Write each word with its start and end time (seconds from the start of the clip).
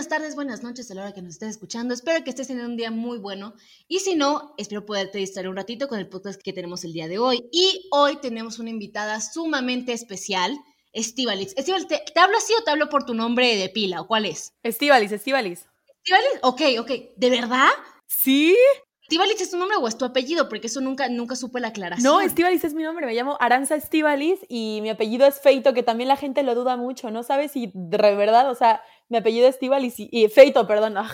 buenas 0.00 0.18
tardes, 0.18 0.34
buenas 0.34 0.62
noches 0.62 0.90
a 0.90 0.94
la 0.94 1.02
hora 1.02 1.12
que 1.12 1.20
nos 1.20 1.34
estés 1.34 1.50
escuchando. 1.50 1.92
Espero 1.92 2.24
que 2.24 2.30
estés 2.30 2.46
teniendo 2.46 2.70
un 2.70 2.78
día 2.78 2.90
muy 2.90 3.18
bueno. 3.18 3.52
Y 3.86 3.98
si 3.98 4.14
no, 4.14 4.54
espero 4.56 4.86
poderte 4.86 5.18
distraer 5.18 5.46
un 5.50 5.56
ratito 5.56 5.88
con 5.88 5.98
el 5.98 6.08
podcast 6.08 6.40
que 6.40 6.54
tenemos 6.54 6.84
el 6.84 6.94
día 6.94 7.06
de 7.06 7.18
hoy. 7.18 7.46
Y 7.52 7.86
hoy 7.92 8.16
tenemos 8.16 8.58
una 8.58 8.70
invitada 8.70 9.20
sumamente 9.20 9.92
especial, 9.92 10.56
Estivalis. 10.94 11.52
Estivalis, 11.54 11.86
¿te, 11.86 12.00
hablo 12.18 12.38
así 12.38 12.54
o 12.58 12.64
te 12.64 12.70
hablo 12.70 12.88
por 12.88 13.04
tu 13.04 13.12
nombre 13.12 13.54
de 13.56 13.68
pila? 13.68 14.00
¿O 14.00 14.06
cuál 14.06 14.24
es? 14.24 14.54
Estivalis, 14.62 15.12
Estivalis. 15.12 15.66
¿Estivalis? 16.02 16.40
Ok, 16.44 16.62
ok. 16.78 16.90
¿De 17.18 17.28
verdad? 17.28 17.68
Sí. 18.06 18.56
¿Estivalis 19.02 19.40
es 19.42 19.50
tu 19.50 19.58
nombre 19.58 19.76
o 19.76 19.86
es 19.86 19.98
tu 19.98 20.06
apellido? 20.06 20.48
Porque 20.48 20.68
eso 20.68 20.80
nunca, 20.80 21.10
nunca 21.10 21.36
supe 21.36 21.60
la 21.60 21.68
aclaración. 21.68 22.10
No, 22.10 22.22
Estivalis 22.22 22.64
es 22.64 22.72
mi 22.72 22.84
nombre, 22.84 23.04
me 23.04 23.12
llamo 23.12 23.36
Aranza 23.38 23.74
Estivalis 23.74 24.38
y 24.48 24.78
mi 24.80 24.88
apellido 24.88 25.26
es 25.26 25.40
Feito, 25.40 25.74
que 25.74 25.82
también 25.82 26.08
la 26.08 26.16
gente 26.16 26.42
lo 26.42 26.54
duda 26.54 26.78
mucho, 26.78 27.10
no 27.10 27.22
sabes 27.22 27.50
si 27.50 27.70
de 27.74 27.98
verdad, 28.14 28.48
o 28.48 28.54
sea, 28.54 28.80
mi 29.10 29.18
apellido 29.18 29.46
es 29.46 29.58
y, 29.60 30.28
Feito, 30.28 30.66
perdón, 30.66 30.96
ah, 30.96 31.10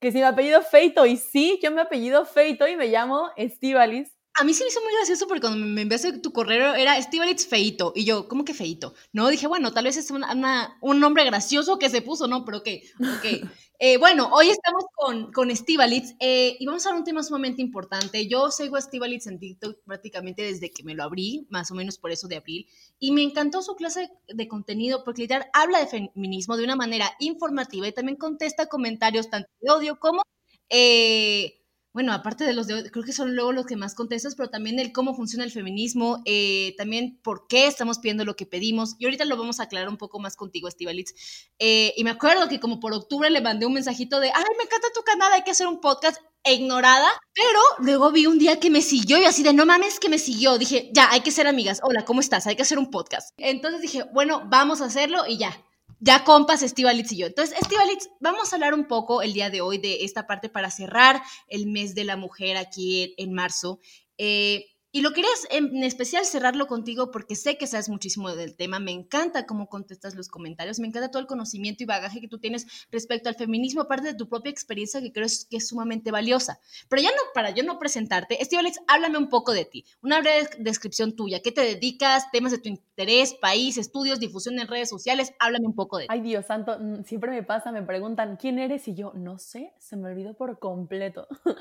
que 0.00 0.10
si 0.10 0.18
mi 0.18 0.24
apellido 0.24 0.62
Feito 0.62 1.06
y 1.06 1.16
sí, 1.16 1.60
yo 1.62 1.70
mi 1.70 1.80
apellido 1.80 2.24
Feito 2.24 2.66
y 2.66 2.76
me 2.76 2.88
llamo 2.88 3.30
Estivalis. 3.36 4.10
A 4.34 4.44
mí 4.44 4.54
se 4.54 4.64
me 4.64 4.70
hizo 4.70 4.80
muy 4.82 4.92
gracioso 4.94 5.26
porque 5.26 5.40
cuando 5.42 5.58
me 5.64 5.82
enviaste 5.82 6.18
tu 6.18 6.32
correo 6.32 6.74
era 6.74 6.96
Estivalis 6.96 7.46
Feito 7.46 7.92
y 7.94 8.04
yo, 8.04 8.28
¿cómo 8.28 8.44
que 8.44 8.54
Feito? 8.54 8.94
No, 9.12 9.28
dije, 9.28 9.46
bueno, 9.46 9.72
tal 9.72 9.84
vez 9.84 9.96
es 9.96 10.10
un 10.10 11.00
nombre 11.00 11.24
gracioso 11.24 11.78
que 11.78 11.90
se 11.90 12.02
puso, 12.02 12.26
¿no? 12.28 12.44
Pero 12.44 12.58
ok, 12.58 12.68
ok. 13.00 13.50
Eh, 13.80 13.96
bueno, 13.96 14.28
hoy 14.32 14.48
estamos 14.48 14.86
con, 14.92 15.30
con 15.30 15.52
Estivalitz 15.52 16.16
eh, 16.18 16.56
y 16.58 16.66
vamos 16.66 16.84
a 16.84 16.88
hablar 16.88 16.96
de 16.96 17.02
un 17.02 17.04
tema 17.04 17.22
sumamente 17.22 17.62
importante. 17.62 18.26
Yo 18.26 18.50
sigo 18.50 18.74
a 18.74 18.80
Estivalitz 18.80 19.28
en 19.28 19.38
TikTok 19.38 19.84
prácticamente 19.84 20.42
desde 20.42 20.72
que 20.72 20.82
me 20.82 20.96
lo 20.96 21.04
abrí, 21.04 21.46
más 21.48 21.70
o 21.70 21.76
menos 21.76 21.96
por 21.96 22.10
eso 22.10 22.26
de 22.26 22.36
abril, 22.36 22.66
y 22.98 23.12
me 23.12 23.22
encantó 23.22 23.62
su 23.62 23.76
clase 23.76 24.10
de, 24.26 24.48
contenido 24.48 25.04
porque 25.04 25.22
literal 25.22 25.48
habla 25.52 25.78
de 25.78 25.86
feminismo 25.86 26.56
de 26.56 26.64
una 26.64 26.74
manera 26.74 27.08
informativa 27.20 27.86
y 27.86 27.92
también 27.92 28.16
contesta 28.18 28.66
comentarios 28.66 29.30
tanto 29.30 29.48
de 29.60 29.70
odio 29.70 30.00
como 30.00 30.22
eh, 30.70 31.57
bueno, 31.92 32.12
aparte 32.12 32.44
de 32.44 32.52
los 32.52 32.66
de, 32.66 32.90
creo 32.90 33.04
que 33.04 33.12
son 33.12 33.34
luego 33.34 33.52
los 33.52 33.66
que 33.66 33.76
más 33.76 33.94
contestas, 33.94 34.34
pero 34.34 34.50
también 34.50 34.78
el 34.78 34.92
cómo 34.92 35.14
funciona 35.14 35.44
el 35.44 35.50
feminismo, 35.50 36.22
eh, 36.26 36.74
también 36.76 37.18
por 37.22 37.46
qué 37.48 37.66
estamos 37.66 37.98
pidiendo 37.98 38.24
lo 38.24 38.36
que 38.36 38.46
pedimos. 38.46 38.94
Y 38.98 39.06
ahorita 39.06 39.24
lo 39.24 39.36
vamos 39.36 39.58
a 39.58 39.64
aclarar 39.64 39.88
un 39.88 39.96
poco 39.96 40.20
más 40.20 40.36
contigo, 40.36 40.68
Estivalitz. 40.68 41.14
Eh, 41.58 41.94
y 41.96 42.04
me 42.04 42.10
acuerdo 42.10 42.48
que 42.48 42.60
como 42.60 42.78
por 42.78 42.92
octubre 42.92 43.30
le 43.30 43.40
mandé 43.40 43.66
un 43.66 43.72
mensajito 43.72 44.20
de, 44.20 44.28
ay, 44.28 44.44
me 44.56 44.64
encanta 44.64 44.88
tu 44.94 45.02
canal, 45.02 45.32
hay 45.32 45.42
que 45.42 45.50
hacer 45.50 45.66
un 45.66 45.80
podcast 45.80 46.20
e 46.44 46.54
ignorada, 46.54 47.08
pero 47.34 47.60
luego 47.80 48.12
vi 48.12 48.26
un 48.26 48.38
día 48.38 48.60
que 48.60 48.70
me 48.70 48.80
siguió 48.80 49.18
y 49.18 49.24
así 49.24 49.42
de, 49.42 49.52
no 49.52 49.66
mames 49.66 49.98
que 49.98 50.08
me 50.08 50.18
siguió. 50.18 50.58
Dije, 50.58 50.90
ya, 50.94 51.10
hay 51.10 51.20
que 51.22 51.30
ser 51.30 51.46
amigas. 51.46 51.80
Hola, 51.82 52.04
¿cómo 52.04 52.20
estás? 52.20 52.46
Hay 52.46 52.56
que 52.56 52.62
hacer 52.62 52.78
un 52.78 52.90
podcast. 52.90 53.30
Entonces 53.38 53.80
dije, 53.80 54.04
bueno, 54.12 54.42
vamos 54.46 54.80
a 54.80 54.86
hacerlo 54.86 55.26
y 55.26 55.38
ya, 55.38 55.60
ya 56.00 56.24
compas 56.24 56.62
Estivalitz 56.62 57.12
y 57.12 57.18
yo. 57.18 57.26
Entonces, 57.26 57.58
Estivalitz, 57.60 58.08
vamos 58.20 58.52
a 58.52 58.56
hablar 58.56 58.74
un 58.74 58.86
poco 58.86 59.22
el 59.22 59.32
día 59.32 59.50
de 59.50 59.60
hoy 59.60 59.78
de 59.78 60.04
esta 60.04 60.26
parte 60.26 60.48
para 60.48 60.70
cerrar 60.70 61.22
el 61.48 61.66
mes 61.66 61.94
de 61.94 62.04
la 62.04 62.16
mujer 62.16 62.56
aquí 62.56 63.14
en, 63.16 63.32
marzo. 63.32 63.80
Eh, 64.16 64.66
y 64.90 65.02
lo 65.02 65.12
quería 65.12 65.30
en 65.50 65.82
especial 65.84 66.24
cerrarlo 66.24 66.66
contigo 66.66 67.10
porque 67.10 67.36
sé 67.36 67.58
que 67.58 67.66
sabes 67.66 67.88
muchísimo 67.88 68.34
del 68.34 68.56
tema, 68.56 68.78
me 68.78 68.92
encanta 68.92 69.46
cómo 69.46 69.68
contestas 69.68 70.14
los 70.14 70.28
comentarios, 70.28 70.78
me 70.78 70.86
encanta 70.86 71.10
todo 71.10 71.20
el 71.20 71.26
conocimiento 71.28 71.82
y 71.82 71.86
bagaje 71.86 72.20
que 72.20 72.28
tú 72.28 72.38
tienes 72.38 72.66
respecto 72.90 73.28
al 73.28 73.34
feminismo, 73.34 73.82
aparte 73.82 74.08
de 74.08 74.14
tu 74.14 74.28
propia 74.28 74.50
experiencia 74.50 75.00
que 75.00 75.12
creo 75.12 75.26
que 75.50 75.56
es 75.58 75.68
sumamente 75.68 76.10
valiosa. 76.10 76.60
Pero 76.88 77.02
ya 77.02 77.10
no, 77.10 77.22
para 77.34 77.50
yo 77.50 77.62
no 77.64 77.78
presentarte, 77.78 78.38
Alex, 78.58 78.80
háblame 78.88 79.18
un 79.18 79.28
poco 79.28 79.52
de 79.52 79.64
ti, 79.64 79.84
una 80.02 80.20
breve 80.20 80.48
descripción 80.58 81.14
tuya, 81.14 81.40
¿qué 81.40 81.52
te 81.52 81.60
dedicas, 81.60 82.30
temas 82.32 82.52
de 82.52 82.58
tu 82.58 82.68
interés, 82.68 83.34
país, 83.34 83.76
estudios, 83.78 84.18
difusión 84.18 84.58
en 84.58 84.66
redes 84.66 84.88
sociales? 84.88 85.32
Háblame 85.38 85.66
un 85.66 85.74
poco 85.74 85.98
de 85.98 86.04
ti. 86.04 86.08
Ay, 86.10 86.20
Dios 86.22 86.46
santo, 86.46 86.76
siempre 87.04 87.30
me 87.30 87.42
pasa, 87.42 87.70
me 87.70 87.82
preguntan, 87.82 88.36
¿quién 88.36 88.58
eres? 88.58 88.88
Y 88.88 88.94
yo, 88.94 89.12
no 89.14 89.38
sé, 89.38 89.72
se 89.78 89.96
me 89.96 90.10
olvidó 90.10 90.34
por 90.34 90.58
completo. 90.58 91.26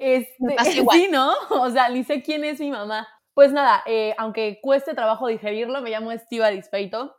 Este, 0.00 0.56
sí, 0.92 1.08
¿no? 1.10 1.32
O 1.50 1.70
sea, 1.70 1.88
ni 1.88 2.04
sé 2.04 2.22
quién 2.22 2.44
es 2.44 2.60
mi 2.60 2.67
mamá. 2.70 3.08
Pues 3.34 3.52
nada, 3.52 3.82
eh, 3.86 4.14
aunque 4.18 4.60
cueste 4.60 4.94
trabajo 4.94 5.28
digerirlo, 5.28 5.80
me 5.80 5.90
llamo 5.90 6.10
Estiva 6.12 6.48
Dispeito. 6.48 7.14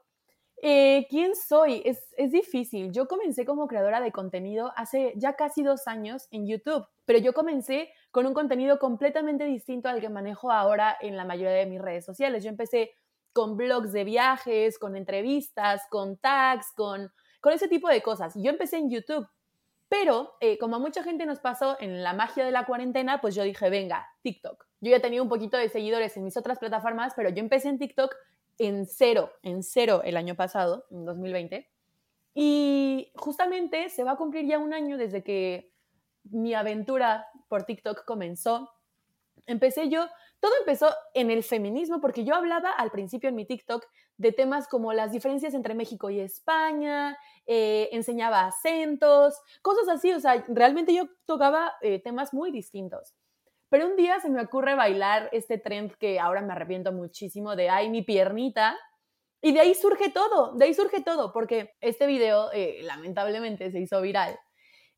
Eh, 0.61 1.07
¿Quién 1.09 1.33
soy? 1.35 1.81
Es, 1.85 2.13
es, 2.17 2.31
difícil. 2.31 2.91
Yo 2.91 3.07
comencé 3.07 3.45
como 3.45 3.67
creadora 3.67 4.01
de 4.01 4.11
contenido 4.11 4.73
hace 4.75 5.13
ya 5.15 5.33
casi 5.33 5.63
dos 5.63 5.87
años 5.87 6.27
en 6.31 6.47
YouTube, 6.47 6.85
pero 7.05 7.19
yo 7.19 7.33
comencé 7.33 7.93
con 8.11 8.25
un 8.25 8.33
contenido 8.33 8.79
completamente 8.79 9.45
distinto 9.45 9.87
al 9.87 10.01
que 10.01 10.09
manejo 10.09 10.51
ahora 10.51 10.97
en 10.99 11.15
la 11.15 11.23
mayoría 11.23 11.57
de 11.57 11.65
mis 11.65 11.81
redes 11.81 12.03
sociales. 12.05 12.43
Yo 12.43 12.49
empecé 12.49 12.91
con 13.31 13.55
blogs 13.55 13.93
de 13.93 14.03
viajes, 14.03 14.77
con 14.77 14.97
entrevistas, 14.97 15.81
con 15.89 16.17
tags, 16.17 16.73
con, 16.75 17.09
con 17.39 17.53
ese 17.53 17.69
tipo 17.69 17.87
de 17.87 18.01
cosas. 18.01 18.33
Yo 18.35 18.49
empecé 18.49 18.77
en 18.77 18.89
YouTube 18.89 19.25
pero 19.89 20.35
eh, 20.39 20.59
como 20.59 20.75
a 20.75 20.79
mucha 20.79 21.03
gente 21.03 21.25
nos 21.25 21.39
pasó 21.39 21.75
en 21.79 22.03
la 22.03 22.13
magia 22.13 22.45
de 22.45 22.51
la 22.51 22.65
cuarentena, 22.65 23.19
pues 23.21 23.33
yo 23.33 23.43
dije, 23.43 23.69
venga, 23.71 24.07
TikTok. 24.21 24.67
Yo 24.81 24.91
ya 24.91 25.01
tenía 25.01 25.21
un 25.21 25.29
poquito 25.29 25.57
de 25.57 25.67
seguidores 25.67 26.15
en 26.15 26.23
mis 26.23 26.37
otras 26.37 26.59
plataformas, 26.59 27.13
pero 27.15 27.29
yo 27.29 27.39
empecé 27.39 27.69
en 27.69 27.79
TikTok 27.79 28.15
en 28.59 28.85
cero, 28.85 29.31
en 29.41 29.63
cero 29.63 30.01
el 30.03 30.15
año 30.15 30.35
pasado, 30.35 30.85
en 30.91 31.05
2020. 31.05 31.67
Y 32.35 33.11
justamente 33.15 33.89
se 33.89 34.03
va 34.03 34.11
a 34.11 34.17
cumplir 34.17 34.45
ya 34.45 34.59
un 34.59 34.73
año 34.73 34.97
desde 34.97 35.23
que 35.23 35.73
mi 36.23 36.53
aventura 36.53 37.25
por 37.47 37.63
TikTok 37.63 38.05
comenzó. 38.05 38.69
Empecé 39.47 39.89
yo 39.89 40.07
todo 40.39 40.51
empezó 40.59 40.93
en 41.13 41.31
el 41.31 41.43
feminismo 41.43 41.99
porque 41.99 42.23
yo 42.23 42.35
hablaba 42.35 42.71
al 42.71 42.91
principio 42.91 43.29
en 43.29 43.35
mi 43.35 43.45
TikTok 43.45 43.85
de 44.17 44.31
temas 44.31 44.67
como 44.67 44.93
las 44.93 45.11
diferencias 45.11 45.53
entre 45.53 45.75
México 45.75 46.09
y 46.09 46.19
España, 46.19 47.17
eh, 47.45 47.89
enseñaba 47.91 48.45
acentos, 48.45 49.39
cosas 49.61 49.87
así, 49.89 50.11
o 50.13 50.19
sea, 50.19 50.43
realmente 50.47 50.93
yo 50.93 51.05
tocaba 51.25 51.73
eh, 51.81 52.01
temas 52.01 52.33
muy 52.33 52.51
distintos. 52.51 53.15
Pero 53.69 53.87
un 53.87 53.95
día 53.95 54.19
se 54.19 54.29
me 54.29 54.41
ocurre 54.41 54.75
bailar 54.75 55.29
este 55.31 55.57
trend 55.57 55.93
que 55.93 56.19
ahora 56.19 56.41
me 56.41 56.53
arrepiento 56.53 56.91
muchísimo 56.91 57.55
de, 57.55 57.69
ay, 57.69 57.89
mi 57.89 58.01
piernita, 58.01 58.77
y 59.41 59.53
de 59.53 59.61
ahí 59.61 59.73
surge 59.73 60.09
todo, 60.09 60.53
de 60.55 60.65
ahí 60.65 60.73
surge 60.73 61.01
todo, 61.01 61.31
porque 61.31 61.71
este 61.79 62.05
video 62.07 62.51
eh, 62.51 62.79
lamentablemente 62.83 63.71
se 63.71 63.79
hizo 63.79 64.01
viral. 64.01 64.37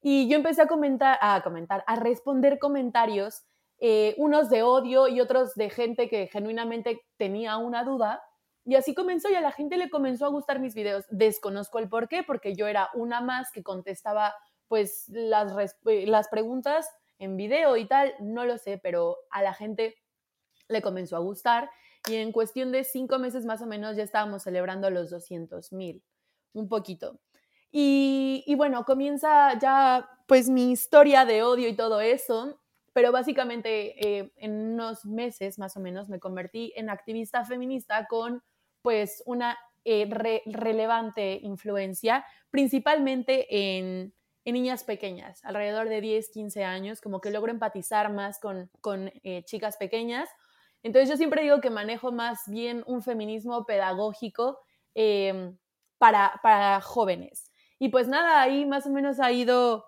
Y 0.01 0.27
yo 0.27 0.35
empecé 0.35 0.63
a 0.63 0.67
comentar, 0.67 1.19
a 1.21 1.41
comentar, 1.43 1.83
a 1.85 1.95
responder 1.95 2.57
comentarios 2.57 3.43
eh, 3.83 4.13
unos 4.17 4.51
de 4.51 4.61
odio 4.61 5.07
y 5.07 5.19
otros 5.19 5.55
de 5.55 5.71
gente 5.71 6.07
que 6.07 6.27
genuinamente 6.27 7.01
tenía 7.17 7.57
una 7.57 7.83
duda. 7.83 8.21
Y 8.63 8.75
así 8.75 8.93
comenzó 8.93 9.27
y 9.31 9.33
a 9.33 9.41
la 9.41 9.51
gente 9.51 9.75
le 9.75 9.89
comenzó 9.89 10.27
a 10.27 10.29
gustar 10.29 10.59
mis 10.59 10.75
videos. 10.75 11.05
Desconozco 11.09 11.79
el 11.79 11.89
por 11.89 12.07
qué, 12.07 12.21
porque 12.21 12.53
yo 12.53 12.67
era 12.67 12.91
una 12.93 13.21
más 13.21 13.51
que 13.51 13.63
contestaba 13.63 14.35
pues 14.67 15.05
las, 15.09 15.75
eh, 15.87 16.05
las 16.05 16.29
preguntas 16.29 16.87
en 17.17 17.37
video 17.37 17.75
y 17.75 17.87
tal, 17.87 18.13
no 18.19 18.45
lo 18.45 18.59
sé, 18.59 18.77
pero 18.77 19.17
a 19.31 19.41
la 19.41 19.55
gente 19.55 19.95
le 20.67 20.83
comenzó 20.83 21.15
a 21.15 21.19
gustar 21.19 21.71
y 22.07 22.17
en 22.17 22.31
cuestión 22.31 22.71
de 22.71 22.83
cinco 22.83 23.17
meses 23.17 23.45
más 23.45 23.63
o 23.63 23.65
menos 23.65 23.97
ya 23.97 24.03
estábamos 24.03 24.43
celebrando 24.43 24.91
los 24.91 25.09
200 25.09 25.73
mil, 25.73 26.03
un 26.53 26.69
poquito. 26.69 27.19
Y, 27.71 28.43
y, 28.45 28.55
bueno, 28.55 28.85
comienza 28.85 29.57
ya 29.57 30.07
pues 30.27 30.49
mi 30.49 30.71
historia 30.71 31.25
de 31.25 31.41
odio 31.41 31.67
y 31.67 31.75
todo 31.75 32.01
eso 32.01 32.60
pero 32.93 33.11
básicamente 33.11 34.19
eh, 34.19 34.33
en 34.37 34.73
unos 34.73 35.05
meses 35.05 35.57
más 35.59 35.77
o 35.77 35.79
menos 35.79 36.09
me 36.09 36.19
convertí 36.19 36.73
en 36.75 36.89
activista 36.89 37.45
feminista 37.45 38.07
con 38.07 38.43
pues 38.81 39.23
una 39.25 39.57
eh, 39.83 40.07
relevante 40.45 41.39
influencia, 41.41 42.25
principalmente 42.51 43.47
en, 43.49 44.13
niñas 44.45 44.83
pequeñas, 44.83 45.43
alrededor 45.45 45.87
de 45.87 46.01
10, 46.01 46.29
15 46.29 46.63
años, 46.63 46.99
como 46.99 47.21
que 47.21 47.31
logro 47.31 47.51
empatizar 47.51 48.11
más 48.11 48.39
con, 48.39 48.69
eh, 49.23 49.43
chicas 49.45 49.77
pequeñas. 49.77 50.29
Entonces 50.83 51.09
yo 51.09 51.17
siempre 51.17 51.43
digo 51.43 51.61
que 51.61 51.69
manejo 51.69 52.11
más 52.11 52.41
bien 52.47 52.83
un 52.85 53.01
feminismo 53.01 53.65
pedagógico 53.65 54.59
em, 54.95 55.57
para, 55.97 56.39
para 56.43 56.81
jóvenes. 56.81 57.51
Y 57.79 57.89
pues 57.89 58.07
nada, 58.07 58.41
ahí 58.41 58.65
más 58.65 58.85
o 58.87 58.89
menos 58.89 59.19
ha 59.19 59.31
ido 59.31 59.85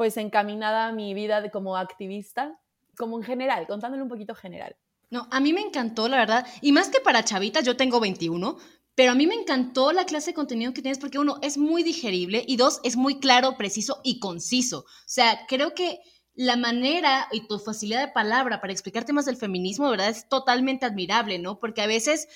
pues 0.00 0.16
encaminada 0.16 0.86
a 0.86 0.92
mi 0.92 1.12
vida 1.12 1.50
como 1.50 1.76
activista, 1.76 2.58
como 2.96 3.18
en 3.18 3.22
general, 3.22 3.66
contándole 3.66 4.02
un 4.02 4.08
poquito 4.08 4.34
general. 4.34 4.74
No, 5.10 5.28
a 5.30 5.40
mí 5.40 5.52
me 5.52 5.60
encantó, 5.60 6.08
la 6.08 6.16
verdad, 6.16 6.46
y 6.62 6.72
más 6.72 6.88
que 6.88 7.02
para 7.02 7.22
chavitas, 7.22 7.66
yo 7.66 7.76
tengo 7.76 8.00
21, 8.00 8.56
pero 8.94 9.12
a 9.12 9.14
mí 9.14 9.26
me 9.26 9.34
encantó 9.34 9.92
la 9.92 10.06
clase 10.06 10.30
de 10.30 10.36
contenido 10.36 10.72
que 10.72 10.80
tienes 10.80 10.98
porque 10.98 11.18
uno, 11.18 11.38
es 11.42 11.58
muy 11.58 11.82
digerible 11.82 12.42
y 12.48 12.56
dos, 12.56 12.80
es 12.82 12.96
muy 12.96 13.20
claro, 13.20 13.58
preciso 13.58 14.00
y 14.02 14.20
conciso. 14.20 14.78
O 14.78 15.04
sea, 15.04 15.40
creo 15.46 15.74
que 15.74 16.00
la 16.32 16.56
manera 16.56 17.28
y 17.30 17.46
tu 17.46 17.58
facilidad 17.58 18.00
de 18.00 18.12
palabra 18.14 18.62
para 18.62 18.72
explicar 18.72 19.04
temas 19.04 19.26
del 19.26 19.36
feminismo, 19.36 19.84
de 19.84 19.90
verdad, 19.90 20.08
es 20.08 20.30
totalmente 20.30 20.86
admirable, 20.86 21.38
¿no? 21.38 21.60
Porque 21.60 21.82
a 21.82 21.86
veces... 21.86 22.26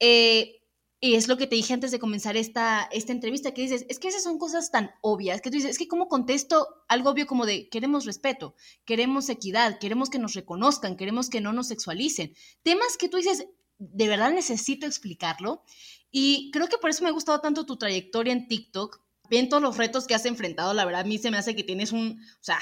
Eh, 0.00 0.58
y 1.04 1.16
es 1.16 1.26
lo 1.26 1.36
que 1.36 1.48
te 1.48 1.56
dije 1.56 1.74
antes 1.74 1.90
de 1.90 1.98
comenzar 1.98 2.36
esta, 2.36 2.88
esta 2.92 3.10
entrevista, 3.10 3.52
que 3.52 3.62
dices, 3.62 3.84
es 3.88 3.98
que 3.98 4.06
esas 4.06 4.22
son 4.22 4.38
cosas 4.38 4.70
tan 4.70 4.92
obvias, 5.00 5.40
que 5.40 5.50
tú 5.50 5.56
dices, 5.56 5.72
es 5.72 5.78
que 5.78 5.88
cómo 5.88 6.06
contesto 6.06 6.68
algo 6.86 7.10
obvio 7.10 7.26
como 7.26 7.44
de, 7.44 7.68
queremos 7.70 8.04
respeto, 8.04 8.54
queremos 8.84 9.28
equidad, 9.28 9.80
queremos 9.80 10.10
que 10.10 10.20
nos 10.20 10.34
reconozcan, 10.34 10.96
queremos 10.96 11.28
que 11.28 11.40
no 11.40 11.52
nos 11.52 11.66
sexualicen. 11.66 12.36
Temas 12.62 12.96
que 12.96 13.08
tú 13.08 13.16
dices, 13.16 13.48
de 13.78 14.06
verdad 14.06 14.30
necesito 14.30 14.86
explicarlo. 14.86 15.64
Y 16.12 16.52
creo 16.52 16.68
que 16.68 16.78
por 16.78 16.90
eso 16.90 17.02
me 17.02 17.08
ha 17.08 17.12
gustado 17.12 17.40
tanto 17.40 17.66
tu 17.66 17.76
trayectoria 17.76 18.32
en 18.32 18.46
TikTok, 18.46 19.00
también 19.22 19.48
todos 19.48 19.62
los 19.62 19.78
retos 19.78 20.06
que 20.06 20.14
has 20.14 20.24
enfrentado, 20.24 20.72
la 20.72 20.84
verdad, 20.84 21.00
a 21.00 21.04
mí 21.04 21.18
se 21.18 21.32
me 21.32 21.36
hace 21.36 21.56
que 21.56 21.64
tienes 21.64 21.90
un, 21.90 22.20
o 22.22 22.44
sea, 22.44 22.60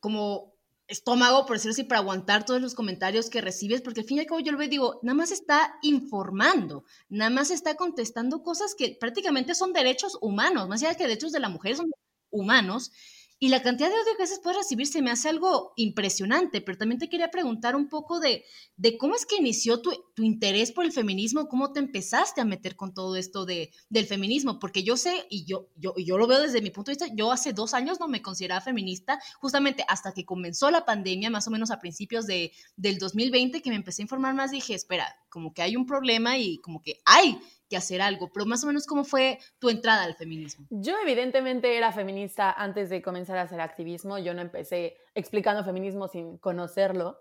como 0.00 0.57
estómago, 0.88 1.46
por 1.46 1.56
decirlo 1.56 1.72
así, 1.72 1.84
para 1.84 2.00
aguantar 2.00 2.44
todos 2.44 2.60
los 2.60 2.74
comentarios 2.74 3.30
que 3.30 3.40
recibes, 3.40 3.82
porque 3.82 4.00
al 4.00 4.06
fin 4.06 4.16
y 4.16 4.20
al 4.20 4.26
cabo 4.26 4.40
yo 4.40 4.60
y 4.60 4.68
digo, 4.68 4.98
nada 5.02 5.14
más 5.14 5.30
está 5.30 5.78
informando, 5.82 6.84
nada 7.08 7.30
más 7.30 7.50
está 7.50 7.76
contestando 7.76 8.42
cosas 8.42 8.74
que 8.74 8.96
prácticamente 8.98 9.54
son 9.54 9.72
derechos 9.72 10.18
humanos, 10.20 10.68
más 10.68 10.82
allá 10.82 10.96
que 10.96 11.04
derechos 11.04 11.32
de 11.32 11.40
la 11.40 11.50
mujer 11.50 11.76
son 11.76 11.90
humanos, 12.30 12.90
y 13.40 13.48
la 13.48 13.62
cantidad 13.62 13.88
de 13.88 13.94
odio 13.94 14.16
que 14.16 14.22
a 14.22 14.26
veces 14.26 14.40
puedes 14.42 14.58
recibir 14.58 14.86
se 14.86 15.00
me 15.00 15.10
hace 15.10 15.28
algo 15.28 15.72
impresionante, 15.76 16.60
pero 16.60 16.76
también 16.76 16.98
te 16.98 17.08
quería 17.08 17.30
preguntar 17.30 17.76
un 17.76 17.88
poco 17.88 18.18
de, 18.18 18.44
de 18.76 18.98
cómo 18.98 19.14
es 19.14 19.26
que 19.26 19.36
inició 19.36 19.80
tu, 19.80 19.92
tu, 20.14 20.24
interés 20.24 20.72
por 20.72 20.84
el 20.84 20.92
feminismo, 20.92 21.48
cómo 21.48 21.72
te 21.72 21.78
empezaste 21.78 22.40
a 22.40 22.44
meter 22.44 22.74
con 22.74 22.92
todo 22.94 23.14
esto 23.14 23.46
de, 23.46 23.70
del 23.88 24.06
feminismo, 24.06 24.58
porque 24.58 24.82
yo 24.82 24.96
sé, 24.96 25.26
y 25.30 25.44
yo, 25.44 25.68
yo, 25.76 25.94
yo 25.96 26.18
lo 26.18 26.26
veo 26.26 26.42
desde 26.42 26.60
mi 26.60 26.70
punto 26.70 26.90
de 26.90 26.96
vista, 26.96 27.14
yo 27.14 27.30
hace 27.30 27.52
dos 27.52 27.74
años 27.74 28.00
no 28.00 28.08
me 28.08 28.22
consideraba 28.22 28.60
feminista, 28.60 29.20
justamente 29.40 29.84
hasta 29.86 30.12
que 30.12 30.24
comenzó 30.24 30.70
la 30.70 30.84
pandemia, 30.84 31.30
más 31.30 31.46
o 31.46 31.52
menos 31.52 31.70
a 31.70 31.78
principios 31.78 32.26
de, 32.26 32.52
del 32.76 32.98
2020, 32.98 33.62
que 33.62 33.70
me 33.70 33.76
empecé 33.76 34.02
a 34.02 34.04
informar 34.04 34.34
más, 34.34 34.50
dije, 34.50 34.74
espera, 34.74 35.16
como 35.28 35.54
que 35.54 35.62
hay 35.62 35.76
un 35.76 35.86
problema 35.86 36.38
y 36.38 36.58
como 36.58 36.82
que 36.82 37.00
hay 37.04 37.38
que 37.68 37.76
hacer 37.76 38.00
algo, 38.00 38.30
pero 38.32 38.46
más 38.46 38.64
o 38.64 38.66
menos 38.66 38.86
cómo 38.86 39.04
fue 39.04 39.38
tu 39.58 39.68
entrada 39.68 40.04
al 40.04 40.14
feminismo. 40.14 40.66
Yo 40.70 40.94
evidentemente 41.02 41.76
era 41.76 41.92
feminista 41.92 42.50
antes 42.50 42.88
de 42.90 43.02
comenzar 43.02 43.38
a 43.38 43.42
hacer 43.42 43.60
activismo, 43.60 44.18
yo 44.18 44.34
no 44.34 44.40
empecé 44.40 44.96
explicando 45.14 45.64
feminismo 45.64 46.08
sin 46.08 46.38
conocerlo. 46.38 47.20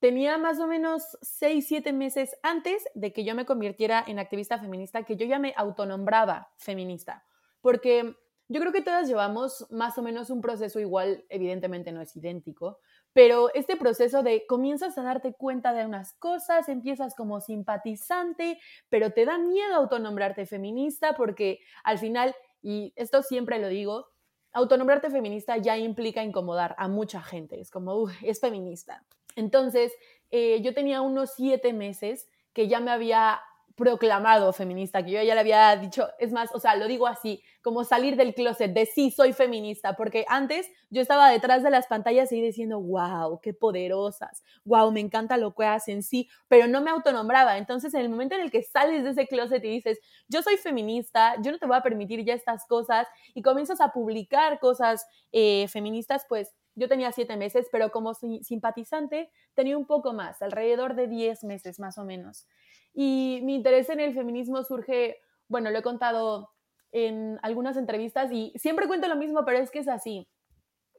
Tenía 0.00 0.38
más 0.38 0.60
o 0.60 0.66
menos 0.68 1.18
6, 1.22 1.66
7 1.66 1.92
meses 1.92 2.36
antes 2.42 2.84
de 2.94 3.12
que 3.12 3.24
yo 3.24 3.34
me 3.34 3.46
convirtiera 3.46 4.04
en 4.06 4.18
activista 4.18 4.58
feminista, 4.58 5.02
que 5.02 5.16
yo 5.16 5.26
ya 5.26 5.40
me 5.40 5.54
autonombraba 5.56 6.52
feminista, 6.56 7.24
porque 7.60 8.14
yo 8.48 8.60
creo 8.60 8.72
que 8.72 8.82
todas 8.82 9.06
llevamos 9.06 9.66
más 9.70 9.98
o 9.98 10.02
menos 10.02 10.30
un 10.30 10.40
proceso 10.40 10.80
igual, 10.80 11.24
evidentemente 11.28 11.92
no 11.92 12.00
es 12.00 12.16
idéntico, 12.16 12.80
pero 13.12 13.52
este 13.54 13.76
proceso 13.76 14.22
de 14.22 14.46
comienzas 14.46 14.96
a 14.96 15.02
darte 15.02 15.34
cuenta 15.34 15.72
de 15.72 15.84
unas 15.84 16.14
cosas, 16.14 16.68
empiezas 16.68 17.14
como 17.14 17.40
simpatizante, 17.40 18.58
pero 18.88 19.12
te 19.12 19.24
da 19.24 19.38
miedo 19.38 19.74
autonombrarte 19.74 20.46
feminista 20.46 21.14
porque 21.14 21.60
al 21.84 21.98
final, 21.98 22.34
y 22.62 22.92
esto 22.96 23.22
siempre 23.22 23.58
lo 23.58 23.68
digo, 23.68 24.06
autonombrarte 24.52 25.10
feminista 25.10 25.56
ya 25.58 25.76
implica 25.76 26.22
incomodar 26.22 26.74
a 26.78 26.88
mucha 26.88 27.22
gente, 27.22 27.60
es 27.60 27.70
como, 27.70 27.94
uy, 27.96 28.12
es 28.22 28.40
feminista. 28.40 29.04
Entonces, 29.36 29.92
eh, 30.30 30.60
yo 30.62 30.74
tenía 30.74 31.00
unos 31.00 31.34
siete 31.34 31.72
meses 31.72 32.28
que 32.52 32.66
ya 32.66 32.80
me 32.80 32.90
había 32.90 33.40
proclamado 33.78 34.52
feminista, 34.52 35.04
que 35.04 35.12
yo 35.12 35.22
ya 35.22 35.34
le 35.34 35.40
había 35.40 35.74
dicho, 35.76 36.08
es 36.18 36.32
más, 36.32 36.50
o 36.52 36.58
sea, 36.58 36.74
lo 36.74 36.88
digo 36.88 37.06
así, 37.06 37.42
como 37.62 37.84
salir 37.84 38.16
del 38.16 38.34
closet 38.34 38.72
de 38.72 38.86
sí 38.86 39.10
soy 39.10 39.32
feminista, 39.32 39.94
porque 39.94 40.24
antes 40.28 40.68
yo 40.90 41.00
estaba 41.00 41.30
detrás 41.30 41.62
de 41.62 41.70
las 41.70 41.86
pantallas 41.86 42.32
y 42.32 42.42
diciendo, 42.42 42.80
wow, 42.80 43.40
qué 43.40 43.54
poderosas, 43.54 44.42
wow, 44.64 44.90
me 44.90 45.00
encanta 45.00 45.36
lo 45.36 45.54
que 45.54 45.64
hacen, 45.64 46.02
sí, 46.02 46.28
pero 46.48 46.66
no 46.66 46.82
me 46.82 46.90
autonombraba. 46.90 47.56
Entonces, 47.56 47.94
en 47.94 48.00
el 48.00 48.08
momento 48.08 48.34
en 48.34 48.42
el 48.42 48.50
que 48.50 48.62
sales 48.62 49.04
de 49.04 49.10
ese 49.10 49.26
closet 49.28 49.64
y 49.64 49.68
dices, 49.68 49.98
yo 50.28 50.42
soy 50.42 50.56
feminista, 50.56 51.36
yo 51.40 51.52
no 51.52 51.58
te 51.58 51.66
voy 51.66 51.76
a 51.76 51.82
permitir 51.82 52.24
ya 52.24 52.34
estas 52.34 52.66
cosas, 52.66 53.06
y 53.34 53.42
comienzas 53.42 53.80
a 53.80 53.92
publicar 53.92 54.58
cosas 54.58 55.06
eh, 55.30 55.68
feministas, 55.68 56.26
pues 56.28 56.52
yo 56.78 56.88
tenía 56.88 57.12
siete 57.12 57.36
meses, 57.36 57.68
pero 57.70 57.90
como 57.90 58.14
simpatizante 58.14 59.30
tenía 59.54 59.76
un 59.76 59.86
poco 59.86 60.12
más, 60.12 60.40
alrededor 60.42 60.94
de 60.94 61.08
diez 61.08 61.44
meses 61.44 61.78
más 61.78 61.98
o 61.98 62.04
menos. 62.04 62.46
Y 62.94 63.40
mi 63.42 63.54
interés 63.54 63.88
en 63.90 64.00
el 64.00 64.14
feminismo 64.14 64.62
surge, 64.62 65.20
bueno, 65.48 65.70
lo 65.70 65.78
he 65.78 65.82
contado 65.82 66.50
en 66.92 67.38
algunas 67.42 67.76
entrevistas 67.76 68.32
y 68.32 68.52
siempre 68.56 68.86
cuento 68.86 69.08
lo 69.08 69.16
mismo, 69.16 69.44
pero 69.44 69.58
es 69.58 69.70
que 69.70 69.80
es 69.80 69.88
así. 69.88 70.28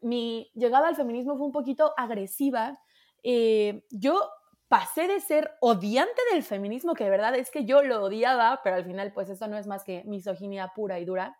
Mi 0.01 0.51
llegada 0.53 0.87
al 0.87 0.95
feminismo 0.95 1.37
fue 1.37 1.45
un 1.45 1.51
poquito 1.51 1.93
agresiva. 1.97 2.79
Eh, 3.23 3.83
yo 3.89 4.29
pasé 4.67 5.07
de 5.07 5.19
ser 5.19 5.51
odiante 5.61 6.21
del 6.31 6.43
feminismo, 6.43 6.93
que 6.93 7.03
de 7.03 7.09
verdad 7.09 7.35
es 7.35 7.49
que 7.49 7.65
yo 7.65 7.81
lo 7.81 8.03
odiaba, 8.03 8.61
pero 8.63 8.75
al 8.75 8.85
final 8.85 9.11
pues 9.13 9.29
eso 9.29 9.47
no 9.47 9.57
es 9.57 9.67
más 9.67 9.83
que 9.83 10.03
misoginia 10.05 10.71
pura 10.75 10.99
y 10.99 11.05
dura, 11.05 11.37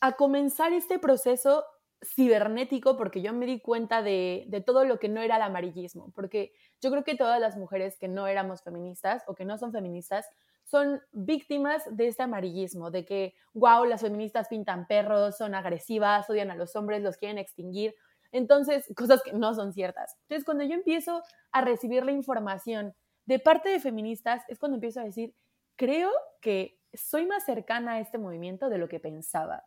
a 0.00 0.12
comenzar 0.12 0.72
este 0.72 0.98
proceso 0.98 1.64
cibernético 2.02 2.96
porque 2.96 3.22
yo 3.22 3.32
me 3.32 3.46
di 3.46 3.60
cuenta 3.60 4.02
de, 4.02 4.44
de, 4.48 4.60
todo 4.60 4.84
lo 4.84 4.98
que 4.98 5.08
no 5.08 5.20
era 5.20 5.36
el 5.36 5.42
amarillismo, 5.42 6.12
porque 6.14 6.52
yo 6.80 6.90
creo 6.90 7.04
que 7.04 7.16
todas 7.16 7.40
las 7.40 7.56
mujeres 7.56 7.98
que 7.98 8.08
no 8.08 8.26
éramos 8.26 8.62
feministas 8.62 9.24
o 9.26 9.34
que 9.34 9.44
no 9.44 9.58
son 9.58 9.72
feministas 9.72 10.26
son 10.64 11.00
víctimas 11.12 11.82
de 11.90 12.08
este 12.08 12.22
amarillismo, 12.22 12.90
de 12.90 13.04
que, 13.04 13.34
wow, 13.54 13.84
las 13.84 14.02
feministas 14.02 14.48
pintan 14.48 14.86
perros, 14.86 15.36
son 15.36 15.54
agresivas, 15.54 16.28
odian 16.28 16.50
a 16.50 16.56
los 16.56 16.76
hombres, 16.76 17.02
los 17.02 17.16
quieren 17.16 17.38
extinguir. 17.38 17.94
Entonces, 18.32 18.86
cosas 18.94 19.22
que 19.22 19.32
no 19.32 19.54
son 19.54 19.72
ciertas. 19.72 20.16
Entonces, 20.22 20.44
cuando 20.44 20.64
yo 20.64 20.74
empiezo 20.74 21.22
a 21.52 21.62
recibir 21.62 22.04
la 22.04 22.12
información 22.12 22.94
de 23.24 23.38
parte 23.38 23.70
de 23.70 23.80
feministas, 23.80 24.42
es 24.48 24.58
cuando 24.58 24.76
empiezo 24.76 25.00
a 25.00 25.04
decir, 25.04 25.34
creo 25.76 26.10
que 26.42 26.78
soy 26.92 27.26
más 27.26 27.44
cercana 27.44 27.92
a 27.92 28.00
este 28.00 28.18
movimiento 28.18 28.68
de 28.68 28.78
lo 28.78 28.88
que 28.88 29.00
pensaba. 29.00 29.64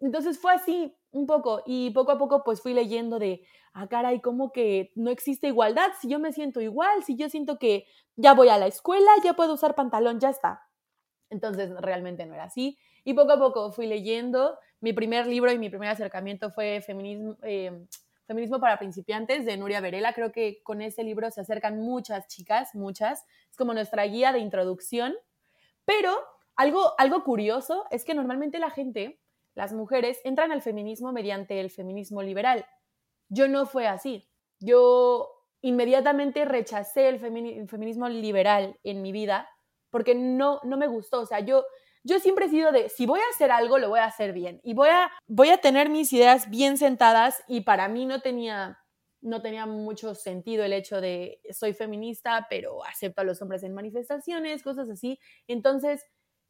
Entonces 0.00 0.38
fue 0.38 0.52
así 0.52 0.94
un 1.16 1.26
poco 1.26 1.62
y 1.66 1.90
poco 1.90 2.12
a 2.12 2.18
poco 2.18 2.44
pues 2.44 2.60
fui 2.60 2.74
leyendo 2.74 3.18
de, 3.18 3.42
ah, 3.72 3.88
caray, 3.88 4.20
como 4.20 4.52
que 4.52 4.92
no 4.94 5.10
existe 5.10 5.48
igualdad, 5.48 5.92
si 6.00 6.08
yo 6.08 6.18
me 6.18 6.32
siento 6.32 6.60
igual, 6.60 7.02
si 7.04 7.16
yo 7.16 7.28
siento 7.28 7.58
que 7.58 7.86
ya 8.16 8.34
voy 8.34 8.48
a 8.48 8.58
la 8.58 8.66
escuela, 8.66 9.10
ya 9.24 9.34
puedo 9.34 9.54
usar 9.54 9.74
pantalón, 9.74 10.20
ya 10.20 10.30
está. 10.30 10.62
Entonces 11.30 11.70
realmente 11.80 12.26
no 12.26 12.34
era 12.34 12.44
así. 12.44 12.78
Y 13.04 13.14
poco 13.14 13.32
a 13.32 13.38
poco 13.38 13.72
fui 13.72 13.86
leyendo. 13.86 14.58
Mi 14.80 14.92
primer 14.92 15.26
libro 15.26 15.50
y 15.50 15.58
mi 15.58 15.70
primer 15.70 15.88
acercamiento 15.88 16.50
fue 16.50 16.80
Feminismo, 16.82 17.36
eh, 17.42 17.86
Feminismo 18.26 18.60
para 18.60 18.78
principiantes 18.78 19.44
de 19.44 19.56
Nuria 19.56 19.80
Verela. 19.80 20.12
Creo 20.12 20.32
que 20.32 20.60
con 20.62 20.82
ese 20.82 21.02
libro 21.02 21.30
se 21.30 21.40
acercan 21.40 21.80
muchas 21.80 22.26
chicas, 22.28 22.74
muchas. 22.74 23.24
Es 23.50 23.56
como 23.56 23.72
nuestra 23.74 24.04
guía 24.04 24.32
de 24.32 24.40
introducción. 24.40 25.14
Pero 25.84 26.12
algo, 26.56 26.92
algo 26.98 27.24
curioso 27.24 27.84
es 27.90 28.04
que 28.04 28.14
normalmente 28.14 28.58
la 28.58 28.70
gente 28.70 29.20
las 29.56 29.72
mujeres 29.72 30.20
entran 30.22 30.52
al 30.52 30.62
feminismo 30.62 31.12
mediante 31.12 31.58
el 31.58 31.70
feminismo 31.70 32.22
liberal. 32.22 32.66
Yo 33.28 33.48
no 33.48 33.66
fue 33.66 33.88
así. 33.88 34.28
Yo 34.60 35.28
inmediatamente 35.62 36.44
rechacé 36.44 37.08
el, 37.08 37.18
feminismo 37.18 38.08
liberal 38.08 38.78
en 38.84 39.02
mi 39.02 39.10
vida 39.10 39.48
porque 39.90 40.14
no, 40.14 40.60
no 40.62 40.76
me 40.76 40.86
gustó. 40.86 41.22
O 41.22 41.26
sea, 41.26 41.40
yo, 41.40 41.64
yo 42.04 42.20
siempre 42.20 42.46
he 42.46 42.48
sido 42.50 42.70
de, 42.70 42.90
si 42.90 43.06
voy 43.06 43.18
a 43.20 43.34
hacer 43.34 43.50
algo, 43.50 43.78
lo 43.78 43.88
voy 43.88 44.00
a 44.00 44.04
hacer 44.04 44.34
bien. 44.34 44.60
Y 44.62 44.74
voy 44.74 44.90
a, 44.90 45.10
voy 45.26 45.48
a 45.48 45.58
tener 45.58 45.88
mis 45.88 46.12
ideas 46.12 46.50
bien 46.50 46.76
sentadas 46.76 47.42
y 47.48 47.62
para 47.62 47.88
mí 47.88 48.04
no 48.04 48.20
tenía, 48.20 48.78
no 49.22 49.40
tenía 49.40 49.64
mucho 49.64 50.14
sentido 50.14 50.64
el 50.64 50.74
hecho 50.74 51.00
de, 51.00 51.40
soy 51.50 51.72
feminista, 51.72 52.46
pero 52.50 52.84
acepto 52.84 53.22
a 53.22 53.24
los 53.24 53.40
hombres 53.40 53.62
en 53.62 53.72
manifestaciones, 53.72 54.62
cosas 54.62 54.90
así. 54.90 55.18
Entonces, 55.48 56.04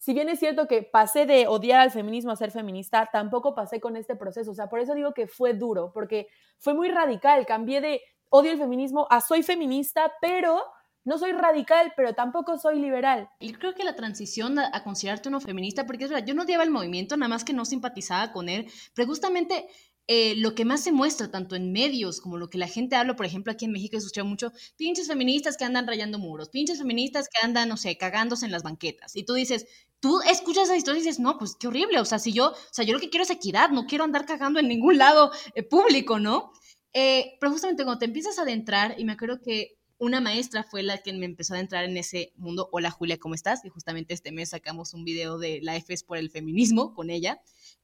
si 0.07 0.15
bien 0.15 0.29
es 0.29 0.39
cierto 0.39 0.69
que 0.69 0.85
pasé 0.85 1.27
de 1.27 1.49
odiar 1.49 1.81
al 1.81 1.91
feminismo 1.91 2.31
a 2.31 2.37
ser 2.37 2.53
feminista, 2.53 3.09
tampoco 3.13 3.57
pasé 3.57 3.81
con 3.81 3.97
este 3.97 4.15
proceso. 4.15 4.53
O 4.53 4.55
sea, 4.55 4.69
por 4.69 4.79
eso 4.79 4.95
digo 4.95 5.13
que 5.13 5.27
fue 5.27 5.53
duro, 5.53 5.91
porque 5.93 6.29
fue 6.61 6.75
muy 6.75 6.91
radical. 6.91 7.45
Cambié 7.45 7.81
de 7.81 8.01
odio 8.29 8.53
el 8.53 8.59
feminismo 8.59 9.09
a 9.11 9.21
soy 9.21 9.43
feminista, 9.43 10.13
pero 10.21 10.63
no 11.03 11.19
soy 11.19 11.33
radical, 11.33 11.93
pero 11.97 12.15
tampoco 12.15 12.57
soy 12.57 12.79
liberal. 12.79 13.29
Y 13.41 13.53
creo 13.55 13.75
que 13.75 13.83
la 13.83 13.97
transición 13.97 14.61
a, 14.61 14.85
considerarte 14.85 15.29
uno 15.29 15.41
feminista, 15.41 15.87
porque 15.87 16.05
es 16.05 16.11
verdad, 16.11 16.25
yo 16.25 16.35
no 16.35 16.45
odiaba 16.45 16.63
el 16.63 16.71
movimiento, 16.71 17.17
nada 17.17 17.29
más 17.29 17.43
que 17.43 17.53
no 17.53 17.65
simpatizaba 17.65 18.31
con 18.31 18.49
él, 18.49 18.71
pero 18.95 19.09
justamente 19.09 19.67
eh, 20.09 20.35
lo 20.37 20.55
que 20.55 20.65
más 20.65 20.85
se 20.85 20.93
muestra, 20.93 21.31
tanto 21.31 21.57
en 21.57 21.73
medios 21.73 22.21
como 22.21 22.37
lo 22.37 22.49
que 22.49 22.59
la 22.59 22.69
gente 22.69 22.95
habla, 22.95 23.17
por 23.17 23.27
ejemplo, 23.27 23.53
aquí 23.53 23.65
en 23.65 23.73
México 23.73 23.97
he 23.97 23.99
escuchado 23.99 24.27
mucho, 24.27 24.53
pinches 24.77 25.09
feministas 25.09 25.57
que 25.57 25.65
andan 25.65 25.87
rayando 25.87 26.19
muros, 26.19 26.49
pinches 26.49 26.79
feministas 26.79 27.29
que 27.29 27.45
andan, 27.45 27.69
no 27.69 27.77
sé, 27.77 27.97
cagándose 27.99 28.47
en 28.47 28.53
las 28.53 28.63
banquetas. 28.63 29.17
Y 29.17 29.25
tú 29.25 29.35
dices, 29.35 29.67
tú 29.99 30.21
escuchas 30.31 30.65
esa 30.65 30.77
historia 30.77 31.01
y 31.01 31.05
dices, 31.05 31.19
no, 31.19 31.39
pues 31.39 31.57
qué 31.59 31.67
horrible, 31.69 31.99
o 31.99 32.05
sea, 32.05 32.19
si 32.21 32.33
yo, 32.33 32.51
o 32.51 32.57
sea, 32.71 32.85
yo 32.85 32.93
lo 32.93 33.01
que 33.01 33.11
quiero 33.11 33.25
es 33.25 33.31
equidad, 33.31 33.71
no 33.71 33.87
quiero 33.87 34.05
andar 34.05 34.27
cagando 34.27 34.61
en 34.61 34.69
ningún 34.69 34.99
lado 34.99 35.33
eh, 35.55 35.63
público, 35.65 36.21
¿no? 36.21 36.53
Eh, 36.93 37.37
pero 37.41 37.53
justamente 37.53 37.85
cuando 37.85 37.99
te 37.99 38.07
empiezas 38.07 38.39
a 38.39 38.43
adentrar, 38.43 38.95
y 38.99 39.05
me 39.05 39.13
acuerdo 39.13 39.41
que 39.43 39.77
una 39.99 40.21
maestra 40.21 40.63
fue 40.63 40.83
la 40.83 40.99
que 40.99 41.13
me 41.13 41.27
empezó 41.27 41.55
a 41.55 41.57
adentrar 41.57 41.85
en 41.85 41.97
ese 41.97 42.33
mundo. 42.37 42.69
Hola 42.71 42.91
Julia, 42.91 43.19
¿cómo 43.19 43.35
estás? 43.35 43.65
Y 43.65 43.71
justamente 43.71 44.15
este 44.15 44.31
mes 44.31 44.51
sacamos 44.51 44.95
un 44.95 45.05
video 45.05 45.39
de 45.39 45.61
la 45.63 45.77
F 45.77 45.93
es 45.93 46.03
por 46.05 46.19
el 46.19 46.31
feminismo 46.31 46.95
con 46.95 47.11
ella. 47.11 47.41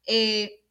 Eh, 0.06 0.61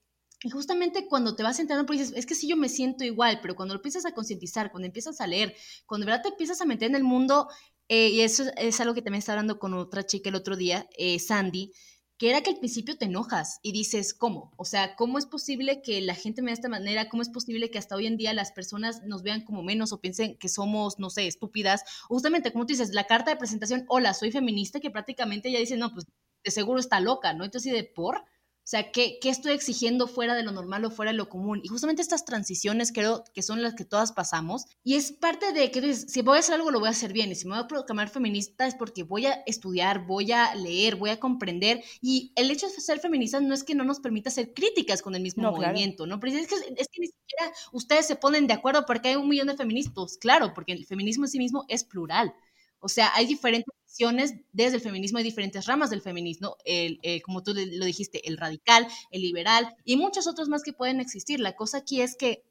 y 0.44 0.50
justamente 0.50 1.08
cuando 1.08 1.36
te 1.36 1.44
vas 1.44 1.60
entrando, 1.60 1.86
pues 1.86 2.00
dices, 2.00 2.18
es 2.18 2.26
que 2.26 2.36
sí 2.36 2.48
yo 2.48 2.58
me 2.58 2.70
siento 2.70 3.04
igual, 3.04 3.40
pero 3.42 3.56
cuando 3.56 3.76
lo 3.76 3.80
empiezas 3.80 4.06
a 4.06 4.14
concientizar, 4.14 4.72
cuando 4.72 4.88
empiezas 4.88 5.22
a 5.22 5.28
leer, 5.28 5.56
cuando 5.86 6.06
de 6.06 6.12
verdad 6.12 6.24
te 6.24 6.30
empiezas 6.30 6.62
a 6.62 6.66
meter 6.66 6.90
en 6.90 6.96
el 6.96 7.04
mundo, 7.04 7.48
eh, 7.88 8.10
y 8.10 8.22
eso 8.22 8.46
es 8.58 8.80
algo 8.80 8.94
que 8.94 9.02
también 9.02 9.20
estaba 9.20 9.40
hablando 9.40 9.60
con 9.60 9.74
otra 9.74 10.06
chica 10.06 10.30
el 10.30 10.36
otro 10.36 10.56
día, 10.56 10.88
eh, 10.98 11.20
Sandy, 11.20 11.74
que 12.18 12.30
era 12.30 12.42
que 12.42 12.52
al 12.52 12.58
principio 12.58 12.98
te 12.98 13.06
enojas 13.06 13.60
y 13.64 13.72
dices, 13.72 14.14
¿cómo? 14.14 14.54
O 14.56 14.64
sea, 14.64 14.96
¿cómo 14.96 15.18
es 15.18 15.26
posible 15.26 15.82
que 15.82 16.02
la 16.02 16.14
gente 16.14 16.42
me 16.42 16.52
de 16.52 16.54
esta 16.54 16.70
manera? 16.70 17.10
¿Cómo 17.10 17.24
es 17.24 17.30
posible 17.30 17.72
que 17.72 17.80
hasta 17.80 17.96
hoy 17.96 18.06
en 18.06 18.16
día 18.16 18.34
las 18.34 18.52
personas 18.52 19.02
nos 19.04 19.24
vean 19.24 19.44
como 19.44 19.64
menos 19.64 19.92
o 19.92 20.02
piensen 20.02 20.38
que 20.38 20.48
somos, 20.48 21.00
no 21.00 21.10
sé, 21.10 21.28
estúpidas? 21.28 21.84
justamente, 22.08 22.52
como 22.52 22.66
tú 22.66 22.74
dices, 22.74 22.94
la 22.94 23.08
carta 23.08 23.32
de 23.32 23.38
presentación, 23.38 23.86
hola, 23.88 24.14
soy 24.14 24.32
feminista, 24.32 24.80
que 24.80 24.92
prácticamente 24.92 25.52
ya 25.52 25.60
dice, 25.60 25.78
no, 25.78 25.94
pues 25.94 26.06
de 26.44 26.52
seguro 26.52 26.80
está 26.80 27.00
loca, 27.00 27.34
¿no? 27.34 27.44
Entonces, 27.44 27.74
de 27.74 27.84
por, 27.84 28.24
O 28.64 28.68
sea, 28.72 28.92
¿qué, 28.92 29.18
¿qué, 29.20 29.30
estoy 29.30 29.54
exigiendo 29.54 30.08
fuera 30.08 30.36
de 30.36 30.44
lo 30.44 30.52
normal 30.52 30.86
o 30.86 30.92
fuera 30.92 31.12
de 31.12 31.18
lo 31.18 31.30
común? 31.30 31.62
Y 31.64 31.68
justamente 31.68 32.02
estas 32.02 32.26
transiciones 32.26 32.92
creo 32.92 33.24
que 33.34 33.42
son 33.42 33.64
las 33.64 33.74
que 33.74 33.86
todas 33.86 34.12
pasamos. 34.12 34.66
Y 34.84 34.96
es 34.96 35.12
parte 35.12 35.52
de 35.52 35.72
que 35.72 35.96
si 35.96 36.22
voy 36.22 36.38
a 36.38 36.40
hacer 36.40 36.56
algo, 36.56 36.70
lo 36.70 36.80
voy 36.80 36.88
a 36.88 36.92
hacer 36.92 37.12
bien. 37.12 37.32
Y 37.32 37.36
si 37.36 37.48
me 37.48 37.56
voy 37.56 37.64
a 37.64 37.68
proclamar 37.68 38.10
feminista 38.10 38.68
es 38.68 38.76
porque 38.76 39.04
voy 39.04 39.26
a 39.26 39.34
estudiar, 39.46 40.06
voy 40.06 40.32
a 40.32 40.54
leer, 40.56 40.96
voy 40.96 41.10
a 41.10 41.20
comprender. 41.20 41.84
Y 42.02 42.32
el 42.36 42.52
hecho 42.52 42.68
de 42.68 42.74
ser 42.80 43.00
feminista 43.00 43.42
no 43.42 43.54
es 43.54 43.64
que 43.64 43.76
no 43.76 43.84
nos 43.84 44.00
permita 44.00 44.30
hacer 44.30 44.54
críticas 44.54 45.02
con 45.02 45.16
el 45.16 45.24
mismo 45.24 45.52
movimiento, 45.52 46.06
¿no? 46.06 46.20
Pero 46.20 46.38
es 46.38 46.48
que, 46.48 46.56
es 46.56 46.88
que 46.88 47.02
ni 47.02 47.08
siquiera 47.08 47.52
ustedes 47.72 48.06
se 48.06 48.16
ponen 48.16 48.48
de 48.48 48.54
acuerdo 48.54 48.86
porque 48.86 49.10
hay 49.10 49.16
un 49.16 49.28
millón 49.28 49.48
de 49.48 49.58
feministas. 49.58 50.18
Claro, 50.20 50.54
porque 50.54 50.74
el 50.74 50.86
feminismo 50.86 51.26
en 51.26 51.32
sí 51.32 51.40
mismo 51.40 51.66
es 51.68 51.84
plural. 51.84 52.34
O 52.82 52.90
sea, 52.90 53.12
hay 53.14 53.26
diferentes 53.26 53.74
visiones 53.86 54.34
desde 54.52 54.78
el 54.78 54.82
feminismo, 54.82 55.20
hay 55.20 55.24
diferentes 55.24 55.66
ramas 55.66 55.90
del 55.90 56.02
feminismo, 56.02 56.58
el, 56.66 57.00
eh, 57.04 57.22
como 57.22 57.44
tú 57.44 57.54
lo 57.54 57.86
dijiste, 57.86 58.28
el 58.28 58.38
radical, 58.38 58.88
el 59.12 59.22
liberal 59.22 59.76
y 59.86 59.96
muchos 59.96 60.28
otros 60.28 60.50
más 60.50 60.64
que 60.64 60.74
pueden 60.74 61.00
existir. 61.00 61.40
La 61.40 61.56
cosa 61.56 61.78
aquí 61.78 62.02
es 62.02 62.16
que 62.16 62.44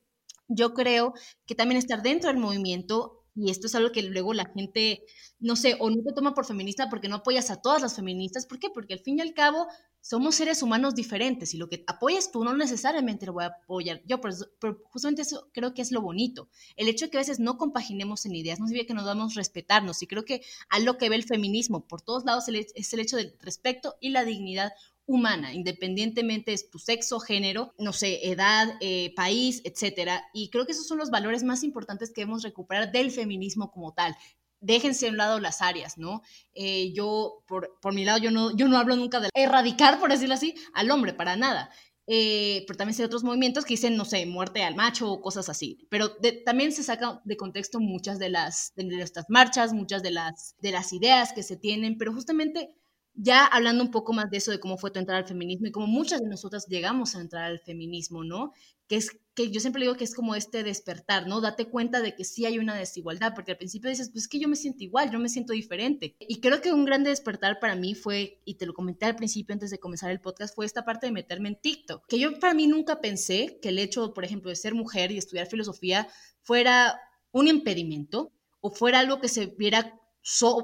yo 0.48 0.74
creo 0.74 1.14
que 1.46 1.54
también 1.54 1.78
estar 1.78 2.02
dentro 2.02 2.30
del 2.30 2.40
movimiento 2.40 3.19
y 3.40 3.50
esto 3.50 3.66
es 3.66 3.74
algo 3.74 3.90
que 3.90 4.02
luego 4.02 4.34
la 4.34 4.44
gente, 4.54 5.02
no 5.38 5.56
sé, 5.56 5.76
o 5.80 5.88
no 5.88 6.02
te 6.02 6.12
toma 6.12 6.34
por 6.34 6.44
feminista 6.44 6.90
porque 6.90 7.08
no 7.08 7.16
apoyas 7.16 7.50
a 7.50 7.60
todas 7.60 7.80
las 7.80 7.96
feministas. 7.96 8.46
¿Por 8.46 8.58
qué? 8.58 8.68
Porque 8.68 8.92
al 8.92 9.00
fin 9.00 9.18
y 9.18 9.22
al 9.22 9.32
cabo 9.32 9.66
somos 10.02 10.34
seres 10.34 10.62
humanos 10.62 10.94
diferentes 10.94 11.54
y 11.54 11.58
lo 11.58 11.68
que 11.68 11.84
apoyas 11.86 12.30
tú 12.30 12.44
no 12.44 12.54
necesariamente 12.54 13.26
lo 13.26 13.34
voy 13.34 13.44
a 13.44 13.48
apoyar 13.48 14.02
yo, 14.06 14.20
pero, 14.20 14.78
justamente 14.90 15.22
eso 15.22 15.48
creo 15.52 15.72
que 15.72 15.82
es 15.82 15.90
lo 15.90 16.02
bonito. 16.02 16.48
El 16.76 16.88
hecho 16.88 17.06
de 17.06 17.10
que 17.10 17.18
a 17.18 17.20
veces 17.20 17.38
no 17.38 17.56
compaginemos 17.56 18.26
en 18.26 18.34
ideas 18.34 18.60
no 18.60 18.66
significa 18.66 18.88
que 18.88 18.94
nos 18.94 19.06
damos 19.06 19.34
respetarnos 19.34 20.02
y 20.02 20.06
creo 20.06 20.24
que 20.24 20.42
a 20.68 20.78
lo 20.78 20.98
que 20.98 21.08
ve 21.08 21.16
el 21.16 21.24
feminismo 21.24 21.86
por 21.86 22.02
todos 22.02 22.24
lados 22.24 22.44
es 22.48 22.92
el 22.92 23.00
hecho 23.00 23.16
del 23.16 23.34
respeto 23.40 23.96
y 24.00 24.10
la 24.10 24.24
dignidad 24.24 24.72
humana, 25.06 25.52
independientemente 25.52 26.52
de 26.52 26.60
tu 26.70 26.78
sexo, 26.78 27.18
género, 27.20 27.74
no 27.78 27.92
sé, 27.92 28.28
edad, 28.28 28.68
eh, 28.80 29.12
país, 29.16 29.60
etcétera. 29.64 30.24
Y 30.32 30.50
creo 30.50 30.66
que 30.66 30.72
esos 30.72 30.86
son 30.86 30.98
los 30.98 31.10
valores 31.10 31.42
más 31.42 31.64
importantes 31.64 32.10
que 32.10 32.20
debemos 32.22 32.42
recuperar 32.42 32.92
del 32.92 33.10
feminismo 33.10 33.70
como 33.70 33.92
tal. 33.92 34.16
Déjense 34.60 35.08
a 35.08 35.10
un 35.10 35.16
lado 35.16 35.40
las 35.40 35.62
áreas, 35.62 35.96
¿no? 35.98 36.22
Eh, 36.54 36.92
yo, 36.92 37.42
por, 37.46 37.78
por, 37.80 37.94
mi 37.94 38.04
lado, 38.04 38.18
yo 38.18 38.30
no, 38.30 38.54
yo 38.56 38.68
no 38.68 38.78
hablo 38.78 38.94
nunca 38.94 39.18
de 39.18 39.30
erradicar, 39.34 39.98
por 39.98 40.10
decirlo 40.10 40.34
así, 40.34 40.54
al 40.74 40.90
hombre, 40.90 41.14
para 41.14 41.36
nada. 41.36 41.70
Eh, 42.12 42.64
pero 42.66 42.76
también 42.76 42.98
hay 42.98 43.04
otros 43.04 43.22
movimientos 43.22 43.64
que 43.64 43.74
dicen, 43.74 43.96
no 43.96 44.04
sé, 44.04 44.26
muerte 44.26 44.64
al 44.64 44.74
macho 44.74 45.08
o 45.08 45.20
cosas 45.20 45.48
así. 45.48 45.86
Pero 45.90 46.16
también 46.44 46.72
se 46.72 46.82
saca 46.82 47.20
de 47.24 47.36
contexto 47.36 47.78
muchas 47.78 48.18
de 48.18 48.30
las 48.30 48.72
de 48.74 49.00
estas 49.00 49.26
marchas, 49.28 49.72
muchas 49.72 50.02
de 50.02 50.10
las, 50.10 50.56
de 50.58 50.72
las 50.72 50.92
ideas 50.92 51.32
que 51.32 51.44
se 51.44 51.56
tienen, 51.56 51.98
pero 51.98 52.12
justamente 52.12 52.74
ya 53.14 53.44
hablando 53.44 53.82
un 53.84 53.90
poco 53.90 54.12
más 54.12 54.30
de 54.30 54.38
eso, 54.38 54.50
de 54.50 54.60
cómo 54.60 54.78
fue 54.78 54.90
tu 54.90 54.98
entrada 54.98 55.20
al 55.20 55.26
feminismo 55.28 55.66
y 55.66 55.72
cómo 55.72 55.86
muchas 55.86 56.20
de 56.20 56.28
nosotras 56.28 56.66
llegamos 56.68 57.14
a 57.14 57.20
entrar 57.20 57.44
al 57.44 57.60
feminismo, 57.60 58.24
¿no? 58.24 58.52
Que 58.86 58.96
es 58.96 59.10
que 59.34 59.50
yo 59.50 59.60
siempre 59.60 59.82
digo 59.82 59.94
que 59.94 60.04
es 60.04 60.14
como 60.14 60.34
este 60.34 60.62
despertar, 60.62 61.26
¿no? 61.26 61.40
Date 61.40 61.66
cuenta 61.66 62.00
de 62.00 62.14
que 62.14 62.24
sí 62.24 62.44
hay 62.46 62.58
una 62.58 62.74
desigualdad, 62.74 63.32
porque 63.34 63.52
al 63.52 63.58
principio 63.58 63.90
dices, 63.90 64.10
pues 64.10 64.24
es 64.24 64.28
que 64.28 64.38
yo 64.38 64.48
me 64.48 64.56
siento 64.56 64.84
igual, 64.84 65.10
yo 65.10 65.18
me 65.18 65.28
siento 65.28 65.52
diferente. 65.52 66.16
Y 66.18 66.40
creo 66.40 66.60
que 66.60 66.72
un 66.72 66.84
gran 66.84 67.04
despertar 67.04 67.60
para 67.60 67.76
mí 67.76 67.94
fue, 67.94 68.40
y 68.44 68.54
te 68.54 68.66
lo 68.66 68.74
comenté 68.74 69.06
al 69.06 69.16
principio 69.16 69.52
antes 69.52 69.70
de 69.70 69.78
comenzar 69.78 70.10
el 70.10 70.20
podcast, 70.20 70.54
fue 70.54 70.66
esta 70.66 70.84
parte 70.84 71.06
de 71.06 71.12
meterme 71.12 71.50
en 71.50 71.60
TikTok, 71.60 72.06
que 72.06 72.18
yo 72.18 72.38
para 72.38 72.54
mí 72.54 72.66
nunca 72.66 73.00
pensé 73.00 73.58
que 73.62 73.68
el 73.68 73.78
hecho, 73.78 74.12
por 74.14 74.24
ejemplo, 74.24 74.50
de 74.50 74.56
ser 74.56 74.74
mujer 74.74 75.12
y 75.12 75.18
estudiar 75.18 75.46
filosofía 75.46 76.08
fuera 76.42 77.00
un 77.32 77.48
impedimento 77.48 78.32
o 78.60 78.70
fuera 78.70 78.98
algo 79.00 79.20
que 79.20 79.28
se 79.28 79.46
viera 79.46 79.96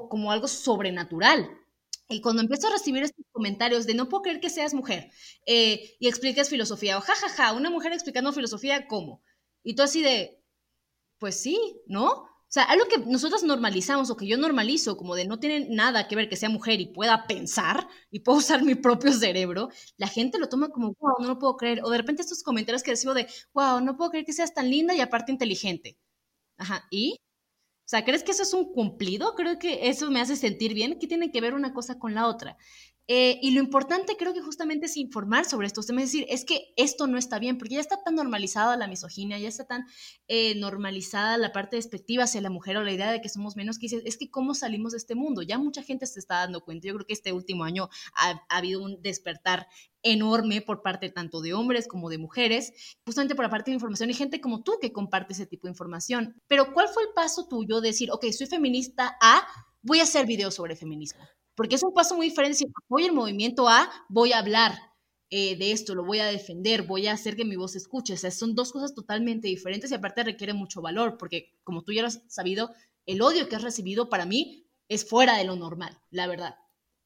como 0.09 0.31
algo 0.31 0.47
sobrenatural 0.47 1.49
y 2.09 2.21
cuando 2.21 2.41
empiezo 2.41 2.67
a 2.67 2.71
recibir 2.71 3.03
estos 3.03 3.25
comentarios 3.31 3.85
de 3.85 3.93
no 3.93 4.09
puedo 4.09 4.23
creer 4.23 4.39
que 4.39 4.49
seas 4.49 4.73
mujer 4.73 5.11
eh, 5.45 5.95
y 5.99 6.07
expliques 6.07 6.49
filosofía, 6.49 6.97
o 6.97 7.01
jajaja, 7.01 7.29
ja, 7.29 7.45
ja, 7.49 7.53
una 7.53 7.69
mujer 7.69 7.93
explicando 7.93 8.33
filosofía, 8.33 8.87
¿cómo? 8.87 9.21
Y 9.63 9.75
tú 9.75 9.83
así 9.83 10.01
de, 10.01 10.39
pues 11.19 11.39
sí, 11.39 11.81
¿no? 11.87 12.07
O 12.49 12.49
sea, 12.49 12.63
algo 12.63 12.85
que 12.87 12.99
nosotros 12.99 13.43
normalizamos 13.43 14.09
o 14.09 14.15
que 14.17 14.27
yo 14.27 14.37
normalizo, 14.37 14.95
como 14.97 15.15
de 15.15 15.25
no 15.25 15.39
tiene 15.39 15.67
nada 15.69 16.07
que 16.07 16.15
ver 16.15 16.29
que 16.29 16.37
sea 16.37 16.49
mujer 16.49 16.79
y 16.79 16.87
pueda 16.93 17.27
pensar 17.27 17.87
y 18.09 18.21
puedo 18.21 18.37
usar 18.39 18.63
mi 18.63 18.75
propio 18.75 19.11
cerebro, 19.13 19.69
la 19.97 20.07
gente 20.07 20.39
lo 20.39 20.47
toma 20.49 20.69
como, 20.69 20.95
wow, 20.99 21.15
no 21.19 21.27
lo 21.27 21.39
puedo 21.39 21.57
creer. 21.57 21.81
O 21.83 21.89
de 21.89 21.97
repente 21.97 22.21
estos 22.21 22.43
comentarios 22.43 22.83
que 22.83 22.91
recibo 22.91 23.13
de, 23.13 23.27
wow, 23.53 23.81
no 23.81 23.97
puedo 23.97 24.11
creer 24.11 24.25
que 24.25 24.33
seas 24.33 24.53
tan 24.53 24.69
linda 24.69 24.95
y 24.95 25.01
aparte 25.01 25.31
inteligente. 25.33 25.97
Ajá, 26.57 26.87
¿y? 26.91 27.17
O 27.87 27.89
sea, 27.89 28.03
¿crees 28.03 28.21
que 28.21 28.31
eso 28.31 28.43
es 28.43 28.53
un 28.53 28.73
cumplido? 28.73 29.33
Creo 29.33 29.57
que 29.59 29.87
eso 29.87 30.11
me 30.11 30.19
hace 30.19 30.35
sentir 30.35 30.73
bien. 30.73 30.99
¿Qué 30.99 31.07
tiene 31.07 31.31
que 31.31 31.39
ver 31.39 31.53
una 31.53 31.73
cosa 31.73 31.97
con 31.97 32.13
la 32.13 32.27
otra? 32.27 32.57
Eh, 33.07 33.39
y 33.41 33.51
lo 33.51 33.61
importante 33.61 34.17
creo 34.17 34.33
que 34.33 34.41
justamente 34.41 34.87
es 34.87 34.97
informar 34.97 35.45
sobre 35.45 35.67
esto. 35.67 35.79
Usted 35.79 35.93
me 35.93 36.01
decir, 36.01 36.25
es 36.29 36.43
que 36.43 36.73
esto 36.75 37.07
no 37.07 37.17
está 37.17 37.39
bien, 37.39 37.57
porque 37.57 37.75
ya 37.75 37.81
está 37.81 38.03
tan 38.03 38.15
normalizada 38.15 38.75
la 38.75 38.87
misoginia, 38.87 39.39
ya 39.39 39.47
está 39.47 39.65
tan 39.65 39.85
eh, 40.27 40.55
normalizada 40.55 41.37
la 41.37 41.53
parte 41.53 41.77
despectiva 41.77 42.25
hacia 42.25 42.41
la 42.41 42.49
mujer 42.49 42.75
o 42.77 42.83
la 42.83 42.91
idea 42.91 43.11
de 43.11 43.21
que 43.21 43.29
somos 43.29 43.55
menos, 43.55 43.79
que 43.79 43.87
es 43.87 44.17
que 44.17 44.29
cómo 44.29 44.55
salimos 44.55 44.91
de 44.91 44.97
este 44.97 45.15
mundo. 45.15 45.41
Ya 45.41 45.57
mucha 45.57 45.83
gente 45.83 46.05
se 46.05 46.19
está 46.19 46.39
dando 46.39 46.63
cuenta. 46.65 46.87
Yo 46.87 46.95
creo 46.95 47.07
que 47.07 47.13
este 47.13 47.31
último 47.31 47.63
año 47.63 47.89
ha, 48.13 48.43
habido 48.49 48.83
un 48.83 49.01
despertar 49.01 49.67
enorme 50.03 50.61
por 50.61 50.81
parte 50.81 51.09
tanto 51.09 51.41
de 51.41 51.53
hombres 51.53 51.87
como 51.87 52.09
de 52.09 52.17
mujeres, 52.17 52.97
justamente 53.05 53.35
por 53.35 53.45
la 53.45 53.49
parte 53.49 53.71
de 53.71 53.75
información 53.75 54.09
y 54.09 54.13
gente 54.13 54.41
como 54.41 54.63
tú 54.63 54.73
que 54.81 54.91
comparte 54.91 55.33
ese 55.33 55.45
tipo 55.45 55.67
de 55.67 55.71
información. 55.71 56.41
Pero 56.47 56.73
¿cuál 56.73 56.89
fue 56.89 57.03
el 57.03 57.09
paso 57.15 57.47
tuyo 57.47 57.79
de 57.79 57.89
decir, 57.89 58.11
ok, 58.11 58.25
soy 58.31 58.47
feminista 58.47 59.17
a 59.21 59.47
voy 59.81 59.99
a 59.99 60.03
hacer 60.03 60.25
videos 60.25 60.55
sobre 60.55 60.75
feminismo? 60.75 61.23
Porque 61.57 61.75
es 61.75 61.83
un 61.83 61.93
paso 61.93 62.15
muy 62.15 62.27
diferente. 62.27 62.59
Si 62.59 62.67
apoyo 62.85 63.07
el 63.07 63.13
movimiento 63.13 63.67
A, 63.67 63.89
voy 64.07 64.31
a 64.31 64.37
hablar 64.37 64.79
eh, 65.31 65.57
de 65.57 65.71
esto, 65.71 65.95
lo 65.95 66.05
voy 66.05 66.19
a 66.19 66.27
defender, 66.27 66.83
voy 66.83 67.07
a 67.07 67.13
hacer 67.13 67.35
que 67.35 67.43
mi 67.43 67.55
voz 67.55 67.71
se 67.71 67.79
escuche. 67.79 68.13
O 68.13 68.17
sea, 68.17 68.29
son 68.29 68.53
dos 68.53 68.71
cosas 68.71 68.93
totalmente 68.93 69.47
diferentes 69.47 69.91
y 69.91 69.95
aparte 69.95 70.23
requiere 70.23 70.53
mucho 70.53 70.81
valor, 70.81 71.17
porque 71.17 71.57
como 71.63 71.83
tú 71.83 71.91
ya 71.91 72.03
lo 72.03 72.09
has 72.09 72.21
sabido, 72.27 72.69
el 73.07 73.23
odio 73.23 73.49
que 73.49 73.55
has 73.55 73.63
recibido 73.63 74.07
para 74.07 74.27
mí 74.27 74.69
es 74.87 75.09
fuera 75.09 75.35
de 75.35 75.45
lo 75.45 75.55
normal, 75.55 75.99
la 76.11 76.27
verdad. 76.27 76.55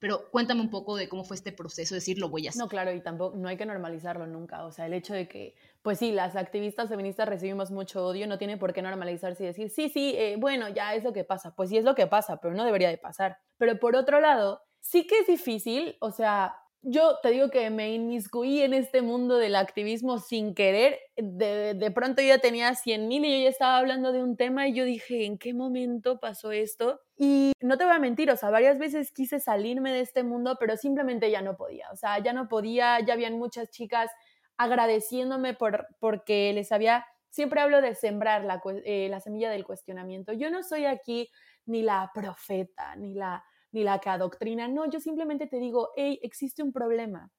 Pero 0.01 0.31
cuéntame 0.31 0.61
un 0.61 0.71
poco 0.71 0.95
de 0.95 1.07
cómo 1.07 1.23
fue 1.23 1.35
este 1.35 1.51
proceso, 1.51 1.93
decir 1.93 2.17
lo 2.17 2.27
voy 2.27 2.47
a 2.47 2.49
hacer. 2.49 2.59
No, 2.59 2.67
claro, 2.67 2.91
y 2.91 3.01
tampoco, 3.01 3.37
no 3.37 3.47
hay 3.47 3.55
que 3.55 3.67
normalizarlo 3.67 4.25
nunca. 4.25 4.65
O 4.65 4.71
sea, 4.71 4.87
el 4.87 4.93
hecho 4.93 5.13
de 5.13 5.27
que, 5.27 5.53
pues 5.83 5.99
sí, 5.99 6.11
las 6.11 6.35
activistas 6.35 6.89
feministas 6.89 7.29
recibimos 7.29 7.69
mucho 7.69 8.07
odio, 8.07 8.25
no 8.25 8.39
tiene 8.39 8.57
por 8.57 8.73
qué 8.73 8.81
normalizarse 8.81 9.43
y 9.43 9.45
decir, 9.45 9.69
sí, 9.69 9.89
sí, 9.89 10.15
eh, 10.17 10.37
bueno, 10.39 10.69
ya 10.69 10.95
es 10.95 11.03
lo 11.03 11.13
que 11.13 11.23
pasa. 11.23 11.53
Pues 11.55 11.69
sí 11.69 11.77
es 11.77 11.85
lo 11.85 11.93
que 11.93 12.07
pasa, 12.07 12.37
pero 12.41 12.55
no 12.55 12.65
debería 12.65 12.89
de 12.89 12.97
pasar. 12.97 13.37
Pero 13.57 13.79
por 13.79 13.95
otro 13.95 14.19
lado, 14.19 14.63
sí 14.79 15.05
que 15.05 15.19
es 15.19 15.27
difícil, 15.27 15.95
o 16.01 16.11
sea, 16.11 16.55
yo 16.83 17.17
te 17.21 17.29
digo 17.29 17.49
que 17.51 17.69
me 17.69 17.93
inmiscuí 17.93 18.61
en 18.61 18.73
este 18.73 19.01
mundo 19.01 19.37
del 19.37 19.55
activismo 19.55 20.17
sin 20.17 20.55
querer. 20.55 20.99
De, 21.15 21.75
de 21.75 21.91
pronto 21.91 22.21
yo 22.21 22.29
ya 22.29 22.39
tenía 22.39 22.73
100 22.73 23.07
mil 23.07 23.23
y 23.23 23.37
yo 23.37 23.43
ya 23.43 23.49
estaba 23.49 23.77
hablando 23.77 24.11
de 24.11 24.23
un 24.23 24.35
tema 24.35 24.67
y 24.67 24.73
yo 24.73 24.83
dije, 24.83 25.25
¿en 25.25 25.37
qué 25.37 25.53
momento 25.53 26.19
pasó 26.19 26.51
esto? 26.51 26.99
Y 27.17 27.53
no 27.61 27.77
te 27.77 27.85
voy 27.85 27.93
a 27.93 27.99
mentir, 27.99 28.31
o 28.31 28.35
sea, 28.37 28.49
varias 28.49 28.79
veces 28.79 29.11
quise 29.11 29.39
salirme 29.39 29.93
de 29.93 29.99
este 30.01 30.23
mundo, 30.23 30.57
pero 30.59 30.75
simplemente 30.75 31.29
ya 31.29 31.41
no 31.43 31.55
podía. 31.55 31.87
O 31.91 31.95
sea, 31.95 32.17
ya 32.17 32.33
no 32.33 32.47
podía, 32.47 32.99
ya 32.99 33.13
habían 33.13 33.37
muchas 33.37 33.69
chicas 33.69 34.09
agradeciéndome 34.57 35.53
por, 35.53 35.87
porque 35.99 36.51
les 36.53 36.71
había, 36.71 37.05
siempre 37.29 37.61
hablo 37.61 37.81
de 37.81 37.93
sembrar 37.95 38.43
la, 38.43 38.61
eh, 38.85 39.07
la 39.09 39.19
semilla 39.19 39.51
del 39.51 39.65
cuestionamiento. 39.65 40.33
Yo 40.33 40.49
no 40.49 40.63
soy 40.63 40.85
aquí 40.85 41.29
ni 41.65 41.83
la 41.83 42.09
profeta, 42.13 42.95
ni 42.95 43.13
la 43.13 43.43
ni 43.71 43.83
la 43.83 43.99
que 43.99 44.09
adoctrina. 44.09 44.67
No, 44.67 44.89
yo 44.89 44.99
simplemente 44.99 45.47
te 45.47 45.57
digo, 45.57 45.89
hey, 45.95 46.19
existe 46.23 46.63
un 46.63 46.71
problema. 46.71 47.31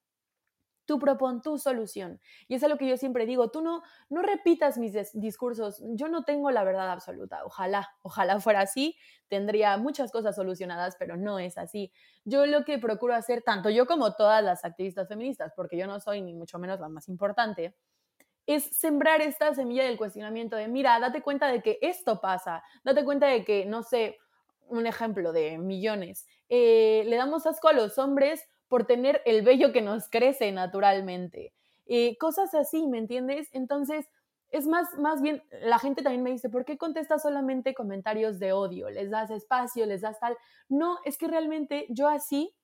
Tú 0.84 0.98
propon 0.98 1.42
tu 1.42 1.58
solución. 1.58 2.20
Y 2.48 2.56
es 2.56 2.68
lo 2.68 2.76
que 2.76 2.88
yo 2.88 2.96
siempre 2.96 3.24
digo, 3.24 3.50
tú 3.50 3.62
no, 3.62 3.82
no 4.08 4.20
repitas 4.22 4.78
mis 4.78 4.92
discursos. 5.14 5.80
Yo 5.94 6.08
no 6.08 6.24
tengo 6.24 6.50
la 6.50 6.64
verdad 6.64 6.90
absoluta. 6.90 7.44
Ojalá, 7.44 7.88
ojalá 8.02 8.40
fuera 8.40 8.62
así. 8.62 8.96
Tendría 9.28 9.76
muchas 9.76 10.10
cosas 10.10 10.34
solucionadas, 10.34 10.96
pero 10.98 11.16
no 11.16 11.38
es 11.38 11.56
así. 11.56 11.92
Yo 12.24 12.46
lo 12.46 12.64
que 12.64 12.78
procuro 12.78 13.14
hacer, 13.14 13.42
tanto 13.42 13.70
yo 13.70 13.86
como 13.86 14.14
todas 14.14 14.42
las 14.42 14.64
activistas 14.64 15.06
feministas, 15.08 15.52
porque 15.54 15.76
yo 15.76 15.86
no 15.86 16.00
soy 16.00 16.20
ni 16.20 16.34
mucho 16.34 16.58
menos 16.58 16.80
la 16.80 16.88
más 16.88 17.08
importante, 17.08 17.76
es 18.46 18.64
sembrar 18.76 19.20
esta 19.20 19.54
semilla 19.54 19.84
del 19.84 19.96
cuestionamiento 19.96 20.56
de, 20.56 20.66
mira, 20.66 20.98
date 20.98 21.22
cuenta 21.22 21.46
de 21.46 21.62
que 21.62 21.78
esto 21.80 22.20
pasa, 22.20 22.64
date 22.82 23.04
cuenta 23.04 23.28
de 23.28 23.44
que, 23.44 23.66
no 23.66 23.84
sé, 23.84 24.18
un 24.72 24.86
ejemplo 24.86 25.32
de 25.32 25.58
millones, 25.58 26.26
eh, 26.48 27.04
le 27.06 27.16
damos 27.16 27.46
asco 27.46 27.68
a 27.68 27.72
los 27.72 27.98
hombres 27.98 28.42
por 28.68 28.86
tener 28.86 29.22
el 29.26 29.42
vello 29.42 29.72
que 29.72 29.82
nos 29.82 30.08
crece 30.08 30.50
naturalmente. 30.52 31.52
Eh, 31.86 32.16
cosas 32.18 32.54
así, 32.54 32.86
¿me 32.86 32.98
entiendes? 32.98 33.48
Entonces, 33.52 34.08
es 34.50 34.66
más, 34.66 34.88
más 34.98 35.22
bien, 35.22 35.42
la 35.62 35.78
gente 35.78 36.02
también 36.02 36.22
me 36.22 36.30
dice, 36.30 36.48
¿por 36.48 36.64
qué 36.64 36.76
contestas 36.76 37.22
solamente 37.22 37.74
comentarios 37.74 38.38
de 38.38 38.52
odio? 38.52 38.90
Les 38.90 39.10
das 39.10 39.30
espacio, 39.30 39.86
les 39.86 40.00
das 40.00 40.20
tal. 40.20 40.36
No, 40.68 40.98
es 41.04 41.16
que 41.16 41.28
realmente 41.28 41.86
yo 41.88 42.08
así 42.08 42.54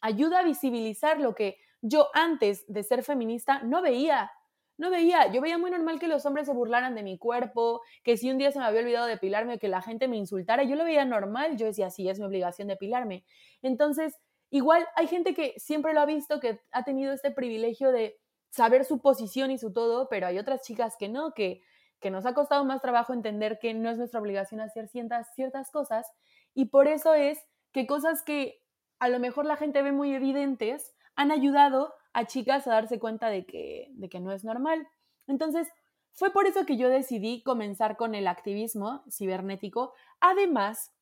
ayuda 0.00 0.40
a 0.40 0.44
visibilizar 0.44 1.20
lo 1.20 1.34
que 1.34 1.58
yo 1.82 2.08
antes 2.14 2.64
de 2.66 2.82
ser 2.82 3.02
feminista 3.02 3.62
no 3.62 3.82
veía 3.82 4.30
no 4.78 4.90
veía, 4.90 5.30
yo 5.30 5.40
veía 5.40 5.58
muy 5.58 5.70
normal 5.70 5.98
que 5.98 6.08
los 6.08 6.26
hombres 6.26 6.46
se 6.46 6.52
burlaran 6.52 6.94
de 6.94 7.02
mi 7.02 7.18
cuerpo, 7.18 7.82
que 8.02 8.16
si 8.16 8.30
un 8.30 8.38
día 8.38 8.50
se 8.52 8.58
me 8.58 8.64
había 8.64 8.80
olvidado 8.80 9.06
depilarme, 9.06 9.58
que 9.58 9.68
la 9.68 9.82
gente 9.82 10.08
me 10.08 10.16
insultara, 10.16 10.64
yo 10.64 10.76
lo 10.76 10.84
veía 10.84 11.04
normal, 11.04 11.56
yo 11.56 11.66
decía, 11.66 11.90
sí, 11.90 12.08
es 12.08 12.18
mi 12.18 12.24
obligación 12.24 12.68
depilarme. 12.68 13.24
Entonces, 13.62 14.16
igual 14.50 14.86
hay 14.96 15.06
gente 15.06 15.34
que 15.34 15.54
siempre 15.58 15.94
lo 15.94 16.00
ha 16.00 16.06
visto, 16.06 16.40
que 16.40 16.60
ha 16.72 16.84
tenido 16.84 17.12
este 17.12 17.30
privilegio 17.30 17.92
de 17.92 18.18
saber 18.50 18.84
su 18.84 19.00
posición 19.00 19.50
y 19.50 19.58
su 19.58 19.72
todo, 19.72 20.08
pero 20.08 20.26
hay 20.26 20.38
otras 20.38 20.62
chicas 20.62 20.96
que 20.98 21.08
no, 21.08 21.32
que, 21.32 21.62
que 22.00 22.10
nos 22.10 22.26
ha 22.26 22.34
costado 22.34 22.64
más 22.64 22.82
trabajo 22.82 23.14
entender 23.14 23.58
que 23.58 23.72
no 23.74 23.90
es 23.90 23.96
nuestra 23.96 24.20
obligación 24.20 24.60
hacer 24.60 24.88
ciertas, 24.88 25.34
ciertas 25.34 25.70
cosas 25.70 26.06
y 26.54 26.66
por 26.66 26.86
eso 26.88 27.14
es 27.14 27.38
que 27.72 27.86
cosas 27.86 28.22
que 28.22 28.60
a 28.98 29.08
lo 29.08 29.18
mejor 29.18 29.46
la 29.46 29.56
gente 29.56 29.82
ve 29.82 29.92
muy 29.92 30.14
evidentes 30.14 30.94
han 31.16 31.30
ayudado 31.30 31.94
a 32.12 32.26
chicas 32.26 32.66
a 32.66 32.72
darse 32.72 32.98
cuenta 32.98 33.28
de 33.28 33.46
que, 33.46 33.88
de 33.92 34.08
que 34.08 34.20
no 34.20 34.32
es 34.32 34.44
normal. 34.44 34.86
Entonces, 35.26 35.68
fue 36.12 36.30
por 36.30 36.46
eso 36.46 36.66
que 36.66 36.76
yo 36.76 36.88
decidí 36.88 37.42
comenzar 37.42 37.96
con 37.96 38.14
el 38.14 38.26
activismo 38.26 39.02
cibernético, 39.10 39.94
además 40.20 40.92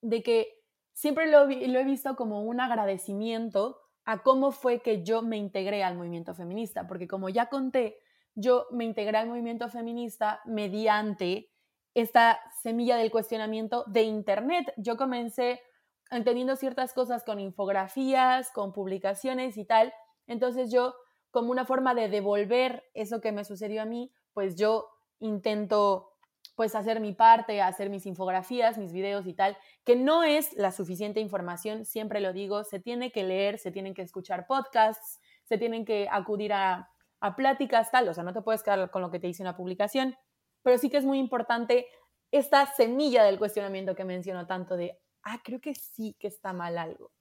de 0.00 0.22
que 0.22 0.60
siempre 0.92 1.30
lo, 1.30 1.46
lo, 1.46 1.78
he 1.78 1.84
visto 1.84 2.16
como 2.16 2.42
un 2.42 2.60
agradecimiento 2.60 3.80
a 4.04 4.22
cómo 4.22 4.52
fue 4.52 4.80
que 4.80 5.02
yo 5.02 5.22
me 5.22 5.36
integré 5.36 5.82
al 5.82 5.96
movimiento 5.96 6.34
feminista, 6.34 6.86
porque 6.86 7.08
como 7.08 7.28
ya 7.28 7.46
conté, 7.46 7.98
yo 8.34 8.66
me 8.72 8.84
integré 8.84 9.18
al 9.18 9.28
movimiento 9.28 9.68
feminista 9.68 10.40
mediante 10.44 11.50
esta 11.94 12.40
semilla 12.60 12.96
del 12.96 13.12
cuestionamiento 13.12 13.84
de 13.86 14.02
Internet. 14.02 14.74
Yo 14.76 14.96
comencé 14.96 15.62
entendiendo 16.10 16.56
ciertas 16.56 16.92
cosas 16.92 17.22
con 17.24 17.38
infografías, 17.40 18.50
con 18.50 18.72
publicaciones 18.72 19.56
y 19.56 19.64
tal. 19.64 19.94
Entonces 20.26 20.70
yo, 20.70 20.94
como 21.30 21.50
una 21.50 21.64
forma 21.64 21.94
de 21.94 22.08
devolver 22.08 22.84
eso 22.94 23.20
que 23.20 23.32
me 23.32 23.44
sucedió 23.44 23.82
a 23.82 23.86
mí, 23.86 24.12
pues 24.32 24.56
yo 24.56 24.88
intento 25.18 26.10
pues 26.56 26.74
hacer 26.74 27.00
mi 27.00 27.12
parte, 27.12 27.60
hacer 27.60 27.90
mis 27.90 28.06
infografías, 28.06 28.78
mis 28.78 28.92
videos 28.92 29.26
y 29.26 29.34
tal, 29.34 29.56
que 29.84 29.96
no 29.96 30.22
es 30.22 30.52
la 30.54 30.70
suficiente 30.70 31.20
información, 31.20 31.84
siempre 31.84 32.20
lo 32.20 32.32
digo, 32.32 32.62
se 32.64 32.78
tiene 32.78 33.10
que 33.10 33.24
leer, 33.24 33.58
se 33.58 33.72
tienen 33.72 33.94
que 33.94 34.02
escuchar 34.02 34.46
podcasts, 34.46 35.20
se 35.44 35.58
tienen 35.58 35.84
que 35.84 36.08
acudir 36.10 36.52
a, 36.52 36.90
a 37.20 37.36
pláticas, 37.36 37.90
tal, 37.90 38.08
o 38.08 38.14
sea, 38.14 38.22
no 38.22 38.32
te 38.32 38.42
puedes 38.42 38.62
quedar 38.62 38.90
con 38.90 39.02
lo 39.02 39.10
que 39.10 39.18
te 39.18 39.26
dice 39.26 39.42
una 39.42 39.56
publicación, 39.56 40.16
pero 40.62 40.78
sí 40.78 40.90
que 40.90 40.98
es 40.98 41.04
muy 41.04 41.18
importante 41.18 41.88
esta 42.30 42.66
semilla 42.66 43.24
del 43.24 43.38
cuestionamiento 43.38 43.94
que 43.94 44.04
menciono 44.04 44.46
tanto 44.46 44.76
de, 44.76 44.98
ah, 45.22 45.40
creo 45.42 45.60
que 45.60 45.74
sí 45.74 46.16
que 46.18 46.28
está 46.28 46.52
mal 46.52 46.78
algo. 46.78 47.12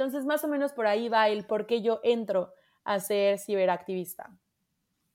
Entonces, 0.00 0.24
más 0.24 0.42
o 0.44 0.48
menos 0.48 0.72
por 0.72 0.86
ahí 0.86 1.10
va 1.10 1.28
el 1.28 1.44
por 1.44 1.66
qué 1.66 1.82
yo 1.82 2.00
entro 2.02 2.54
a 2.84 3.00
ser 3.00 3.38
ciberactivista. 3.38 4.34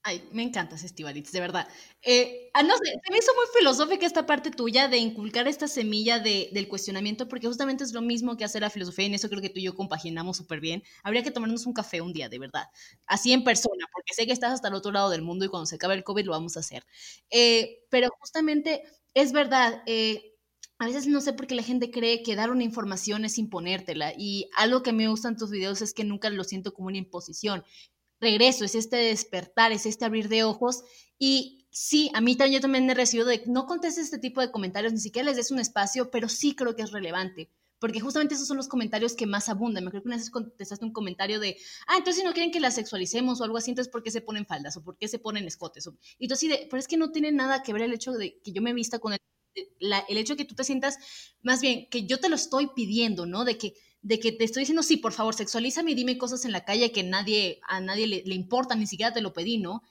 Ay, 0.04 0.30
me 0.32 0.44
encantas, 0.44 0.84
Estibalitz, 0.84 1.32
de 1.32 1.40
verdad. 1.40 1.68
Eh, 2.04 2.52
ah, 2.54 2.62
no 2.62 2.76
sé, 2.78 2.94
me 3.10 3.18
hizo 3.18 3.34
muy 3.34 3.46
filosófica 3.58 4.06
esta 4.06 4.28
parte 4.28 4.52
tuya 4.52 4.88
de 4.88 4.98
inculcar 4.98 5.48
esta 5.48 5.68
semilla 5.68 6.20
de, 6.20 6.50
del 6.54 6.68
cuestionamiento, 6.68 7.28
porque 7.28 7.48
justamente 7.48 7.84
es 7.84 7.94
lo 7.94 8.04
mismo 8.04 8.38
que 8.38 8.46
hacer 8.46 8.62
la 8.62 8.70
filosofía, 8.70 9.06
y 9.06 9.08
en 9.08 9.16
eso 9.16 9.28
creo 9.28 9.42
que 9.42 9.50
tú 9.50 9.58
y 9.58 9.64
yo 9.64 9.74
compaginamos 9.74 10.38
súper 10.38 10.60
bien. 10.60 10.84
Habría 11.02 11.24
que 11.24 11.32
tomarnos 11.32 11.66
un 11.66 11.74
café 11.74 12.02
un 12.02 12.14
día, 12.14 12.30
de 12.30 12.38
verdad. 12.38 12.66
Así 13.08 13.34
en 13.34 13.44
persona, 13.44 13.88
porque 13.92 14.14
sé 14.14 14.28
que 14.28 14.34
estás 14.34 14.54
hasta 14.54 14.68
el 14.68 14.76
otro 14.76 14.92
lado 14.92 15.10
del 15.10 15.24
mundo 15.24 15.46
y 15.46 15.48
cuando 15.48 15.66
se 15.66 15.78
acabe 15.78 15.96
el 15.96 16.04
COVID 16.04 16.26
lo 16.26 16.34
vamos 16.34 16.58
a 16.58 16.60
hacer. 16.60 16.86
Eh, 17.32 17.80
pero 17.90 18.10
justamente 18.20 18.84
es 19.16 19.32
verdad, 19.32 19.82
eh, 19.88 20.35
a 20.78 20.86
veces 20.86 21.08
no 21.08 21.22
sé 21.22 21.34
por 21.34 21.48
qué 21.48 21.56
la 21.56 21.64
gente 21.64 21.92
cree 21.92 22.22
que 22.22 22.36
dar 22.36 22.52
una 22.52 22.64
información 22.64 23.24
es 23.26 23.38
imponértela 23.38 24.14
y 24.18 24.50
algo 24.58 24.84
que 24.84 24.94
me 24.94 25.08
gusta 25.08 25.30
en 25.30 25.38
tus 25.38 25.50
videos 25.50 25.82
es 25.82 25.94
que 25.94 26.04
nunca 26.04 26.30
lo 26.30 26.44
siento 26.44 26.74
como 26.74 26.88
una 26.88 26.98
imposición. 26.98 27.64
Regreso, 28.20 28.66
es 28.66 28.76
este 28.76 28.98
despertar, 28.98 29.72
es 29.72 29.86
este 29.86 30.06
abrir 30.06 30.28
de 30.30 30.44
ojos 30.44 30.84
y 31.18 31.68
sí, 31.72 32.12
a 32.14 32.22
mí 32.22 32.36
también, 32.36 32.60
yo 32.60 32.62
también 32.62 32.90
he 32.90 32.94
recibido 32.94 33.28
de 33.28 33.44
no 33.48 33.66
contestes 33.66 34.06
este 34.06 34.20
tipo 34.20 34.42
de 34.42 34.52
comentarios, 34.52 34.94
ni 34.94 35.00
siquiera 35.00 35.28
les 35.28 35.38
des 35.38 35.52
un 35.52 35.60
espacio, 35.60 36.12
pero 36.12 36.28
sí 36.30 36.56
creo 36.56 36.76
que 36.76 36.82
es 36.84 36.92
relevante. 36.92 37.50
Porque 37.80 38.00
justamente 38.00 38.36
esos 38.36 38.48
son 38.48 38.58
los 38.58 38.70
comentarios 38.70 39.14
que 39.14 39.28
más 39.28 39.50
abundan. 39.50 39.84
Me 39.84 39.92
creo 39.92 40.02
que 40.02 40.08
una 40.08 40.16
vez 40.16 40.30
contestaste 40.30 40.86
un 40.86 40.94
comentario 40.94 41.42
de, 41.42 41.58
ah, 41.88 41.98
entonces 41.98 42.22
si 42.22 42.24
no 42.26 42.34
quieren 42.34 42.52
que 42.52 42.62
la 42.62 42.72
sexualicemos 42.72 43.40
o 43.40 43.44
algo 43.44 43.58
así, 43.58 43.70
entonces 43.70 43.92
¿por 43.92 44.02
qué 44.02 44.12
se 44.12 44.22
ponen 44.22 44.46
faldas 44.46 44.78
o 44.78 44.84
por 44.84 44.98
qué 44.98 45.08
se 45.08 45.20
ponen 45.20 45.46
escotes? 45.46 45.90
Y 46.18 46.28
tú 46.28 46.34
así 46.36 46.48
de, 46.48 46.68
pero 46.70 46.80
es 46.80 46.88
que 46.88 46.98
no 46.98 47.12
tiene 47.12 47.32
nada 47.32 47.64
que 47.64 47.74
ver 47.74 47.84
el 47.84 47.94
hecho 47.94 48.14
de 48.14 48.40
que 48.42 48.54
yo 48.54 48.62
me 48.62 48.74
vista 48.74 49.00
con 49.00 49.14
el 49.14 49.20
el 49.80 50.18
hecho 50.18 50.34
de 50.34 50.38
que 50.38 50.46
tú 50.46 50.56
te 50.56 50.64
sientas, 50.64 50.98
más 51.42 51.62
bien, 51.62 51.88
que 51.90 52.06
yo 52.06 52.20
te 52.20 52.30
lo 52.30 52.36
estoy 52.36 52.70
pidiendo, 52.76 53.26
¿no? 53.26 53.46
De 53.46 53.58
que, 53.58 53.74
de 54.02 54.20
que 54.20 54.32
te 54.32 54.44
estoy 54.44 54.62
diciendo, 54.62 54.84
sí, 54.84 54.98
por 54.98 55.14
favor, 55.14 55.34
sexualízame 55.34 55.92
y 55.92 55.96
dime 55.96 56.18
cosas 56.18 56.46
en 56.46 56.52
la 56.52 56.66
calle 56.66 56.92
que 56.92 57.04
nadie, 57.04 57.60
a 57.68 57.82
nadie 57.82 58.08
le, 58.08 58.24
le 58.26 58.36
importa, 58.36 58.76
ni 58.76 58.88
siquiera 58.88 59.14
te 59.14 59.22
lo 59.22 59.34
pedí, 59.34 59.58
¿no? 59.58 59.82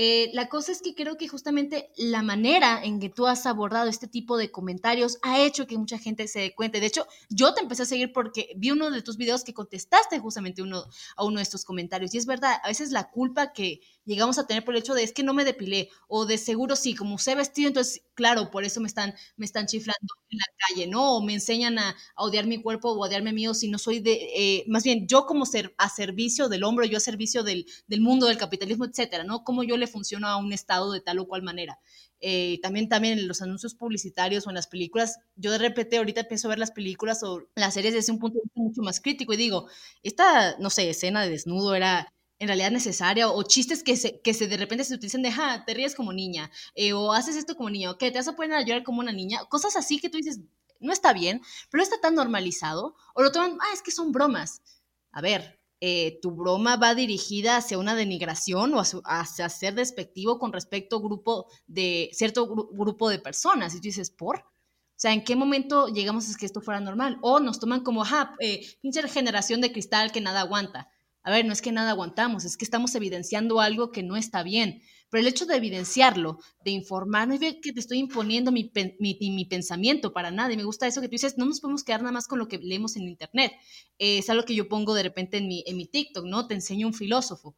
Eh, 0.00 0.30
la 0.32 0.48
cosa 0.48 0.70
es 0.70 0.80
que 0.80 0.94
creo 0.94 1.16
que 1.16 1.26
justamente 1.26 1.90
la 1.96 2.22
manera 2.22 2.80
en 2.84 3.00
que 3.00 3.08
tú 3.08 3.26
has 3.26 3.46
abordado 3.46 3.88
este 3.88 4.06
tipo 4.06 4.36
de 4.36 4.52
comentarios 4.52 5.18
ha 5.22 5.40
hecho 5.42 5.66
que 5.66 5.76
mucha 5.76 5.98
gente 5.98 6.28
se 6.28 6.38
dé 6.38 6.54
cuenta. 6.54 6.78
De 6.78 6.86
hecho, 6.86 7.08
yo 7.28 7.52
te 7.52 7.62
empecé 7.62 7.82
a 7.82 7.86
seguir 7.86 8.12
porque 8.12 8.52
vi 8.56 8.70
uno 8.70 8.92
de 8.92 9.02
tus 9.02 9.16
videos 9.16 9.42
que 9.42 9.54
contestaste 9.54 10.20
justamente 10.20 10.62
uno, 10.62 10.84
a 11.16 11.24
uno 11.24 11.38
de 11.38 11.42
estos 11.42 11.64
comentarios. 11.64 12.14
Y 12.14 12.18
es 12.18 12.26
verdad, 12.26 12.58
a 12.62 12.68
veces 12.68 12.92
la 12.92 13.10
culpa 13.10 13.52
que 13.52 13.80
llegamos 14.08 14.38
a 14.38 14.46
tener 14.46 14.64
por 14.64 14.74
el 14.74 14.80
hecho 14.80 14.94
de 14.94 15.02
es 15.02 15.12
que 15.12 15.22
no 15.22 15.34
me 15.34 15.44
depilé 15.44 15.90
o 16.08 16.24
de 16.24 16.38
seguro 16.38 16.74
sí, 16.76 16.94
como 16.94 17.18
sé 17.18 17.34
vestido, 17.34 17.68
entonces 17.68 18.02
claro, 18.14 18.50
por 18.50 18.64
eso 18.64 18.80
me 18.80 18.88
están, 18.88 19.14
me 19.36 19.46
están 19.46 19.66
chiflando 19.66 20.14
en 20.30 20.38
la 20.38 20.44
calle, 20.66 20.86
¿no? 20.88 21.16
O 21.16 21.22
me 21.22 21.34
enseñan 21.34 21.78
a, 21.78 21.94
odiar 22.16 22.46
mi 22.46 22.60
cuerpo 22.60 22.90
o 22.90 23.04
odiarme 23.04 23.32
mío 23.32 23.54
si 23.54 23.68
no 23.68 23.78
soy 23.78 24.00
de, 24.00 24.14
eh, 24.34 24.64
más 24.66 24.82
bien 24.82 25.06
yo 25.06 25.26
como 25.26 25.46
ser, 25.46 25.74
a 25.78 25.88
servicio 25.88 26.48
del 26.48 26.64
hombro, 26.64 26.84
yo 26.86 26.96
a 26.96 27.00
servicio 27.00 27.42
del, 27.42 27.66
del, 27.86 28.00
mundo, 28.00 28.26
del 28.26 28.38
capitalismo, 28.38 28.86
etcétera, 28.86 29.24
¿no? 29.24 29.44
Cómo 29.44 29.62
yo 29.62 29.76
le 29.76 29.86
funciono 29.86 30.26
a 30.26 30.36
un 30.36 30.52
Estado 30.52 30.90
de 30.92 31.00
tal 31.00 31.18
o 31.18 31.28
cual 31.28 31.42
manera. 31.42 31.78
Eh, 32.20 32.58
también, 32.62 32.88
también 32.88 33.18
en 33.18 33.28
los 33.28 33.42
anuncios 33.42 33.74
publicitarios 33.74 34.46
o 34.46 34.50
en 34.50 34.56
las 34.56 34.66
películas, 34.66 35.18
yo 35.36 35.52
de 35.52 35.58
repente 35.58 35.98
ahorita 35.98 36.24
pienso 36.24 36.48
ver 36.48 36.58
las 36.58 36.72
películas 36.72 37.22
o 37.22 37.48
las 37.54 37.74
series 37.74 37.94
desde 37.94 38.12
un 38.12 38.18
punto 38.18 38.38
de 38.38 38.42
vista 38.44 38.60
mucho 38.60 38.82
más 38.82 39.00
crítico 39.00 39.32
y 39.34 39.36
digo, 39.36 39.68
esta, 40.02 40.56
no 40.58 40.70
sé, 40.70 40.90
escena 40.90 41.22
de 41.22 41.30
desnudo 41.30 41.74
era 41.76 42.12
en 42.38 42.48
realidad 42.48 42.70
necesaria 42.70 43.28
o 43.28 43.42
chistes 43.42 43.82
que 43.82 43.96
se, 43.96 44.20
que 44.20 44.34
se 44.34 44.46
de 44.46 44.56
repente 44.56 44.84
se 44.84 44.94
utilizan 44.94 45.22
de, 45.22 45.32
ja, 45.32 45.64
te 45.64 45.74
ríes 45.74 45.94
como 45.94 46.12
niña, 46.12 46.50
eh, 46.74 46.92
o 46.92 47.12
haces 47.12 47.36
esto 47.36 47.56
como 47.56 47.70
niña, 47.70 47.90
o 47.90 47.98
que 47.98 48.10
te 48.10 48.18
vas 48.18 48.28
a 48.28 48.36
poner 48.36 48.56
a 48.56 48.62
llorar 48.62 48.84
como 48.84 49.00
una 49.00 49.12
niña, 49.12 49.44
cosas 49.46 49.76
así 49.76 49.98
que 49.98 50.08
tú 50.08 50.18
dices, 50.18 50.40
no 50.80 50.92
está 50.92 51.12
bien, 51.12 51.42
pero 51.70 51.82
está 51.82 52.00
tan 52.00 52.14
normalizado, 52.14 52.94
o 53.14 53.22
lo 53.22 53.32
toman, 53.32 53.58
ah, 53.60 53.72
es 53.74 53.82
que 53.82 53.90
son 53.90 54.12
bromas. 54.12 54.62
A 55.10 55.20
ver, 55.20 55.58
eh, 55.80 56.18
tu 56.22 56.30
broma 56.30 56.76
va 56.76 56.94
dirigida 56.94 57.56
hacia 57.56 57.78
una 57.78 57.94
denigración 57.94 58.74
o 58.74 58.82
hacia, 59.04 59.48
ser 59.48 59.74
despectivo 59.74 60.38
con 60.38 60.52
respecto 60.52 60.96
a 60.96 61.00
grupo 61.00 61.46
de, 61.66 62.10
cierto 62.12 62.46
grupo 62.46 63.10
de 63.10 63.18
personas, 63.18 63.74
y 63.74 63.78
tú 63.78 63.82
dices, 63.82 64.10
¿por? 64.10 64.38
O 64.38 65.00
sea, 65.00 65.12
¿en 65.12 65.24
qué 65.24 65.36
momento 65.36 65.88
llegamos 65.88 66.32
a 66.32 66.38
que 66.38 66.46
esto 66.46 66.60
fuera 66.60 66.80
normal? 66.80 67.18
O 67.22 67.40
nos 67.40 67.60
toman 67.60 67.82
como, 67.82 68.04
ja, 68.04 68.34
eh, 68.40 68.66
pinche 68.80 69.06
generación 69.08 69.60
de 69.60 69.72
cristal 69.72 70.12
que 70.12 70.20
nada 70.20 70.40
aguanta 70.40 70.88
a 71.22 71.30
ver, 71.30 71.44
no 71.44 71.52
es 71.52 71.62
que 71.62 71.72
nada 71.72 71.90
aguantamos, 71.90 72.44
es 72.44 72.56
que 72.56 72.64
estamos 72.64 72.94
evidenciando 72.94 73.60
algo 73.60 73.90
que 73.90 74.02
no 74.02 74.16
está 74.16 74.42
bien. 74.42 74.82
Pero 75.10 75.22
el 75.22 75.26
hecho 75.26 75.46
de 75.46 75.56
evidenciarlo, 75.56 76.38
de 76.64 76.70
informar, 76.70 77.28
no 77.28 77.34
es 77.34 77.40
que 77.40 77.72
te 77.72 77.80
estoy 77.80 77.98
imponiendo 77.98 78.52
mi, 78.52 78.70
mi, 78.98 79.44
pensamiento 79.46 80.12
para 80.12 80.30
nada. 80.30 80.52
Y 80.52 80.56
me 80.56 80.64
gusta 80.64 80.86
eso 80.86 81.00
que 81.00 81.08
tú 81.08 81.12
dices, 81.12 81.38
no 81.38 81.46
nos 81.46 81.60
podemos 81.60 81.82
quedar 81.82 82.02
nada 82.02 82.12
más 82.12 82.28
con 82.28 82.38
lo 82.38 82.46
que 82.46 82.58
leemos 82.58 82.96
en 82.96 83.08
Internet. 83.08 83.52
es 83.98 84.28
algo 84.28 84.44
que 84.44 84.54
yo 84.54 84.68
pongo 84.68 84.94
de 84.94 85.02
repente 85.02 85.38
en 85.38 85.48
mi, 85.48 85.64
en 85.66 85.76
mi 85.78 85.86
TikTok, 85.86 86.26
¿no? 86.26 86.46
Te 86.46 86.54
enseño 86.54 86.86
un 86.86 86.94
filósofo 86.94 87.56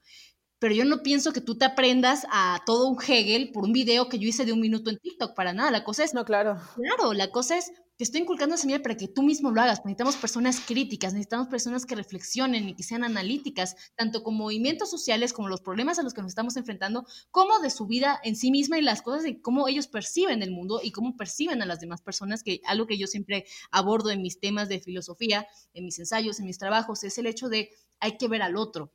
pero 0.60 0.74
yo 0.74 0.84
no 0.84 1.02
pienso 1.02 1.32
que 1.32 1.40
tú 1.40 1.56
te 1.56 1.64
aprendas 1.64 2.26
a 2.30 2.60
todo 2.66 2.86
un 2.86 2.98
Hegel 3.02 3.50
por 3.50 3.64
un 3.64 3.72
video 3.72 4.10
que 4.10 4.18
yo 4.18 4.28
hice 4.28 4.44
de 4.44 4.52
un 4.52 4.60
minuto 4.60 4.90
en 4.90 4.98
TikTok, 4.98 5.34
para 5.34 5.54
nada. 5.54 5.70
La 5.70 5.84
cosa 5.84 6.04
es... 6.04 6.12
No, 6.12 6.26
claro. 6.26 6.60
Claro, 6.76 7.14
la 7.14 7.30
cosa 7.30 7.56
es, 7.56 7.72
te 8.00 8.04
estoy 8.04 8.22
inculcando 8.22 8.54
esa 8.54 8.62
semilla 8.62 8.80
para 8.80 8.96
que 8.96 9.08
tú 9.08 9.22
mismo 9.22 9.50
lo 9.50 9.60
hagas. 9.60 9.80
Necesitamos 9.80 10.16
personas 10.16 10.58
críticas, 10.60 11.12
necesitamos 11.12 11.48
personas 11.48 11.84
que 11.84 11.94
reflexionen 11.94 12.66
y 12.70 12.74
que 12.74 12.82
sean 12.82 13.04
analíticas, 13.04 13.76
tanto 13.94 14.22
con 14.22 14.38
movimientos 14.38 14.88
sociales 14.88 15.34
como 15.34 15.48
los 15.48 15.60
problemas 15.60 15.98
a 15.98 16.02
los 16.02 16.14
que 16.14 16.22
nos 16.22 16.30
estamos 16.30 16.56
enfrentando, 16.56 17.04
como 17.30 17.58
de 17.58 17.68
su 17.68 17.86
vida 17.86 18.18
en 18.24 18.36
sí 18.36 18.50
misma 18.50 18.78
y 18.78 18.80
las 18.80 19.02
cosas 19.02 19.22
de 19.24 19.42
cómo 19.42 19.68
ellos 19.68 19.86
perciben 19.86 20.42
el 20.42 20.50
mundo 20.50 20.80
y 20.82 20.92
cómo 20.92 21.14
perciben 21.14 21.60
a 21.60 21.66
las 21.66 21.80
demás 21.80 22.00
personas, 22.00 22.42
que 22.42 22.62
algo 22.64 22.86
que 22.86 22.96
yo 22.96 23.06
siempre 23.06 23.44
abordo 23.70 24.08
en 24.08 24.22
mis 24.22 24.40
temas 24.40 24.70
de 24.70 24.80
filosofía, 24.80 25.46
en 25.74 25.84
mis 25.84 25.98
ensayos, 25.98 26.40
en 26.40 26.46
mis 26.46 26.56
trabajos, 26.56 27.04
es 27.04 27.18
el 27.18 27.26
hecho 27.26 27.50
de 27.50 27.68
hay 27.98 28.16
que 28.16 28.28
ver 28.28 28.40
al 28.40 28.56
otro 28.56 28.94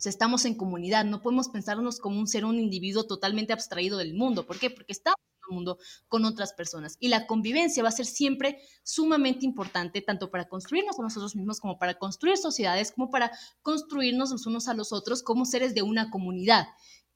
o 0.00 0.02
sea, 0.02 0.10
estamos 0.10 0.46
en 0.46 0.54
comunidad, 0.54 1.04
no 1.04 1.20
podemos 1.20 1.50
pensarnos 1.50 2.00
como 2.00 2.18
un 2.18 2.26
ser, 2.26 2.46
un 2.46 2.58
individuo 2.58 3.04
totalmente 3.04 3.52
abstraído 3.52 3.98
del 3.98 4.14
mundo. 4.14 4.46
¿Por 4.46 4.58
qué? 4.58 4.70
Porque 4.70 4.92
estamos 4.92 5.20
mundo 5.50 5.78
con 6.08 6.24
otras 6.24 6.52
personas. 6.52 6.96
Y 7.00 7.08
la 7.08 7.26
convivencia 7.26 7.82
va 7.82 7.88
a 7.88 7.92
ser 7.92 8.06
siempre 8.06 8.58
sumamente 8.82 9.46
importante, 9.46 10.00
tanto 10.00 10.30
para 10.30 10.48
construirnos 10.48 10.98
a 10.98 11.02
nosotros 11.02 11.36
mismos, 11.36 11.60
como 11.60 11.78
para 11.78 11.94
construir 11.94 12.36
sociedades, 12.36 12.92
como 12.92 13.10
para 13.10 13.30
construirnos 13.62 14.30
los 14.30 14.46
unos 14.46 14.68
a 14.68 14.74
los 14.74 14.92
otros 14.92 15.22
como 15.22 15.44
seres 15.44 15.74
de 15.74 15.82
una 15.82 16.10
comunidad, 16.10 16.66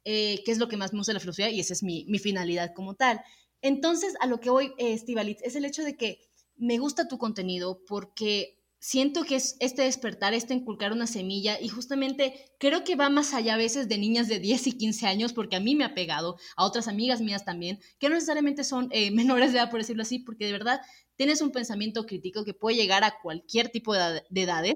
eh, 0.04 0.42
que 0.44 0.52
es 0.52 0.58
lo 0.58 0.68
que 0.68 0.76
más 0.76 0.92
me 0.92 0.98
gusta 0.98 1.12
de 1.12 1.14
la 1.14 1.20
filosofía 1.20 1.50
y 1.50 1.60
esa 1.60 1.72
es 1.72 1.82
mi, 1.82 2.06
finalidad 2.18 2.72
como 2.74 2.94
tal. 2.94 3.20
Entonces, 3.62 4.14
a 4.20 4.26
lo 4.26 4.40
que 4.40 4.50
voy, 4.50 4.72
eh, 4.78 5.00
es 5.42 5.56
el 5.56 5.64
hecho 5.64 5.82
de 5.82 5.96
que 5.96 6.18
me 6.56 6.78
gusta 6.78 7.08
tu 7.08 7.18
contenido 7.18 7.82
porque 7.86 8.63
siento 8.84 9.24
que 9.24 9.36
es 9.36 9.56
este 9.60 9.80
despertar, 9.80 10.34
este 10.34 10.52
inculcar 10.52 10.92
una 10.92 11.06
semilla 11.06 11.58
y 11.58 11.68
justamente 11.68 12.34
creo 12.58 12.84
que 12.84 12.96
va 12.96 13.08
más 13.08 13.32
allá 13.32 13.54
a 13.54 13.56
veces 13.56 13.88
de 13.88 13.96
niñas 13.96 14.28
de 14.28 14.40
10 14.40 14.66
y 14.66 14.72
15 14.72 15.06
años, 15.06 15.32
porque 15.32 15.56
a 15.56 15.60
mí 15.60 15.74
me 15.74 15.84
ha 15.84 15.94
pegado, 15.94 16.36
a 16.54 16.66
otras 16.66 16.86
amigas 16.86 17.22
mías 17.22 17.46
también, 17.46 17.80
que 17.98 18.10
no 18.10 18.14
necesariamente 18.14 18.62
son 18.62 18.88
eh, 18.90 19.10
menores 19.10 19.52
de 19.52 19.58
edad, 19.58 19.70
por 19.70 19.80
decirlo 19.80 20.02
así, 20.02 20.18
porque 20.18 20.44
de 20.44 20.52
verdad 20.52 20.82
tienes 21.16 21.40
un 21.40 21.50
pensamiento 21.50 22.04
crítico 22.04 22.44
que 22.44 22.52
puede 22.52 22.76
llegar 22.76 23.04
a 23.04 23.14
cualquier 23.22 23.70
tipo 23.70 23.94
de, 23.94 24.22
edades. 24.34 24.74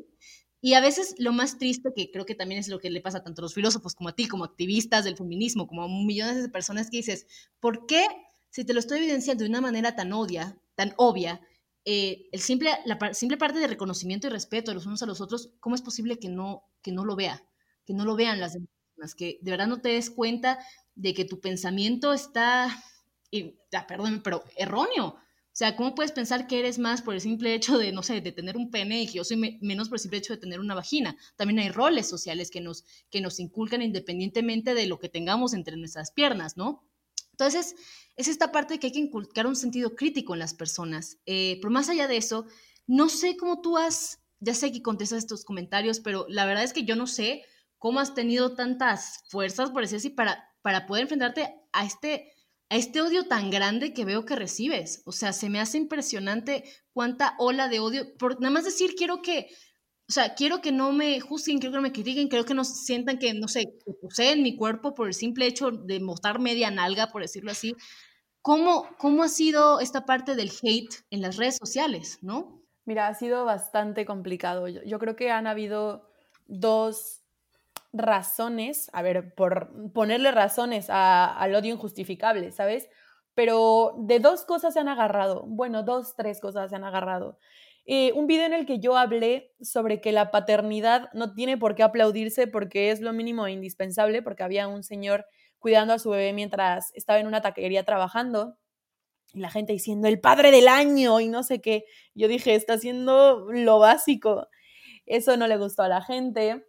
Y 0.63 0.73
a 0.73 0.81
veces 0.81 1.15
lo 1.19 1.35
más 1.35 1.59
triste, 1.59 1.91
que 1.95 2.11
creo 2.11 2.25
que 2.25 2.35
también 2.35 2.61
es 2.61 2.69
lo 2.69 2.79
que 2.79 2.89
le 2.89 3.03
pasa 3.03 3.23
tanto 3.23 3.43
a 3.43 3.45
los 3.45 3.55
filósofos 3.55 3.95
como 3.95 4.09
a 4.09 4.17
ti, 4.17 4.27
como 4.27 4.45
activistas 4.45 5.05
del 5.05 5.19
feminismo, 5.19 5.67
como 5.67 5.83
a 5.83 5.89
millones 5.89 6.43
de 6.43 6.49
personas 6.49 6.89
que 6.89 6.97
dices, 6.97 7.27
¿por 7.61 7.85
qué 7.85 8.07
si 8.49 8.65
te 8.65 8.73
lo 8.73 8.81
estoy 8.81 9.01
evidenciando 9.01 9.45
de 9.45 9.51
una 9.51 9.61
manera 9.61 9.95
tan 9.95 10.15
odia, 10.15 10.59
tan 10.77 10.95
obvia, 10.97 11.43
eh, 11.91 12.29
el 12.33 12.41
simple, 12.41 12.71
la 12.85 13.15
simple 13.15 13.39
parte 13.39 13.59
de 13.59 13.67
reconocimiento 13.67 14.27
y 14.27 14.31
respeto 14.31 14.71
de 14.71 14.75
los 14.75 14.85
unos 14.85 15.03
a 15.03 15.07
los 15.07 15.23
otros, 15.23 15.55
¿cómo 15.59 15.75
es 15.75 15.81
posible 15.81 16.19
que 16.19 16.29
no, 16.29 16.65
que 16.83 16.93
no 16.93 17.03
lo 17.03 17.17
vea? 17.17 17.43
Que 17.87 17.95
no 17.95 18.05
lo 18.05 18.15
vean 18.15 18.41
las 18.41 18.53
demás, 18.53 19.15
que 19.17 19.39
de 19.41 19.51
verdad 19.51 19.69
no 19.69 19.81
te 19.81 19.89
des 19.89 20.11
cuenta 20.11 20.59
de 20.97 21.15
que 21.15 21.25
tu 21.25 21.41
pensamiento 21.41 22.13
está, 22.13 22.69
y, 23.31 23.55
perdón, 23.89 24.21
pero 24.23 24.45
erróneo. 24.59 25.07
O 25.07 25.57
sea, 25.59 25.77
¿cómo 25.77 25.95
puedes 25.95 26.13
pensar 26.13 26.47
que 26.47 26.59
eres 26.59 26.79
más 26.79 27.01
por 27.01 27.15
el 27.15 27.23
simple 27.23 27.55
hecho 27.55 27.79
de, 27.79 27.91
no 27.91 28.03
sé, 28.03 28.21
de 28.21 28.33
tener 28.33 28.59
un 28.59 28.71
pene 28.71 29.01
y 29.01 29.07
que 29.07 29.15
yo 29.15 29.25
soy 29.25 29.59
menos 29.63 29.89
por 29.89 29.97
el 29.97 30.01
simple 30.01 30.19
hecho 30.19 30.35
de 30.35 30.41
tener 30.41 30.61
una 30.61 30.75
vagina? 30.75 31.17
También 31.37 31.59
hay 31.61 31.71
roles 31.71 32.07
sociales 32.07 32.51
que 32.51 32.61
nos, 32.61 32.85
que 33.09 33.23
nos 33.23 33.41
inculcan 33.41 33.81
independientemente 33.81 34.75
de 34.75 34.87
lo 34.87 34.99
que 34.99 35.09
tengamos 35.09 35.55
entre 35.55 35.79
nuestras 35.79 36.11
piernas, 36.11 36.59
¿no? 36.59 36.87
Entonces, 37.39 37.77
es 38.17 38.27
esta 38.27 38.51
parte 38.51 38.81
que 38.81 38.89
hay 38.89 38.93
que 38.93 38.99
inculcar 38.99 39.47
un 39.47 39.55
sentido 39.55 39.95
crítico 39.95 40.35
en 40.35 40.41
las 40.41 40.55
personas. 40.55 41.19
Eh, 41.25 41.59
pero 41.63 41.71
más 41.71 41.89
allá 41.89 42.09
de 42.09 42.17
eso, 42.17 42.47
no 42.89 43.09
sé 43.09 43.37
cómo 43.37 43.61
tú 43.61 43.79
has, 43.79 44.19
ya 44.41 44.55
sé 44.55 44.73
que 44.73 44.83
contestas 44.83 45.21
estos 45.21 45.45
comentarios, 45.45 46.01
pero 46.01 46.27
la 46.29 46.47
verdad 46.47 46.65
es 46.65 46.73
que 46.73 46.85
yo 46.85 46.97
no 46.97 47.07
sé 47.07 47.45
cómo 47.79 48.01
has 48.01 48.15
tenido 48.15 48.57
tantas 48.57 49.23
fuerzas, 49.29 49.71
por 49.71 49.83
decir 49.83 49.99
así, 49.99 50.11
para, 50.11 50.53
para 50.63 50.87
poder 50.87 51.03
enfrentarte 51.03 51.55
a 51.73 51.85
este, 51.87 52.33
a 52.71 52.77
este 52.77 53.03
odio 53.03 53.29
tan 53.29 53.51
grande 53.51 53.95
que 53.95 54.05
veo 54.05 54.25
que 54.25 54.35
recibes. 54.35 55.03
O 55.05 55.13
sea, 55.13 55.33
se 55.33 55.49
me 55.49 55.61
hace 55.61 55.79
impresionante 55.79 56.65
cuánta 56.93 57.37
ola 57.39 57.69
de 57.69 57.79
odio, 57.79 58.17
por 58.19 58.41
nada 58.41 58.53
más 58.53 58.65
decir, 58.65 58.97
quiero 58.97 59.23
que 59.23 59.47
o 60.09 60.13
sea, 60.13 60.35
quiero 60.35 60.63
que 60.63 60.73
no 60.73 60.93
me 60.93 61.21
juzguen, 61.21 61.59
quiero 61.59 61.73
que 61.73 61.77
no 61.77 61.83
me 61.83 61.93
critiquen, 61.93 62.29
quiero 62.29 62.47
que 62.47 62.55
no 62.55 62.65
sientan 62.65 63.19
que, 63.19 63.35
no 63.35 63.47
sé, 63.47 63.75
poseen 64.01 64.43
mi 64.43 64.57
cuerpo 64.57 64.95
por 64.95 65.07
el 65.07 65.13
simple 65.13 65.47
hecho 65.47 65.71
de 65.71 66.01
mostrar 66.01 66.39
media 66.39 66.71
nalga, 66.71 67.09
por 67.09 67.21
decirlo 67.21 67.51
así. 67.51 67.77
¿Cómo, 68.41 68.89
cómo 68.97 69.23
ha 69.23 69.29
sido 69.29 69.81
esta 69.81 70.07
parte 70.07 70.35
del 70.35 70.51
hate 70.63 70.95
en 71.11 71.21
las 71.21 71.37
redes 71.37 71.59
sociales, 71.59 72.19
no? 72.23 72.63
Mira, 72.87 73.09
ha 73.09 73.15
sido 73.15 73.45
bastante 73.45 74.07
complicado. 74.07 74.67
Yo, 74.67 74.99
creo 74.99 75.15
que 75.15 75.31
han 75.31 75.47
habido 75.47 76.09
dos 76.47 77.21
razones, 77.93 78.89
a 78.95 79.03
ver, 79.03 79.35
por 79.35 79.93
ponerle 79.93 80.31
razones 80.31 80.87
al 80.89 81.55
odio 81.55 81.75
injustificable, 81.75 82.51
¿sabes? 82.51 82.89
Pero 83.35 83.95
de 83.99 84.21
dos 84.21 84.47
cosas 84.47 84.73
se 84.73 84.81
han 84.81 84.89
agarrado, 84.89 85.43
bueno, 85.47 85.83
dos, 85.83 86.17
tres 86.17 86.41
cosas 86.41 86.71
se 86.71 86.77
han 86.77 86.85
agarrado. 86.85 87.39
Eh, 87.91 88.13
un 88.13 88.27
video 88.27 88.45
en 88.45 88.53
el 88.53 88.67
que 88.67 88.81
yo 88.81 88.99
hablé 88.99 89.55
sobre 89.63 90.03
que 90.03 90.13
la 90.13 90.31
paternidad 90.31 91.09
no 91.15 91.33
tiene 91.33 91.57
por 91.57 91.75
qué 91.75 91.83
aplaudirse 91.83 92.47
porque 92.47 92.91
es 92.91 93.01
lo 93.01 93.15
mínimo 93.15 93.47
e 93.47 93.53
indispensable, 93.53 94.21
porque 94.21 94.43
había 94.43 94.69
un 94.69 94.83
señor 94.83 95.25
cuidando 95.59 95.95
a 95.95 95.99
su 95.99 96.11
bebé 96.11 96.35
mientras 96.35 96.93
estaba 96.93 97.19
en 97.19 97.27
una 97.27 97.41
taquería 97.41 97.85
trabajando 97.85 98.59
y 99.33 99.41
la 99.41 99.49
gente 99.49 99.73
diciendo 99.73 100.07
el 100.07 100.21
padre 100.21 100.51
del 100.51 100.69
año 100.69 101.19
y 101.21 101.29
no 101.29 101.43
sé 101.43 101.63
qué. 101.63 101.87
Yo 102.15 102.29
dije, 102.29 102.55
está 102.55 102.75
haciendo 102.75 103.47
lo 103.51 103.79
básico. 103.79 104.49
Eso 105.07 105.39
no 105.39 105.47
le 105.47 105.57
gustó 105.57 105.83
a 105.83 105.89
la 105.89 106.03
gente, 106.03 106.67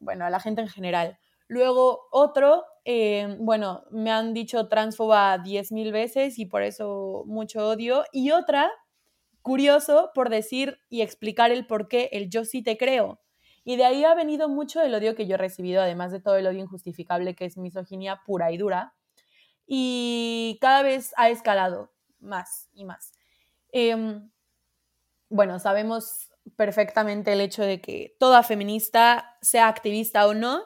bueno, 0.00 0.26
a 0.26 0.30
la 0.30 0.38
gente 0.38 0.60
en 0.60 0.68
general. 0.68 1.18
Luego 1.48 2.08
otro, 2.10 2.66
eh, 2.84 3.38
bueno, 3.40 3.84
me 3.90 4.10
han 4.10 4.34
dicho 4.34 4.68
transfoba 4.68 5.38
10.000 5.38 5.92
veces 5.92 6.38
y 6.38 6.44
por 6.44 6.62
eso 6.62 7.24
mucho 7.26 7.68
odio. 7.68 8.04
Y 8.12 8.32
otra 8.32 8.70
curioso 9.42 10.10
por 10.14 10.30
decir 10.30 10.78
y 10.88 11.02
explicar 11.02 11.50
el 11.50 11.66
por 11.66 11.88
qué 11.88 12.08
el 12.12 12.30
yo 12.30 12.44
sí 12.44 12.62
te 12.62 12.76
creo. 12.76 13.20
Y 13.64 13.76
de 13.76 13.84
ahí 13.84 14.04
ha 14.04 14.14
venido 14.14 14.48
mucho 14.48 14.82
el 14.82 14.94
odio 14.94 15.14
que 15.14 15.26
yo 15.26 15.34
he 15.34 15.38
recibido, 15.38 15.82
además 15.82 16.10
de 16.10 16.20
todo 16.20 16.36
el 16.36 16.46
odio 16.46 16.60
injustificable 16.60 17.34
que 17.34 17.44
es 17.44 17.56
misoginia 17.56 18.22
pura 18.26 18.50
y 18.50 18.58
dura. 18.58 18.94
Y 19.66 20.58
cada 20.60 20.82
vez 20.82 21.12
ha 21.16 21.30
escalado 21.30 21.92
más 22.18 22.68
y 22.72 22.84
más. 22.84 23.12
Em, 23.70 24.30
bueno, 25.28 25.58
sabemos 25.58 26.30
perfectamente 26.56 27.32
el 27.32 27.40
hecho 27.40 27.62
de 27.62 27.80
que 27.80 28.16
toda 28.18 28.42
feminista, 28.42 29.38
sea 29.40 29.68
activista 29.68 30.26
o 30.26 30.34
no, 30.34 30.64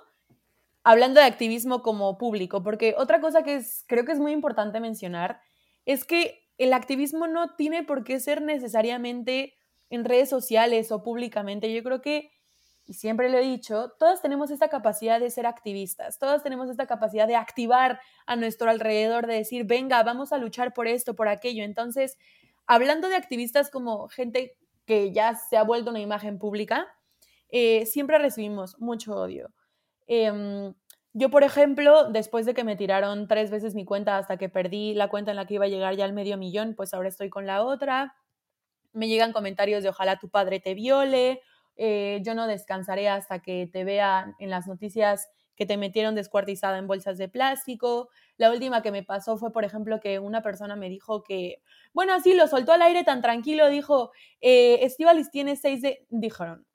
hablando 0.83 1.21
de 1.21 1.27
activismo 1.27 1.83
como 1.83 2.17
público, 2.17 2.63
porque 2.63 2.95
otra 2.97 3.21
cosa 3.21 3.43
que 3.43 3.57
es, 3.57 3.85
creo 3.87 4.05
que 4.05 4.13
es 4.13 4.21
muy 4.21 4.33
importante 4.33 4.81
mencionar 4.81 5.41
es 5.85 6.05
que 6.05 6.46
el 6.59 6.73
activismo 6.73 7.27
no 7.27 7.55
tiene 7.55 7.83
por 7.85 8.05
qué 8.05 8.21
ser 8.21 8.43
necesariamente 8.43 9.55
en 9.91 10.05
redes 10.05 10.29
sociales 10.29 10.91
o 10.91 11.03
públicamente. 11.03 11.73
Yo 11.73 11.83
creo 11.83 12.01
que, 12.01 12.31
y 12.87 12.95
siempre 12.95 13.29
lo 13.29 13.39
he 13.39 13.43
dicho, 13.43 13.93
todas 13.99 14.23
tenemos 14.23 14.51
esta 14.51 14.69
capacidad 14.69 15.21
de 15.21 15.31
ser 15.31 15.47
activistas, 15.47 16.19
todas 16.19 16.43
tenemos 16.43 16.71
esta 16.71 16.87
capacidad 16.87 17.27
de 17.27 17.37
activar 17.37 18.01
a 18.27 18.37
nuestro 18.37 18.71
alrededor, 18.71 19.27
de 19.27 19.35
decir, 19.35 19.65
venga, 19.65 20.03
vamos 20.03 20.33
a 20.33 20.39
luchar 20.39 20.73
por 20.73 20.87
esto, 20.87 21.15
por 21.15 21.29
aquello. 21.29 21.65
Entonces, 21.65 22.19
hablando 22.67 23.09
de 23.09 23.17
activistas 23.17 23.71
como 23.71 24.09
gente 24.09 24.57
que 24.87 25.13
ya 25.13 25.35
se 25.35 25.57
ha 25.57 25.63
vuelto 25.63 25.91
una 25.91 26.01
imagen 26.01 26.39
pública, 26.39 26.87
eh, 27.49 27.87
siempre 27.87 28.19
recibimos 28.19 28.79
mucho 28.81 29.15
odio. 29.15 29.53
Em, 30.07 30.73
yo, 31.19 31.31
por 31.31 31.45
ejemplo, 31.45 32.11
después 32.11 32.45
de 32.45 32.53
que 32.53 32.63
me 32.63 32.77
tiraron 32.77 33.27
tres 33.27 33.51
veces 33.51 33.75
mi 33.75 33.87
cuenta 33.87 34.19
hasta 34.19 34.37
que 34.37 34.51
perdí 34.51 34.93
la 34.93 35.09
cuenta 35.09 35.31
en 35.31 35.39
la 35.39 35.47
que 35.47 35.55
iba 35.55 35.65
a 35.65 35.69
llegar 35.69 35.97
ya 35.97 36.05
al 36.05 36.13
medio 36.13 36.37
millón, 36.37 36.75
pues 36.77 36.93
ahora 36.93 37.09
estoy 37.09 37.31
con 37.31 37.47
la 37.47 37.63
otra. 37.63 38.15
Me 38.93 39.09
llegan 39.09 39.33
comentarios 39.33 39.83
de 39.83 39.89
ojalá 39.89 40.19
tu 40.19 40.29
padre 40.29 40.61
te 40.61 40.75
viole, 40.75 41.41
eh, 41.77 42.21
yo 42.23 42.35
no 42.35 42.47
descansaré 42.47 43.09
hasta 43.09 43.41
que 43.41 43.67
te 43.73 43.83
vea 43.83 44.35
en 44.39 44.51
las 44.51 44.67
noticias 44.67 45.31
que 45.57 45.65
te 45.65 45.79
metieron 45.79 46.15
descuartizada 46.15 46.77
en 46.77 46.87
bolsas 46.87 47.17
de 47.17 47.31
plástico. 47.31 48.11
La 48.37 48.51
última 48.51 48.83
que 48.83 48.93
me 48.93 49.03
pasó 49.03 49.39
fue, 49.39 49.53
por 49.53 49.65
ejemplo, 49.65 50.01
que 50.01 50.19
una 50.19 50.43
persona 50.43 50.77
me 50.77 50.91
dijo 50.91 51.23
que, 51.23 51.63
bueno, 51.95 52.13
así 52.13 52.35
lo 52.35 52.47
soltó 52.47 52.73
al 52.73 52.83
aire 52.83 53.05
tan 53.05 53.23
tranquilo, 53.23 53.71
dijo, 53.71 54.13
eh, 54.43 54.81
Estivalis 54.83 55.31
tiene 55.31 55.57
seis 55.57 55.81
de... 55.81 56.05
Dijeron, 56.11 56.67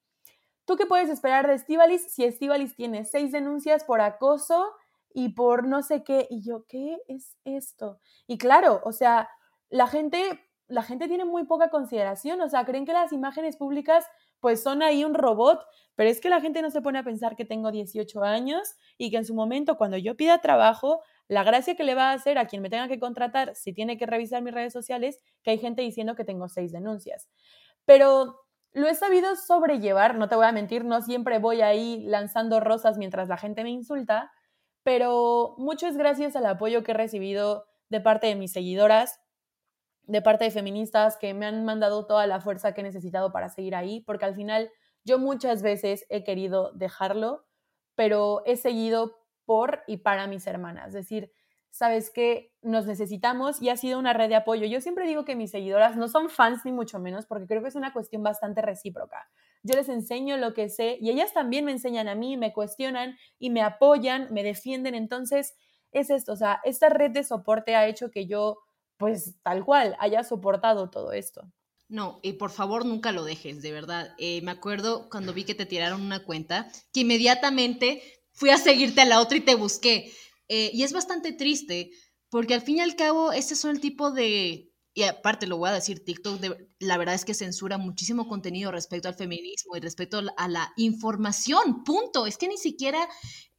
¿Tú 0.65 0.75
qué 0.75 0.85
puedes 0.85 1.09
esperar 1.09 1.47
de 1.47 1.55
Estivalis 1.55 2.13
si 2.13 2.23
Estivalis 2.23 2.75
tiene 2.75 3.05
seis 3.05 3.31
denuncias 3.31 3.83
por 3.83 4.01
acoso 4.01 4.71
y 5.13 5.29
por 5.29 5.67
no 5.67 5.81
sé 5.81 6.03
qué? 6.03 6.27
Y 6.29 6.41
yo, 6.41 6.65
¿qué 6.67 6.97
es 7.07 7.35
esto? 7.43 7.99
Y 8.27 8.37
claro, 8.37 8.81
o 8.83 8.91
sea, 8.91 9.29
la 9.69 9.87
gente, 9.87 10.39
la 10.67 10.83
gente 10.83 11.07
tiene 11.07 11.25
muy 11.25 11.45
poca 11.45 11.69
consideración, 11.69 12.41
o 12.41 12.49
sea, 12.49 12.65
creen 12.65 12.85
que 12.85 12.93
las 12.93 13.11
imágenes 13.11 13.57
públicas 13.57 14.05
pues 14.39 14.61
son 14.63 14.81
ahí 14.81 15.05
un 15.05 15.13
robot, 15.13 15.63
pero 15.95 16.09
es 16.09 16.19
que 16.19 16.29
la 16.29 16.41
gente 16.41 16.61
no 16.61 16.71
se 16.71 16.81
pone 16.81 16.99
a 16.99 17.03
pensar 17.03 17.35
que 17.35 17.45
tengo 17.45 17.71
18 17.71 18.23
años 18.23 18.75
y 18.97 19.11
que 19.11 19.17
en 19.17 19.25
su 19.25 19.35
momento 19.35 19.77
cuando 19.77 19.97
yo 19.97 20.17
pida 20.17 20.41
trabajo, 20.41 21.01
la 21.27 21.43
gracia 21.43 21.75
que 21.75 21.83
le 21.83 21.95
va 21.95 22.09
a 22.09 22.13
hacer 22.13 22.37
a 22.37 22.47
quien 22.47 22.61
me 22.61 22.69
tenga 22.69 22.87
que 22.87 22.99
contratar 22.99 23.55
si 23.55 23.71
tiene 23.71 23.97
que 23.97 24.07
revisar 24.07 24.41
mis 24.41 24.53
redes 24.53 24.73
sociales, 24.73 25.19
que 25.43 25.51
hay 25.51 25.59
gente 25.59 25.83
diciendo 25.83 26.15
que 26.15 26.25
tengo 26.25 26.49
seis 26.49 26.71
denuncias. 26.71 27.29
Pero 27.85 28.41
lo 28.73 28.87
he 28.87 28.95
sabido 28.95 29.35
sobrellevar, 29.35 30.15
no 30.15 30.29
te 30.29 30.35
voy 30.35 30.45
a 30.45 30.51
mentir, 30.51 30.85
no 30.85 31.01
siempre 31.01 31.39
voy 31.39 31.61
ahí 31.61 32.03
lanzando 32.05 32.59
rosas 32.59 32.97
mientras 32.97 33.27
la 33.27 33.37
gente 33.37 33.63
me 33.63 33.69
insulta, 33.69 34.31
pero 34.83 35.55
mucho 35.57 35.87
es 35.87 35.97
gracias 35.97 36.35
al 36.35 36.45
apoyo 36.45 36.83
que 36.83 36.91
he 36.91 36.95
recibido 36.95 37.65
de 37.89 37.99
parte 37.99 38.27
de 38.27 38.35
mis 38.35 38.53
seguidoras, 38.53 39.19
de 40.03 40.21
parte 40.21 40.45
de 40.45 40.51
feministas 40.51 41.17
que 41.17 41.33
me 41.33 41.45
han 41.45 41.65
mandado 41.65 42.07
toda 42.07 42.25
la 42.27 42.41
fuerza 42.41 42.73
que 42.73 42.81
he 42.81 42.83
necesitado 42.83 43.31
para 43.31 43.49
seguir 43.49 43.75
ahí, 43.75 44.01
porque 44.01 44.25
al 44.25 44.35
final 44.35 44.71
yo 45.03 45.19
muchas 45.19 45.61
veces 45.61 46.05
he 46.09 46.23
querido 46.23 46.71
dejarlo, 46.73 47.45
pero 47.95 48.41
he 48.45 48.55
seguido 48.55 49.17
por 49.45 49.83
y 49.87 49.97
para 49.97 50.27
mis 50.27 50.47
hermanas. 50.47 50.93
Decir, 50.93 51.31
sabes 51.71 52.11
que 52.11 52.53
nos 52.61 52.85
necesitamos 52.85 53.61
y 53.61 53.69
ha 53.69 53.77
sido 53.77 53.97
una 53.97 54.13
red 54.13 54.29
de 54.29 54.35
apoyo. 54.35 54.67
Yo 54.67 54.81
siempre 54.81 55.07
digo 55.07 55.25
que 55.25 55.35
mis 55.35 55.51
seguidoras 55.51 55.95
no 55.97 56.07
son 56.07 56.29
fans 56.29 56.61
ni 56.65 56.71
mucho 56.71 56.99
menos 56.99 57.25
porque 57.25 57.47
creo 57.47 57.61
que 57.61 57.69
es 57.69 57.75
una 57.75 57.93
cuestión 57.93 58.21
bastante 58.21 58.61
recíproca. 58.61 59.29
Yo 59.63 59.75
les 59.75 59.89
enseño 59.89 60.37
lo 60.37 60.53
que 60.53 60.69
sé 60.69 60.97
y 61.01 61.09
ellas 61.09 61.33
también 61.33 61.65
me 61.65 61.71
enseñan 61.71 62.07
a 62.07 62.15
mí, 62.15 62.37
me 62.37 62.53
cuestionan 62.53 63.17
y 63.39 63.49
me 63.49 63.61
apoyan, 63.61 64.27
me 64.31 64.43
defienden. 64.43 64.95
Entonces, 64.95 65.55
es 65.91 66.09
esto, 66.09 66.33
o 66.33 66.35
sea, 66.35 66.61
esta 66.63 66.89
red 66.89 67.11
de 67.11 67.23
soporte 67.23 67.75
ha 67.75 67.87
hecho 67.87 68.11
que 68.11 68.27
yo, 68.27 68.59
pues 68.97 69.35
tal 69.43 69.65
cual, 69.65 69.95
haya 69.99 70.23
soportado 70.23 70.89
todo 70.89 71.13
esto. 71.13 71.51
No, 71.89 72.19
y 72.21 72.33
por 72.33 72.51
favor 72.51 72.85
nunca 72.85 73.11
lo 73.11 73.25
dejes, 73.25 73.61
de 73.61 73.71
verdad. 73.73 74.15
Eh, 74.17 74.41
me 74.43 74.51
acuerdo 74.51 75.09
cuando 75.09 75.33
vi 75.33 75.43
que 75.43 75.55
te 75.55 75.65
tiraron 75.65 76.01
una 76.01 76.23
cuenta, 76.23 76.69
que 76.93 77.01
inmediatamente 77.01 78.01
fui 78.31 78.49
a 78.49 78.57
seguirte 78.57 79.01
a 79.01 79.05
la 79.05 79.19
otra 79.19 79.37
y 79.37 79.41
te 79.41 79.55
busqué 79.55 80.11
eh, 80.53 80.69
y 80.73 80.83
es 80.83 80.91
bastante 80.91 81.31
triste 81.31 81.91
porque 82.29 82.53
al 82.53 82.61
fin 82.61 82.77
y 82.77 82.81
al 82.81 82.97
cabo, 82.97 83.31
este 83.31 83.55
son 83.55 83.71
el 83.71 83.79
tipo 83.79 84.11
de, 84.11 84.69
y 84.93 85.03
aparte 85.03 85.47
lo 85.47 85.55
voy 85.55 85.69
a 85.69 85.73
decir, 85.73 86.03
TikTok 86.03 86.41
la 86.79 86.97
verdad 86.97 87.15
es 87.15 87.23
que 87.23 87.33
censura 87.33 87.77
muchísimo 87.77 88.27
contenido 88.27 88.69
respecto 88.69 89.07
al 89.07 89.15
feminismo 89.15 89.77
y 89.77 89.79
respecto 89.79 90.21
a 90.35 90.47
la 90.49 90.73
información, 90.75 91.85
punto. 91.85 92.27
Es 92.27 92.37
que 92.37 92.49
ni 92.49 92.57
siquiera 92.57 93.07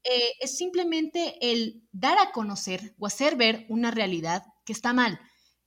eh, 0.04 0.32
es 0.40 0.58
simplemente 0.58 1.36
el 1.40 1.82
dar 1.92 2.18
a 2.18 2.30
conocer 2.32 2.94
o 2.98 3.06
hacer 3.06 3.36
ver 3.36 3.64
una 3.70 3.90
realidad 3.90 4.42
que 4.66 4.74
está 4.74 4.92
mal. 4.92 5.18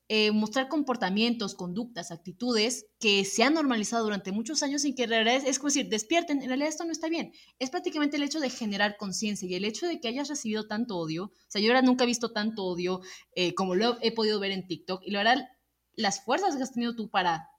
Eh, 0.07 0.31
mostrar 0.31 0.67
comportamientos, 0.67 1.55
conductas, 1.55 2.11
actitudes 2.11 2.85
que 2.99 3.25
se 3.25 3.43
han 3.43 3.55
normalizado 3.55 4.03
durante 4.03 4.31
muchos 4.31 4.61
años 4.61 4.83
sin 4.83 4.95
que 4.95 5.03
en 5.03 5.09
realidad 5.09 5.41
es, 5.47 5.61
decir, 5.61 5.89
despierten, 5.89 6.41
en 6.41 6.47
realidad 6.47 6.69
esto 6.69 6.85
no 6.85 6.91
está 6.91 7.09
bien. 7.09 7.33
Es 7.57 7.71
prácticamente 7.71 8.17
el 8.17 8.23
hecho 8.23 8.39
de 8.39 8.51
generar 8.51 8.97
conciencia 8.97 9.47
y 9.49 9.55
el 9.55 9.65
hecho 9.65 9.87
de 9.87 9.99
que 9.99 10.07
hayas 10.07 10.29
recibido 10.29 10.67
tanto 10.67 10.97
odio. 10.97 11.25
O 11.25 11.31
sea, 11.47 11.59
yo 11.59 11.69
ahora 11.69 11.81
nunca 11.81 12.03
he 12.03 12.07
visto 12.07 12.31
tanto 12.31 12.63
odio 12.65 13.01
eh, 13.35 13.55
como 13.55 13.73
lo 13.73 13.97
he 14.01 14.11
podido 14.11 14.39
ver 14.39 14.51
en 14.51 14.67
TikTok 14.67 15.01
y 15.03 15.11
la 15.11 15.23
verdad, 15.23 15.49
las 15.95 16.23
fuerzas 16.23 16.55
que 16.55 16.63
has 16.63 16.73
tenido 16.73 16.95
tú 16.95 17.09
para 17.09 17.49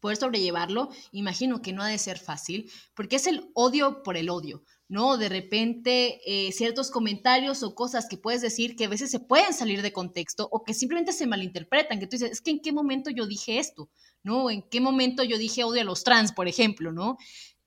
poder 0.00 0.16
sobrellevarlo, 0.16 0.90
imagino 1.12 1.62
que 1.62 1.72
no 1.72 1.82
ha 1.82 1.88
de 1.88 1.98
ser 1.98 2.18
fácil, 2.18 2.68
porque 2.96 3.16
es 3.16 3.28
el 3.28 3.48
odio 3.54 4.02
por 4.02 4.16
el 4.16 4.28
odio. 4.28 4.64
¿No? 4.92 5.16
De 5.16 5.30
repente 5.30 6.20
eh, 6.26 6.52
ciertos 6.52 6.90
comentarios 6.90 7.62
o 7.62 7.74
cosas 7.74 8.06
que 8.10 8.18
puedes 8.18 8.42
decir 8.42 8.76
que 8.76 8.84
a 8.84 8.90
veces 8.90 9.10
se 9.10 9.20
pueden 9.20 9.54
salir 9.54 9.80
de 9.80 9.90
contexto 9.90 10.50
o 10.52 10.64
que 10.64 10.74
simplemente 10.74 11.14
se 11.14 11.26
malinterpretan, 11.26 11.98
que 11.98 12.06
tú 12.06 12.16
dices, 12.16 12.30
es 12.30 12.40
que 12.42 12.50
en 12.50 12.60
qué 12.60 12.72
momento 12.72 13.08
yo 13.08 13.26
dije 13.26 13.58
esto, 13.58 13.88
¿no? 14.22 14.50
En 14.50 14.60
qué 14.60 14.82
momento 14.82 15.24
yo 15.24 15.38
dije 15.38 15.64
odio 15.64 15.80
a 15.80 15.84
los 15.84 16.04
trans, 16.04 16.32
por 16.32 16.46
ejemplo, 16.46 16.92
¿no? 16.92 17.16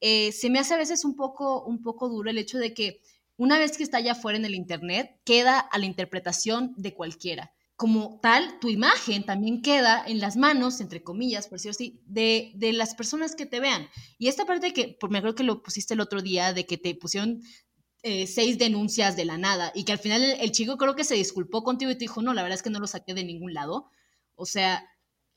Eh, 0.02 0.34
se 0.34 0.52
me 0.52 0.60
hace 0.60 0.76
a 0.76 0.78
veces 0.78 1.04
un 1.04 1.16
poco, 1.16 1.66
un 1.66 1.82
poco 1.82 2.10
duro 2.10 2.30
el 2.30 2.38
hecho 2.38 2.60
de 2.60 2.76
que 2.76 3.02
una 3.38 3.58
vez 3.58 3.76
que 3.76 3.84
está 3.84 3.98
allá 3.98 4.12
afuera 4.12 4.38
en 4.38 4.46
el 4.46 4.54
Internet, 4.54 5.20
queda 5.26 5.58
a 5.60 5.80
la 5.80 5.88
interpretación 5.88 6.76
de 6.78 6.94
cualquiera 6.94 7.55
como 7.76 8.20
tal, 8.22 8.60
tu 8.60 8.70
imagen 8.70 9.26
también 9.26 9.62
queda 9.62 10.04
en 10.08 10.20
las 10.20 10.38
manos, 10.38 10.80
entre 10.80 11.04
comillas, 11.04 11.48
por 11.48 11.58
decirlo 11.58 11.72
así, 11.72 12.02
de, 12.06 12.54
de 12.56 12.72
las 12.72 12.96
personas 12.96 13.36
que 13.36 13.46
te 13.46 13.60
vean. 13.60 13.90
Y 14.18 14.30
esta 14.30 14.46
parte 14.46 14.74
que, 14.74 14.96
por, 15.00 15.12
me 15.12 15.18
acuerdo 15.18 15.36
que 15.36 15.44
lo 15.44 15.62
pusiste 15.62 15.94
el 15.94 16.00
otro 16.00 16.22
día, 16.22 16.54
de 16.54 16.66
que 16.66 16.78
te 16.78 16.96
pusieron 16.96 17.42
eh, 18.04 18.28
seis 18.28 18.58
denuncias 18.58 19.16
de 19.16 19.26
la 19.26 19.38
nada 19.38 19.72
y 19.74 19.84
que 19.84 19.92
al 19.92 19.98
final 19.98 20.22
el, 20.24 20.52
chico 20.52 20.78
creo 20.78 20.96
que 20.96 21.04
se 21.04 21.16
disculpó 21.16 21.64
contigo 21.64 21.92
y 21.92 21.96
te 21.96 22.02
dijo, 22.02 22.22
no, 22.22 22.34
la 22.34 22.44
verdad 22.44 22.58
es 22.58 22.64
que 22.64 22.70
no 22.70 22.80
lo 22.80 22.88
saqué 22.88 23.14
de 23.14 23.24
ningún 23.24 23.54
lado. 23.54 23.90
O 24.36 24.46
sea, 24.46 24.88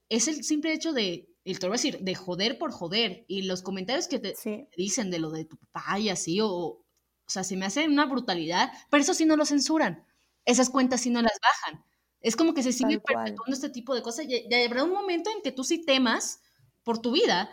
es 0.09 0.29
el 0.29 0.45
simple 0.45 0.73
hecho 0.73 0.93
de, 0.93 1.31
el 1.45 1.59
te 1.59 1.67
voy 1.67 1.75
a 1.75 1.79
decir, 1.79 1.99
de 2.01 2.15
joder 2.15 2.59
por 2.59 2.71
joder. 2.71 3.25
Y 3.27 3.43
los 3.43 3.63
comentarios 3.63 4.07
que 4.07 4.19
te 4.19 4.35
dicen 4.77 5.11
de 5.11 5.19
lo 5.19 5.31
de 5.31 5.45
tu 5.47 5.57
papá 5.57 5.99
y 5.99 6.11
así, 6.11 6.41
o, 6.41 6.49
o 6.51 6.85
sea, 7.27 7.43
se 7.43 7.57
me 7.57 7.67
hace 7.67 7.89
una 7.89 8.07
brutalidad, 8.07 8.71
pero 8.91 9.03
eso 9.03 9.15
sí 9.15 9.25
no 9.25 9.37
lo 9.37 9.47
censuran. 9.47 10.05
Esas 10.45 10.71
cuentas 10.71 11.01
sí 11.01 11.11
no 11.11 11.23
las 11.23 11.39
bajan. 11.43 11.85
Es 12.21 12.37
como 12.37 12.55
que 12.55 12.63
se 12.63 12.73
sigue 12.73 13.01
perpetuando 13.01 13.55
este 13.55 13.71
tipo 13.71 13.95
de 13.95 14.03
cosas. 14.03 14.27
Ya, 14.29 14.65
habrá 14.65 14.85
un 14.85 14.93
momento 14.93 15.31
en 15.31 15.43
que 15.43 15.53
tú 15.53 15.65
sí 15.65 15.85
temas 15.85 16.41
por 16.83 17.01
tu 17.01 17.13
vida 17.13 17.51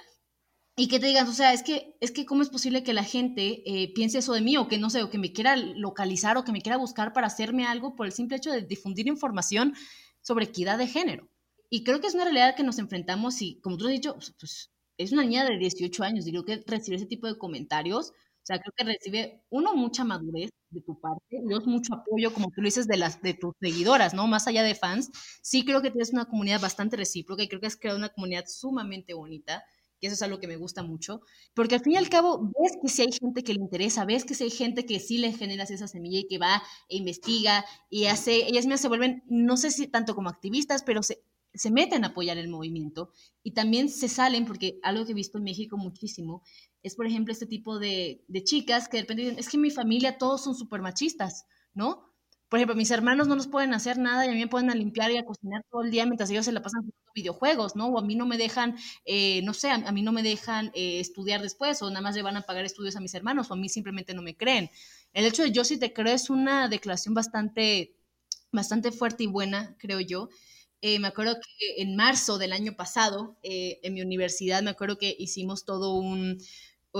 y 0.76 0.88
que 0.88 1.00
te 1.00 1.08
digas, 1.08 1.30
o 1.30 1.34
sea, 1.34 1.54
es 1.54 1.64
que, 1.64 1.96
es 2.02 2.12
que 2.12 2.26
cómo 2.26 2.42
es 2.42 2.50
posible 2.50 2.84
que 2.84 2.94
la 2.94 3.04
gente 3.04 3.64
eh, 3.66 3.94
piense 3.94 4.18
eso 4.18 4.34
de 4.34 4.42
mí 4.42 4.58
o 4.58 4.68
que 4.68 4.78
no 4.78 4.90
sé, 4.90 5.04
o 5.04 5.10
que 5.10 5.18
me 5.18 5.32
quiera 5.32 5.56
localizar 5.56 6.38
o 6.38 6.44
que 6.44 6.52
me 6.52 6.62
quiera 6.62 6.78
buscar 6.78 7.14
para 7.14 7.28
hacerme 7.28 7.66
algo 7.66 7.96
por 7.96 8.08
el 8.08 8.12
simple 8.12 8.38
hecho 8.38 8.52
de 8.52 8.62
difundir 8.62 9.08
información 9.08 9.74
sobre 10.22 10.46
equidad 10.46 10.78
de 10.78 10.88
género. 10.88 11.30
Y 11.70 11.84
creo 11.84 12.02
que 12.02 12.08
es 12.08 12.16
una 12.16 12.26
realidad 12.26 12.56
que 12.56 12.64
nos 12.64 12.80
enfrentamos 12.80 13.42
y, 13.42 13.60
como 13.62 13.78
tú 13.78 13.86
has 13.86 13.92
dicho, 13.92 14.14
pues, 14.16 14.34
pues 14.40 14.72
es 14.98 15.12
una 15.12 15.24
niña 15.24 15.46
de 15.46 15.58
18 15.58 16.04
años 16.04 16.28
y 16.28 16.32
creo 16.32 16.46
que 16.46 16.64
recibir 16.66 16.98
ese 16.98 17.08
tipo 17.08 17.28
de 17.28 17.38
comentarios 17.38 18.14
o 18.46 18.48
sea, 18.48 18.60
creo 18.60 18.74
que 18.78 18.84
recibe, 18.84 19.42
uno, 19.50 19.74
mucha 19.74 20.04
madurez 20.04 20.52
de 20.76 20.82
tu 20.82 21.00
parte, 21.00 21.42
dos, 21.44 21.66
mucho 21.66 21.96
apoyo, 21.96 22.34
como 22.34 22.52
tú 22.52 22.62
lo 22.62 22.68
dices, 22.68 22.88
de, 22.88 22.98
las, 22.98 23.22
de 23.22 23.34
tus 23.34 23.54
seguidoras, 23.60 24.14
¿no? 24.14 24.28
Más 24.28 24.48
allá 24.48 24.62
de 24.62 24.76
fans, 24.76 25.10
sí 25.42 25.66
creo 25.66 25.82
que 25.82 25.90
tienes 25.90 26.12
una 26.12 26.26
comunidad 26.26 26.62
bastante 26.62 26.98
recíproca 26.98 27.42
y 27.42 27.48
creo 27.48 27.62
que 27.62 27.68
has 27.68 27.78
creado 27.78 27.98
una 27.98 28.10
comunidad 28.10 28.46
sumamente 28.48 29.14
bonita, 29.14 29.64
que 30.00 30.08
eso 30.08 30.14
es 30.14 30.22
algo 30.22 30.40
que 30.40 30.48
me 30.48 30.58
gusta 30.58 30.84
mucho, 30.84 31.22
porque 31.54 31.76
al 31.76 31.82
fin 31.82 31.94
y 31.94 31.98
al 31.98 32.10
cabo 32.10 32.52
ves 32.60 32.74
que 32.82 32.90
si 32.90 33.02
hay 33.02 33.12
gente 33.12 33.44
que 33.44 33.54
le 33.54 33.62
interesa, 33.62 34.06
ves 34.06 34.26
que 34.26 34.36
si 34.36 34.44
hay 34.44 34.52
gente 34.52 34.86
que 34.86 35.00
sí 35.00 35.18
le 35.18 35.32
generas 35.32 35.72
esa 35.72 35.88
semilla 35.88 36.20
y 36.20 36.28
que 36.28 36.38
va 36.38 36.62
e 36.90 36.98
investiga 36.98 37.66
y 37.90 38.06
hace, 38.06 38.48
ellas 38.48 38.66
mismas 38.66 38.82
se 38.82 38.90
vuelven, 38.90 39.24
no 39.28 39.58
sé 39.58 39.72
si 39.72 39.88
tanto 39.88 40.14
como 40.14 40.30
activistas, 40.30 40.84
pero 40.84 41.02
se, 41.02 41.24
se 41.56 41.72
meten 41.72 42.04
a 42.04 42.08
apoyar 42.08 42.38
el 42.38 42.48
movimiento 42.48 43.12
y 43.44 43.52
también 43.52 43.90
se 43.90 44.08
salen, 44.08 44.46
porque 44.46 44.80
algo 44.84 45.06
que 45.06 45.12
he 45.12 45.16
visto 45.16 45.38
en 45.38 45.44
México 45.44 45.78
muchísimo 45.78 46.44
es, 46.84 46.96
por 46.96 47.08
ejemplo, 47.08 47.32
este 47.32 47.48
tipo 47.48 47.80
de, 47.80 48.24
chicas 48.44 48.88
que 48.88 48.98
de 48.98 49.02
repente 49.02 49.24
dicen, 49.24 49.40
es 49.40 49.50
que 49.50 49.58
en 49.58 49.62
mi 49.62 49.72
familia 49.72 50.18
todos 50.18 50.44
son 50.44 50.56
súper 50.56 50.82
machistas, 50.82 51.46
¿no? 51.74 52.06
Por 52.48 52.60
ejemplo, 52.60 52.76
mis 52.76 52.92
hermanos 52.92 53.28
no 53.28 53.36
nos 53.36 53.48
pueden 53.48 53.74
hacer 53.74 53.98
nada 53.98 54.26
y 54.26 54.30
a 54.30 54.32
mí 54.34 54.40
me 54.40 54.48
pueden 54.48 54.70
a 54.70 54.76
limpiar 54.76 55.12
y 55.12 55.18
a 55.18 55.26
cocinar 55.26 55.64
todo 55.72 55.82
el 55.82 55.90
día 55.90 56.06
mientras 56.06 56.30
ellos 56.30 56.46
se 56.46 56.52
la 56.52 56.62
pasan 56.62 56.82
jugando 56.82 57.12
videojuegos, 57.16 57.76
¿no? 57.76 57.88
O 57.88 57.98
a 57.98 58.04
mí 58.04 58.16
no 58.16 58.28
me 58.28 58.38
dejan, 58.38 58.76
eh, 59.06 59.42
no 59.44 59.56
sé, 59.56 59.72
a, 59.72 59.92
mí 59.92 60.04
no 60.04 60.12
me 60.12 60.22
dejan 60.22 60.68
eh, 60.76 61.00
estudiar 61.00 61.42
después 61.42 61.82
o 61.82 61.90
nada 61.90 62.02
más 62.02 62.16
le 62.16 62.22
van 62.22 62.38
a 62.38 62.44
pagar 62.44 62.66
estudios 62.66 62.96
a 62.96 63.02
mis 63.02 63.16
hermanos 63.16 63.50
o 63.50 63.56
a 63.56 63.58
mí 63.58 63.68
simplemente 63.68 64.14
no 64.14 64.22
me 64.22 64.38
creen. 64.38 64.70
El 65.14 65.26
hecho 65.26 65.42
de 65.42 65.52
yo 65.52 65.64
sí 65.64 65.80
te 65.80 65.92
creo 65.92 66.14
es 66.14 66.30
una 66.30 66.70
declaración 66.70 67.16
bastante, 67.16 67.96
bastante 68.52 68.92
fuerte 68.92 69.24
y 69.24 69.28
buena, 69.28 69.76
creo 69.80 70.00
yo. 70.00 70.30
Eh, 70.82 71.00
me 71.00 71.08
acuerdo 71.08 71.36
que 71.36 71.82
en 71.82 71.96
marzo 71.96 72.38
del 72.38 72.54
año 72.54 72.76
pasado, 72.76 73.38
en 73.44 73.94
mi 73.94 74.02
universidad, 74.02 74.62
me 74.62 74.70
acuerdo 74.72 74.98
que 74.98 75.16
hicimos 75.18 75.66
todo 75.66 75.96
un, 75.96 76.38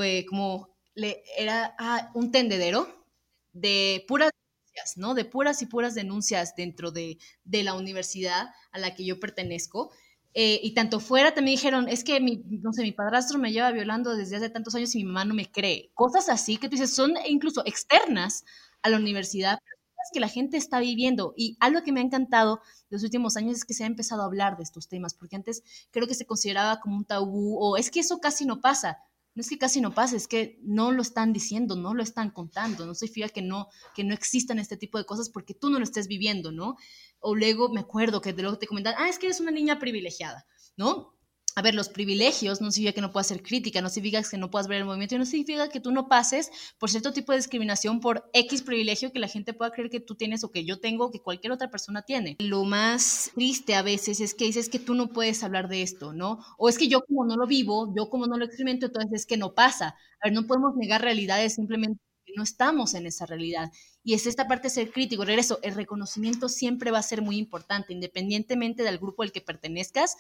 eh, 0.04 0.26
como 0.26 0.76
le, 0.96 1.24
era 1.38 1.76
ah, 1.80 2.12
un 2.16 2.32
tendedero 2.32 2.88
de 3.54 4.04
puras 4.08 4.32
denuncias, 4.32 4.98
¿no? 4.98 5.14
De 5.14 5.26
puras 5.26 5.62
y 5.62 5.66
puras 5.68 5.96
denuncias 5.96 6.56
dentro 6.56 6.92
de, 6.92 7.18
de 7.44 7.64
la 7.64 7.74
universidad 7.76 8.48
a 8.72 8.80
la 8.80 8.94
que 8.96 9.06
yo 9.06 9.20
pertenezco. 9.20 9.92
Eh, 10.34 10.60
y 10.64 10.74
tanto 10.74 11.00
fuera 11.00 11.34
también 11.34 11.56
dijeron, 11.56 11.88
es 11.88 12.04
que 12.04 12.20
mi, 12.20 12.44
no 12.62 12.74
sé, 12.74 12.82
mi 12.84 12.92
padrastro 12.92 13.40
me 13.40 13.54
lleva 13.54 13.72
violando 13.72 14.16
desde 14.18 14.36
hace 14.36 14.50
tantos 14.50 14.76
años 14.76 14.94
y 14.96 15.00
mi 15.00 15.06
mamá 15.06 15.24
no 15.26 15.34
me 15.34 15.50
cree. 15.50 15.92
Cosas 15.94 16.28
así 16.30 16.58
que 16.58 16.68
tú 16.68 16.74
dices, 16.76 16.94
son 16.94 17.14
incluso 17.28 17.62
externas 17.66 18.44
a 18.82 18.90
la 18.90 18.98
universidad, 18.98 19.60
que 20.14 20.20
la 20.20 20.28
gente 20.28 20.58
está 20.58 20.80
viviendo. 20.80 21.34
Y 21.36 21.58
algo 21.60 21.84
que 21.84 21.92
me 21.92 22.00
ha 22.00 22.04
encantado 22.04 22.62
los 22.90 23.04
últimos 23.04 23.38
años 23.38 23.58
es 23.58 23.66
que 23.66 23.74
se 23.74 23.84
ha 23.84 23.88
empezado 23.88 24.22
a 24.22 24.26
hablar 24.26 24.58
de 24.58 24.64
estos 24.64 24.88
temas, 24.88 25.14
porque 25.14 25.36
antes 25.36 25.64
creo 25.92 26.08
que 26.08 26.14
se 26.14 26.26
consideraba 26.26 26.80
como 26.80 26.98
un 26.98 27.06
tabú 27.06 27.58
o 27.60 27.78
es 27.78 27.92
que 27.92 28.00
eso 28.00 28.20
casi 28.20 28.46
no 28.46 28.62
pasa 28.62 29.00
no 29.36 29.42
es 29.42 29.50
que 29.50 29.58
casi 29.58 29.82
no 29.82 29.94
pase, 29.94 30.16
es 30.16 30.30
que 30.30 30.58
no 30.64 30.94
lo 30.94 31.02
están 31.02 31.34
diciendo, 31.34 31.76
no 31.76 31.94
lo 31.94 32.02
están 32.02 32.32
contando, 32.32 32.86
no 32.86 32.96
significa 32.96 33.28
que 33.28 33.42
no, 33.42 33.68
que 33.94 34.06
no 34.06 34.14
existan 34.14 34.60
este 34.60 34.78
tipo 34.78 34.98
de 34.98 35.06
cosas 35.06 35.30
porque 35.30 35.54
tú 35.54 35.70
no 35.70 35.78
lo 35.78 35.84
estés 35.84 36.08
viviendo, 36.08 36.54
¿no? 36.54 36.78
O 37.20 37.36
luego 37.36 37.68
me 37.68 37.82
acuerdo 37.82 38.22
que 38.22 38.32
de 38.32 38.42
luego 38.42 38.58
te 38.58 38.66
comentan, 38.66 38.96
ah, 38.98 39.10
es 39.10 39.20
que 39.20 39.26
eres 39.26 39.42
una 39.42 39.52
niña 39.52 39.78
privilegiada, 39.78 40.46
¿no? 40.78 41.15
A 41.58 41.62
ver, 41.62 41.74
los 41.74 41.88
privilegios 41.88 42.60
no 42.60 42.70
significa 42.70 42.96
que 42.96 43.02
no 43.02 43.14
puedas 43.14 43.28
hacer 43.28 43.42
crítica, 43.42 43.82
no 43.82 43.88
significa 43.88 44.22
que 44.30 44.38
no 44.38 44.52
puedas 44.52 44.68
ver 44.68 44.80
el 44.80 44.86
movimiento 44.86 45.16
y 45.16 45.20
no 45.20 45.26
significa 45.26 45.70
que 45.70 45.80
tú 45.80 45.92
no 45.92 46.10
pases 46.10 46.52
por 46.78 46.90
cierto 46.90 47.14
tipo 47.14 47.32
de 47.32 47.38
discriminación 47.38 48.02
por 48.02 48.30
X 48.34 48.62
privilegio 48.62 49.14
que 49.14 49.20
la 49.20 49.30
gente 49.30 49.54
pueda 49.54 49.72
creer 49.72 49.90
que 49.90 50.02
tú 50.02 50.16
tienes 50.16 50.44
o 50.44 50.52
que 50.52 50.66
yo 50.66 50.82
tengo 50.82 51.06
o 51.06 51.12
que 51.12 51.22
cualquier 51.22 51.54
otra 51.54 51.72
persona 51.72 52.02
tiene. 52.02 52.36
Lo 52.40 52.66
más 52.66 53.32
triste 53.34 53.76
a 53.76 53.84
veces 53.84 54.20
es 54.20 54.34
que 54.34 54.46
dices 54.46 54.68
que 54.68 54.80
tú 54.80 54.96
no 54.96 55.08
puedes 55.08 55.44
hablar 55.44 55.70
de 55.70 55.82
esto, 55.82 56.12
¿no? 56.12 56.40
O 56.58 56.68
es 56.68 56.78
que 56.78 56.90
yo 56.90 57.06
como 57.06 57.26
no 57.26 57.38
lo 57.38 57.48
vivo, 57.48 57.94
yo 57.96 58.10
como 58.10 58.28
no 58.28 58.38
lo 58.38 58.44
experimento, 58.44 58.88
entonces 58.88 59.22
es 59.22 59.26
que 59.26 59.38
no 59.38 59.54
pasa. 59.54 59.96
A 60.22 60.28
ver, 60.28 60.34
no 60.34 60.48
podemos 60.48 60.76
negar 60.76 61.02
realidades 61.02 61.56
simplemente 61.56 62.02
no 62.36 62.44
estamos 62.44 62.94
en 62.96 63.06
esa 63.06 63.26
realidad. 63.26 63.72
Y 64.04 64.14
es 64.14 64.28
esta 64.28 64.48
parte 64.48 64.64
de 64.68 64.74
ser 64.74 64.92
crítico. 64.92 65.24
Regreso, 65.24 65.60
el 65.64 65.74
reconocimiento 65.74 66.50
siempre 66.50 66.92
va 66.92 67.00
a 67.00 67.04
ser 67.04 67.22
muy 67.22 67.38
importante, 67.38 67.94
independientemente 67.94 68.84
del 68.84 68.98
grupo 68.98 69.24
al 69.24 69.32
que 69.32 69.40
pertenezcas 69.42 70.18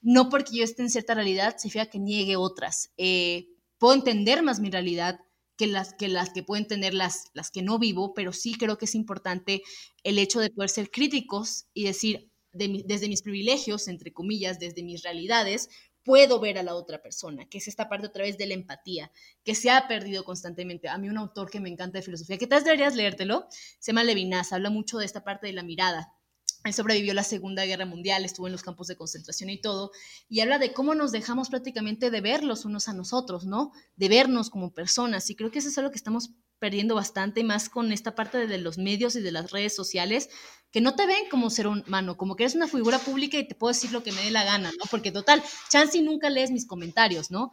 no 0.00 0.28
porque 0.28 0.56
yo 0.56 0.64
esté 0.64 0.82
en 0.82 0.90
cierta 0.90 1.14
realidad 1.14 1.56
significa 1.58 1.86
que 1.86 1.98
niegue 1.98 2.36
otras. 2.36 2.92
Eh, 2.96 3.48
puedo 3.78 3.94
entender 3.94 4.42
más 4.42 4.60
mi 4.60 4.70
realidad 4.70 5.18
que 5.56 5.66
las 5.66 5.94
que, 5.94 6.08
las 6.08 6.30
que 6.30 6.42
pueden 6.42 6.66
tener 6.66 6.94
las, 6.94 7.30
las 7.34 7.50
que 7.50 7.62
no 7.62 7.78
vivo, 7.78 8.14
pero 8.14 8.32
sí 8.32 8.54
creo 8.54 8.78
que 8.78 8.84
es 8.84 8.94
importante 8.94 9.62
el 10.04 10.18
hecho 10.18 10.40
de 10.40 10.50
poder 10.50 10.70
ser 10.70 10.90
críticos 10.90 11.66
y 11.72 11.84
decir, 11.84 12.30
desde 12.52 13.08
mis 13.08 13.22
privilegios, 13.22 13.88
entre 13.88 14.12
comillas, 14.12 14.58
desde 14.58 14.82
mis 14.82 15.02
realidades, 15.02 15.68
puedo 16.06 16.38
ver 16.38 16.56
a 16.56 16.62
la 16.62 16.74
otra 16.74 17.02
persona, 17.02 17.48
que 17.48 17.58
es 17.58 17.68
esta 17.68 17.88
parte 17.88 18.06
otra 18.06 18.22
vez 18.22 18.38
de 18.38 18.46
la 18.46 18.54
empatía, 18.54 19.10
que 19.44 19.56
se 19.56 19.70
ha 19.70 19.88
perdido 19.88 20.24
constantemente. 20.24 20.88
A 20.88 20.98
mí 20.98 21.08
un 21.08 21.18
autor 21.18 21.50
que 21.50 21.58
me 21.58 21.68
encanta 21.68 21.98
de 21.98 22.02
filosofía, 22.02 22.38
que 22.38 22.46
tal 22.46 22.58
vez 22.58 22.64
deberías 22.64 22.94
leértelo, 22.94 23.46
se 23.50 23.90
llama 23.90 24.04
Levinas, 24.04 24.52
habla 24.52 24.70
mucho 24.70 24.98
de 24.98 25.04
esta 25.04 25.24
parte 25.24 25.48
de 25.48 25.52
la 25.52 25.64
mirada, 25.64 26.12
él 26.68 26.74
sobrevivió 26.74 27.14
la 27.14 27.24
Segunda 27.24 27.64
Guerra 27.64 27.86
Mundial, 27.86 28.24
estuvo 28.24 28.46
en 28.46 28.52
los 28.52 28.62
campos 28.62 28.86
de 28.86 28.96
concentración 28.96 29.50
y 29.50 29.60
todo, 29.60 29.90
y 30.28 30.40
habla 30.40 30.58
de 30.58 30.72
cómo 30.72 30.94
nos 30.94 31.12
dejamos 31.12 31.48
prácticamente 31.48 32.10
de 32.10 32.20
ver 32.20 32.44
los 32.44 32.64
unos 32.64 32.88
a 32.88 32.92
nosotros, 32.92 33.46
¿no? 33.46 33.72
De 33.96 34.08
vernos 34.08 34.50
como 34.50 34.72
personas, 34.72 35.30
y 35.30 35.36
creo 35.36 35.50
que 35.50 35.58
eso 35.58 35.68
es 35.68 35.78
algo 35.78 35.90
que 35.90 35.96
estamos 35.96 36.30
perdiendo 36.58 36.94
bastante, 36.94 37.44
más 37.44 37.68
con 37.68 37.92
esta 37.92 38.14
parte 38.14 38.46
de 38.46 38.58
los 38.58 38.78
medios 38.78 39.14
y 39.16 39.20
de 39.20 39.32
las 39.32 39.50
redes 39.50 39.74
sociales, 39.74 40.30
que 40.70 40.80
no 40.80 40.94
te 40.94 41.06
ven 41.06 41.28
como 41.30 41.50
ser 41.50 41.66
humano, 41.66 42.16
como 42.16 42.36
que 42.36 42.44
eres 42.44 42.54
una 42.54 42.68
figura 42.68 42.98
pública 42.98 43.38
y 43.38 43.46
te 43.46 43.54
puedo 43.54 43.72
decir 43.72 43.92
lo 43.92 44.02
que 44.02 44.12
me 44.12 44.22
dé 44.22 44.30
la 44.30 44.44
gana, 44.44 44.70
¿no? 44.70 44.84
Porque 44.90 45.12
total, 45.12 45.42
Chansey 45.70 46.02
nunca 46.02 46.30
lees 46.30 46.50
mis 46.50 46.66
comentarios, 46.66 47.30
¿no? 47.30 47.52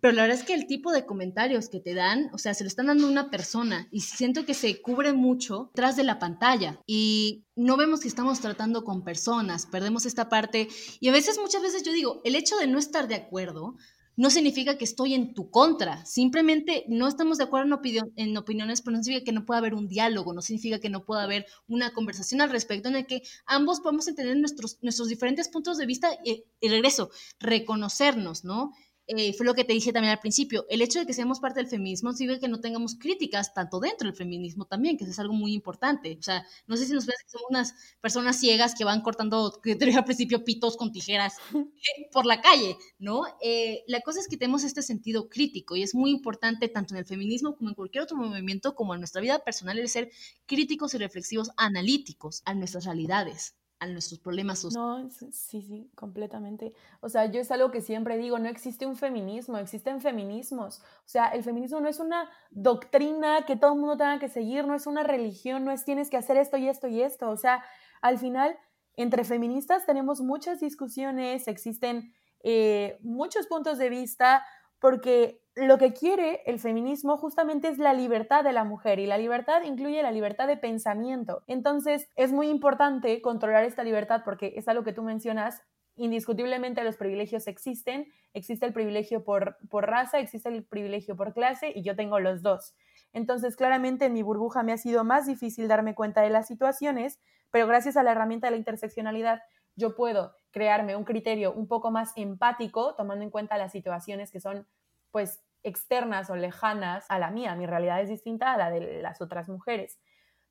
Pero 0.00 0.14
la 0.14 0.22
verdad 0.22 0.38
es 0.38 0.44
que 0.44 0.54
el 0.54 0.66
tipo 0.66 0.92
de 0.92 1.06
comentarios 1.06 1.68
que 1.68 1.80
te 1.80 1.94
dan, 1.94 2.30
o 2.32 2.38
sea, 2.38 2.54
se 2.54 2.64
lo 2.64 2.68
están 2.68 2.86
dando 2.86 3.06
a 3.06 3.10
una 3.10 3.30
persona 3.30 3.88
y 3.90 4.00
siento 4.00 4.44
que 4.44 4.54
se 4.54 4.80
cubre 4.80 5.12
mucho 5.12 5.70
tras 5.74 5.96
de 5.96 6.04
la 6.04 6.18
pantalla. 6.18 6.80
Y 6.86 7.44
no 7.56 7.76
vemos 7.76 8.00
que 8.00 8.08
estamos 8.08 8.40
tratando 8.40 8.84
con 8.84 9.02
personas, 9.02 9.66
perdemos 9.66 10.06
esta 10.06 10.28
parte. 10.28 10.68
Y 11.00 11.08
a 11.08 11.12
veces, 11.12 11.38
muchas 11.40 11.62
veces 11.62 11.82
yo 11.82 11.92
digo, 11.92 12.20
el 12.24 12.36
hecho 12.36 12.56
de 12.56 12.68
no 12.68 12.78
estar 12.78 13.08
de 13.08 13.16
acuerdo 13.16 13.76
no 14.18 14.30
significa 14.30 14.76
que 14.76 14.84
estoy 14.84 15.14
en 15.14 15.32
tu 15.32 15.48
contra, 15.48 16.04
simplemente 16.04 16.84
no 16.88 17.06
estamos 17.06 17.38
de 17.38 17.44
acuerdo 17.44 17.80
en, 18.16 18.36
opiniones, 18.36 18.82
pero 18.82 18.96
no 18.96 19.02
significa 19.04 19.24
que 19.24 19.32
no 19.32 19.46
pueda 19.46 19.60
haber 19.60 19.74
un 19.74 19.86
diálogo, 19.86 20.34
no 20.34 20.42
significa 20.42 20.80
que 20.80 20.90
no 20.90 21.04
pueda 21.04 21.22
haber 21.22 21.46
una 21.68 21.92
conversación 21.94 22.40
al 22.40 22.50
respecto 22.50 22.88
en 22.88 22.96
el 22.96 23.06
que 23.06 23.22
ambos 23.46 23.78
podemos 23.78 24.08
entender 24.08 24.36
nuestros, 24.36 24.78
nuestros 24.82 25.06
diferentes 25.06 25.48
puntos 25.48 25.78
de 25.78 25.86
vista 25.86 26.10
y, 26.24 26.42
y 26.60 26.68
regreso, 26.68 27.10
reconocernos, 27.38 28.44
¿no? 28.44 28.72
Eh, 29.10 29.32
fue 29.32 29.46
lo 29.46 29.54
que 29.54 29.64
te 29.64 29.72
dije 29.72 29.90
también 29.90 30.12
al 30.12 30.20
principio, 30.20 30.66
el 30.68 30.82
hecho 30.82 30.98
de 30.98 31.06
que 31.06 31.14
seamos 31.14 31.40
parte 31.40 31.60
del 31.60 31.66
feminismo 31.66 32.12
significa 32.12 32.40
que 32.40 32.48
no 32.48 32.60
tengamos 32.60 32.94
críticas 32.94 33.54
tanto 33.54 33.80
dentro 33.80 34.06
del 34.06 34.14
feminismo 34.14 34.66
también, 34.66 34.98
que 34.98 35.04
eso 35.04 35.12
es 35.12 35.18
algo 35.18 35.32
muy 35.32 35.54
importante. 35.54 36.18
O 36.20 36.22
sea, 36.22 36.46
no 36.66 36.76
sé 36.76 36.84
si 36.84 36.92
nos 36.92 37.06
ves 37.06 37.16
que 37.24 37.30
somos 37.30 37.46
unas 37.48 37.74
personas 38.02 38.38
ciegas 38.38 38.74
que 38.74 38.84
van 38.84 39.00
cortando, 39.00 39.60
que 39.62 39.76
te 39.76 39.86
dije 39.86 39.96
al 39.96 40.04
principio, 40.04 40.44
pitos 40.44 40.76
con 40.76 40.92
tijeras 40.92 41.36
por 42.12 42.26
la 42.26 42.42
calle, 42.42 42.76
¿no? 42.98 43.22
Eh, 43.40 43.82
la 43.86 44.02
cosa 44.02 44.20
es 44.20 44.28
que 44.28 44.36
tenemos 44.36 44.62
este 44.62 44.82
sentido 44.82 45.30
crítico 45.30 45.74
y 45.74 45.82
es 45.82 45.94
muy 45.94 46.10
importante 46.10 46.68
tanto 46.68 46.92
en 46.92 46.98
el 46.98 47.06
feminismo 47.06 47.56
como 47.56 47.70
en 47.70 47.74
cualquier 47.74 48.04
otro 48.04 48.18
movimiento, 48.18 48.74
como 48.74 48.92
en 48.92 49.00
nuestra 49.00 49.22
vida 49.22 49.38
personal, 49.38 49.78
el 49.78 49.88
ser 49.88 50.10
críticos 50.44 50.92
y 50.92 50.98
reflexivos, 50.98 51.50
analíticos 51.56 52.42
a 52.44 52.52
nuestras 52.52 52.84
realidades 52.84 53.54
a 53.80 53.86
nuestros 53.86 54.18
problemas 54.20 54.58
sociales. 54.58 55.22
No, 55.22 55.30
sí, 55.30 55.62
sí, 55.62 55.90
completamente. 55.94 56.74
O 57.00 57.08
sea, 57.08 57.26
yo 57.26 57.40
es 57.40 57.50
algo 57.50 57.70
que 57.70 57.80
siempre 57.80 58.16
digo, 58.16 58.38
no 58.38 58.48
existe 58.48 58.86
un 58.86 58.96
feminismo, 58.96 59.56
existen 59.58 60.00
feminismos. 60.00 60.80
O 60.80 61.08
sea, 61.08 61.28
el 61.28 61.44
feminismo 61.44 61.80
no 61.80 61.88
es 61.88 62.00
una 62.00 62.28
doctrina 62.50 63.44
que 63.46 63.56
todo 63.56 63.74
el 63.74 63.78
mundo 63.78 63.96
tenga 63.96 64.18
que 64.18 64.28
seguir, 64.28 64.66
no 64.66 64.74
es 64.74 64.86
una 64.86 65.02
religión, 65.04 65.64
no 65.64 65.70
es 65.70 65.84
tienes 65.84 66.10
que 66.10 66.16
hacer 66.16 66.36
esto 66.36 66.56
y 66.56 66.68
esto 66.68 66.88
y 66.88 67.02
esto. 67.02 67.30
O 67.30 67.36
sea, 67.36 67.64
al 68.02 68.18
final, 68.18 68.56
entre 68.96 69.24
feministas 69.24 69.86
tenemos 69.86 70.20
muchas 70.20 70.60
discusiones, 70.60 71.46
existen 71.46 72.12
eh, 72.42 72.98
muchos 73.02 73.46
puntos 73.46 73.78
de 73.78 73.90
vista, 73.90 74.44
porque 74.80 75.40
lo 75.54 75.78
que 75.78 75.92
quiere 75.92 76.42
el 76.46 76.60
feminismo 76.60 77.16
justamente 77.16 77.68
es 77.68 77.78
la 77.78 77.92
libertad 77.92 78.44
de 78.44 78.52
la 78.52 78.64
mujer 78.64 79.00
y 79.00 79.06
la 79.06 79.18
libertad 79.18 79.62
incluye 79.62 80.02
la 80.02 80.12
libertad 80.12 80.46
de 80.46 80.56
pensamiento. 80.56 81.42
Entonces 81.46 82.08
es 82.14 82.32
muy 82.32 82.48
importante 82.48 83.20
controlar 83.20 83.64
esta 83.64 83.82
libertad 83.82 84.22
porque 84.24 84.54
es 84.56 84.68
algo 84.68 84.84
que 84.84 84.92
tú 84.92 85.02
mencionas. 85.02 85.62
Indiscutiblemente 85.96 86.84
los 86.84 86.96
privilegios 86.96 87.48
existen, 87.48 88.06
existe 88.32 88.66
el 88.66 88.72
privilegio 88.72 89.24
por, 89.24 89.56
por 89.68 89.88
raza, 89.88 90.20
existe 90.20 90.48
el 90.48 90.64
privilegio 90.64 91.16
por 91.16 91.34
clase 91.34 91.72
y 91.74 91.82
yo 91.82 91.96
tengo 91.96 92.20
los 92.20 92.42
dos. 92.42 92.76
Entonces 93.12 93.56
claramente 93.56 94.04
en 94.04 94.12
mi 94.12 94.22
burbuja 94.22 94.62
me 94.62 94.72
ha 94.72 94.78
sido 94.78 95.02
más 95.02 95.26
difícil 95.26 95.66
darme 95.66 95.96
cuenta 95.96 96.20
de 96.20 96.30
las 96.30 96.46
situaciones, 96.46 97.18
pero 97.50 97.66
gracias 97.66 97.96
a 97.96 98.04
la 98.04 98.12
herramienta 98.12 98.46
de 98.46 98.52
la 98.52 98.58
interseccionalidad 98.58 99.40
yo 99.78 99.94
puedo 99.94 100.34
crearme 100.50 100.96
un 100.96 101.04
criterio 101.04 101.52
un 101.52 101.68
poco 101.68 101.90
más 101.90 102.12
empático, 102.16 102.94
tomando 102.96 103.24
en 103.24 103.30
cuenta 103.30 103.56
las 103.56 103.72
situaciones 103.72 104.30
que 104.30 104.40
son, 104.40 104.66
pues, 105.10 105.40
externas 105.62 106.30
o 106.30 106.36
lejanas 106.36 107.06
a 107.08 107.18
la 107.18 107.30
mía. 107.30 107.54
Mi 107.54 107.66
realidad 107.66 108.00
es 108.00 108.08
distinta 108.08 108.52
a 108.52 108.56
la 108.56 108.70
de 108.70 109.00
las 109.00 109.20
otras 109.20 109.48
mujeres. 109.48 109.98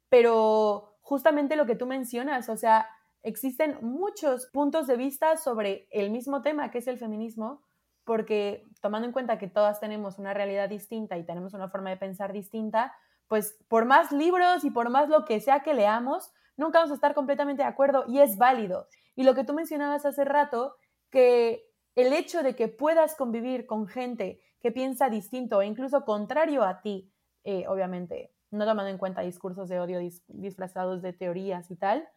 Pero 0.09 0.97
justamente 1.01 1.55
lo 1.55 1.65
que 1.65 1.75
tú 1.75 1.85
mencionas, 1.85 2.49
o 2.49 2.57
sea, 2.57 2.89
existen 3.23 3.77
muchos 3.81 4.47
puntos 4.47 4.87
de 4.87 4.95
vista 4.95 5.35
sobre 5.37 5.87
el 5.91 6.09
mismo 6.09 6.41
tema 6.41 6.71
que 6.71 6.77
es 6.77 6.87
el 6.87 6.97
feminismo, 6.97 7.61
porque 8.05 8.65
tomando 8.81 9.07
en 9.07 9.11
cuenta 9.11 9.37
que 9.37 9.49
todas 9.49 9.81
tenemos 9.81 10.17
una 10.17 10.33
realidad 10.33 10.69
distinta 10.69 11.17
y 11.17 11.25
tenemos 11.25 11.53
una 11.53 11.69
forma 11.69 11.89
de 11.89 11.97
pensar 11.97 12.31
distinta, 12.31 12.95
pues 13.27 13.57
por 13.67 13.83
más 13.83 14.13
libros 14.13 14.63
y 14.63 14.71
por 14.71 14.89
más 14.89 15.09
lo 15.09 15.25
que 15.25 15.41
sea 15.41 15.59
que 15.61 15.73
leamos, 15.73 16.31
nunca 16.55 16.79
vamos 16.79 16.91
a 16.91 16.95
estar 16.95 17.13
completamente 17.13 17.63
de 17.63 17.67
acuerdo 17.67 18.05
y 18.07 18.19
es 18.19 18.37
válido. 18.37 18.87
Y 19.17 19.23
lo 19.23 19.33
que 19.33 19.43
tú 19.43 19.55
mencionabas 19.55 20.05
hace 20.05 20.23
rato, 20.23 20.75
que 21.09 21.65
el 21.95 22.13
hecho 22.13 22.43
de 22.43 22.55
que 22.55 22.67
puedas 22.67 23.15
convivir 23.15 23.65
con 23.65 23.87
gente 23.87 24.39
que 24.61 24.71
piensa 24.71 25.09
distinto 25.09 25.59
e 25.59 25.65
incluso 25.65 26.05
contrario 26.05 26.63
a 26.63 26.81
ti, 26.81 27.11
eh, 27.43 27.65
obviamente, 27.67 28.31
no 28.51 28.65
tomando 28.65 28.91
en 28.91 28.99
cuenta 28.99 29.21
discursos 29.21 29.69
de 29.69 29.79
odio 29.79 29.99
disfrazados 30.27 31.01
de 31.01 31.13
teorías 31.13 31.71
y 31.71 31.75
tal, 31.75 32.07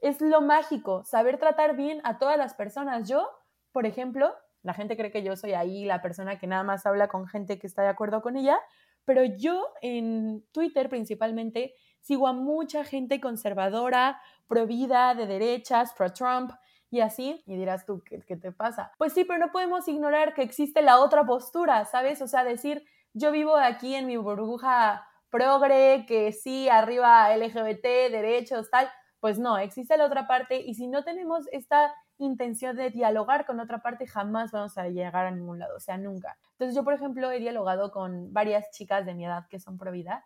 es 0.00 0.20
lo 0.20 0.42
mágico, 0.42 1.02
saber 1.02 1.38
tratar 1.38 1.76
bien 1.76 2.02
a 2.04 2.18
todas 2.18 2.36
las 2.36 2.52
personas. 2.52 3.08
Yo, 3.08 3.26
por 3.72 3.86
ejemplo, 3.86 4.34
la 4.62 4.74
gente 4.74 4.98
cree 4.98 5.10
que 5.10 5.22
yo 5.22 5.36
soy 5.36 5.54
ahí 5.54 5.86
la 5.86 6.02
persona 6.02 6.38
que 6.38 6.46
nada 6.46 6.62
más 6.62 6.84
habla 6.84 7.08
con 7.08 7.26
gente 7.26 7.58
que 7.58 7.66
está 7.66 7.82
de 7.82 7.88
acuerdo 7.88 8.20
con 8.20 8.36
ella, 8.36 8.58
pero 9.06 9.24
yo 9.24 9.66
en 9.80 10.44
Twitter 10.52 10.90
principalmente 10.90 11.72
sigo 12.00 12.28
a 12.28 12.32
mucha 12.32 12.84
gente 12.84 13.20
conservadora, 13.20 14.20
pro 14.46 14.66
vida, 14.66 15.14
de 15.14 15.26
derechas, 15.26 15.92
pro 15.94 16.12
Trump 16.12 16.52
y 16.90 17.00
así. 17.00 17.42
Y 17.46 17.56
dirás 17.56 17.86
tú, 17.86 18.02
¿qué, 18.04 18.20
¿qué, 18.26 18.36
te 18.36 18.52
pasa? 18.52 18.92
Pues 18.98 19.12
sí, 19.12 19.24
pero 19.24 19.38
no 19.38 19.52
podemos 19.52 19.86
ignorar 19.88 20.34
que 20.34 20.42
existe 20.42 20.82
la 20.82 21.00
otra 21.00 21.24
postura, 21.24 21.84
¿sabes? 21.84 22.20
O 22.22 22.28
sea, 22.28 22.44
decir, 22.44 22.84
yo 23.12 23.32
vivo 23.32 23.56
aquí 23.56 23.94
en 23.94 24.06
mi 24.06 24.16
burbuja 24.16 25.06
progre, 25.30 26.04
que 26.06 26.32
sí, 26.32 26.68
arriba 26.68 27.34
LGBT, 27.34 28.10
derechos, 28.10 28.70
tal. 28.70 28.90
Pues 29.20 29.38
no, 29.38 29.58
existe 29.58 29.96
la 29.96 30.06
otra 30.06 30.26
parte 30.26 30.60
y 30.60 30.74
si 30.74 30.88
no 30.88 31.04
tenemos 31.04 31.46
esta 31.52 31.94
intención 32.18 32.76
de 32.76 32.90
dialogar 32.90 33.46
con 33.46 33.60
otra 33.60 33.82
parte, 33.82 34.06
jamás 34.06 34.50
vamos 34.50 34.76
a 34.78 34.88
llegar 34.88 35.26
a 35.26 35.30
ningún 35.30 35.58
lado, 35.58 35.76
o 35.76 35.80
sea, 35.80 35.98
nunca. 35.98 36.36
Entonces 36.52 36.74
yo, 36.74 36.84
por 36.84 36.94
ejemplo, 36.94 37.30
he 37.30 37.38
dialogado 37.38 37.90
con 37.90 38.32
varias 38.32 38.70
chicas 38.70 39.06
de 39.06 39.14
mi 39.14 39.26
edad 39.26 39.46
que 39.48 39.60
son 39.60 39.78
pro 39.78 39.92
vida 39.92 40.24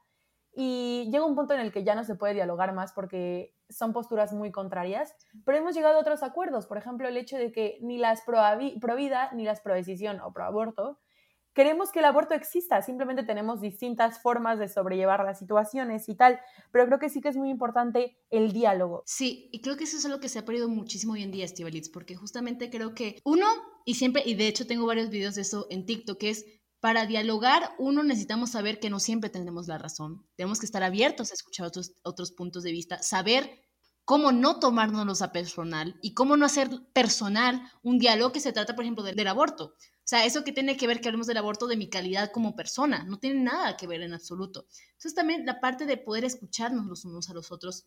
y 0.56 1.08
llega 1.10 1.24
un 1.24 1.34
punto 1.34 1.54
en 1.54 1.60
el 1.60 1.72
que 1.72 1.84
ya 1.84 1.94
no 1.94 2.04
se 2.04 2.14
puede 2.14 2.34
dialogar 2.34 2.74
más 2.74 2.92
porque 2.92 3.54
son 3.68 3.92
posturas 3.92 4.32
muy 4.32 4.52
contrarias, 4.52 5.14
pero 5.44 5.58
hemos 5.58 5.74
llegado 5.74 5.96
a 5.96 6.00
otros 6.00 6.22
acuerdos, 6.22 6.66
por 6.66 6.78
ejemplo, 6.78 7.08
el 7.08 7.16
hecho 7.16 7.36
de 7.36 7.52
que 7.52 7.78
ni 7.80 7.98
las 7.98 8.22
pro, 8.22 8.38
pro 8.80 8.96
vida 8.96 9.30
ni 9.32 9.44
las 9.44 9.60
pro 9.60 9.74
decisión 9.74 10.20
o 10.20 10.32
pro 10.32 10.44
aborto 10.44 10.98
queremos 11.54 11.92
que 11.92 12.00
el 12.00 12.04
aborto 12.04 12.34
exista, 12.34 12.82
simplemente 12.82 13.22
tenemos 13.22 13.60
distintas 13.60 14.20
formas 14.20 14.58
de 14.58 14.68
sobrellevar 14.68 15.24
las 15.24 15.38
situaciones 15.38 16.08
y 16.08 16.16
tal, 16.16 16.40
pero 16.72 16.86
creo 16.86 16.98
que 16.98 17.08
sí 17.08 17.20
que 17.20 17.28
es 17.28 17.36
muy 17.36 17.48
importante 17.48 18.18
el 18.30 18.52
diálogo. 18.52 19.02
Sí, 19.06 19.48
y 19.52 19.60
creo 19.60 19.76
que 19.76 19.84
eso 19.84 19.96
es 19.96 20.04
lo 20.04 20.20
que 20.20 20.28
se 20.28 20.40
ha 20.40 20.44
perdido 20.44 20.68
muchísimo 20.68 21.14
hoy 21.14 21.22
en 21.22 21.30
día, 21.30 21.44
Estivalitz, 21.44 21.88
porque 21.88 22.16
justamente 22.16 22.70
creo 22.70 22.94
que 22.94 23.20
uno, 23.24 23.46
y 23.84 23.94
siempre, 23.94 24.22
y 24.26 24.34
de 24.34 24.48
hecho 24.48 24.66
tengo 24.66 24.86
varios 24.86 25.10
videos 25.10 25.36
de 25.36 25.42
eso 25.42 25.66
en 25.70 25.86
TikTok, 25.86 26.18
que 26.18 26.30
es 26.30 26.44
para 26.85 27.07
dialogar, 27.07 27.75
uno 27.79 28.03
necesitamos 28.03 28.51
saber 28.51 28.79
que 28.79 28.90
no 28.90 29.01
siempre 29.01 29.31
tendremos 29.31 29.68
la 29.68 29.79
razón. 29.79 30.27
Tenemos 30.37 30.61
que 30.61 30.66
estar 30.66 30.83
abiertos 30.83 31.31
a 31.31 31.33
escuchar 31.33 31.64
otros, 31.64 31.94
otros 32.03 32.33
puntos 32.33 32.62
de 32.62 32.73
vista, 32.73 33.03
saber 33.03 33.59
cómo 34.05 34.33
no 34.33 34.59
tomárnoslos 34.59 35.23
a 35.23 35.33
personal 35.33 35.99
y 36.03 36.12
cómo 36.12 36.37
no 36.37 36.44
hacer 36.44 36.68
personal 36.92 37.62
un 37.83 37.99
diálogo 37.99 38.33
que 38.33 38.40
se 38.40 38.53
trata, 38.53 38.75
por 38.75 38.85
ejemplo, 38.85 39.03
del, 39.03 39.27
aborto. 39.27 39.77
O 39.79 40.03
sea, 40.05 40.27
eso 40.27 40.44
que 40.44 40.53
tiene 40.53 40.77
que 40.77 40.87
ver 40.87 41.01
que 41.01 41.09
hablemos 41.09 41.27
del 41.27 41.38
aborto 41.38 41.66
de 41.68 41.79
mi 41.79 41.88
calidad 41.88 42.31
como 42.31 42.55
persona, 42.55 43.03
no 43.05 43.18
tiene 43.18 43.40
nada 43.40 43.79
que 43.79 43.87
ver 43.87 44.03
en 44.03 44.12
absoluto. 44.12 44.66
Entonces 44.88 45.14
también 45.14 45.47
la 45.47 45.61
parte 45.61 45.87
de 45.87 45.97
poder 45.97 46.27
escucharnos 46.27 46.85
los 46.85 47.07
unos 47.07 47.31
a 47.31 47.33
los 47.33 47.51
otros 47.51 47.87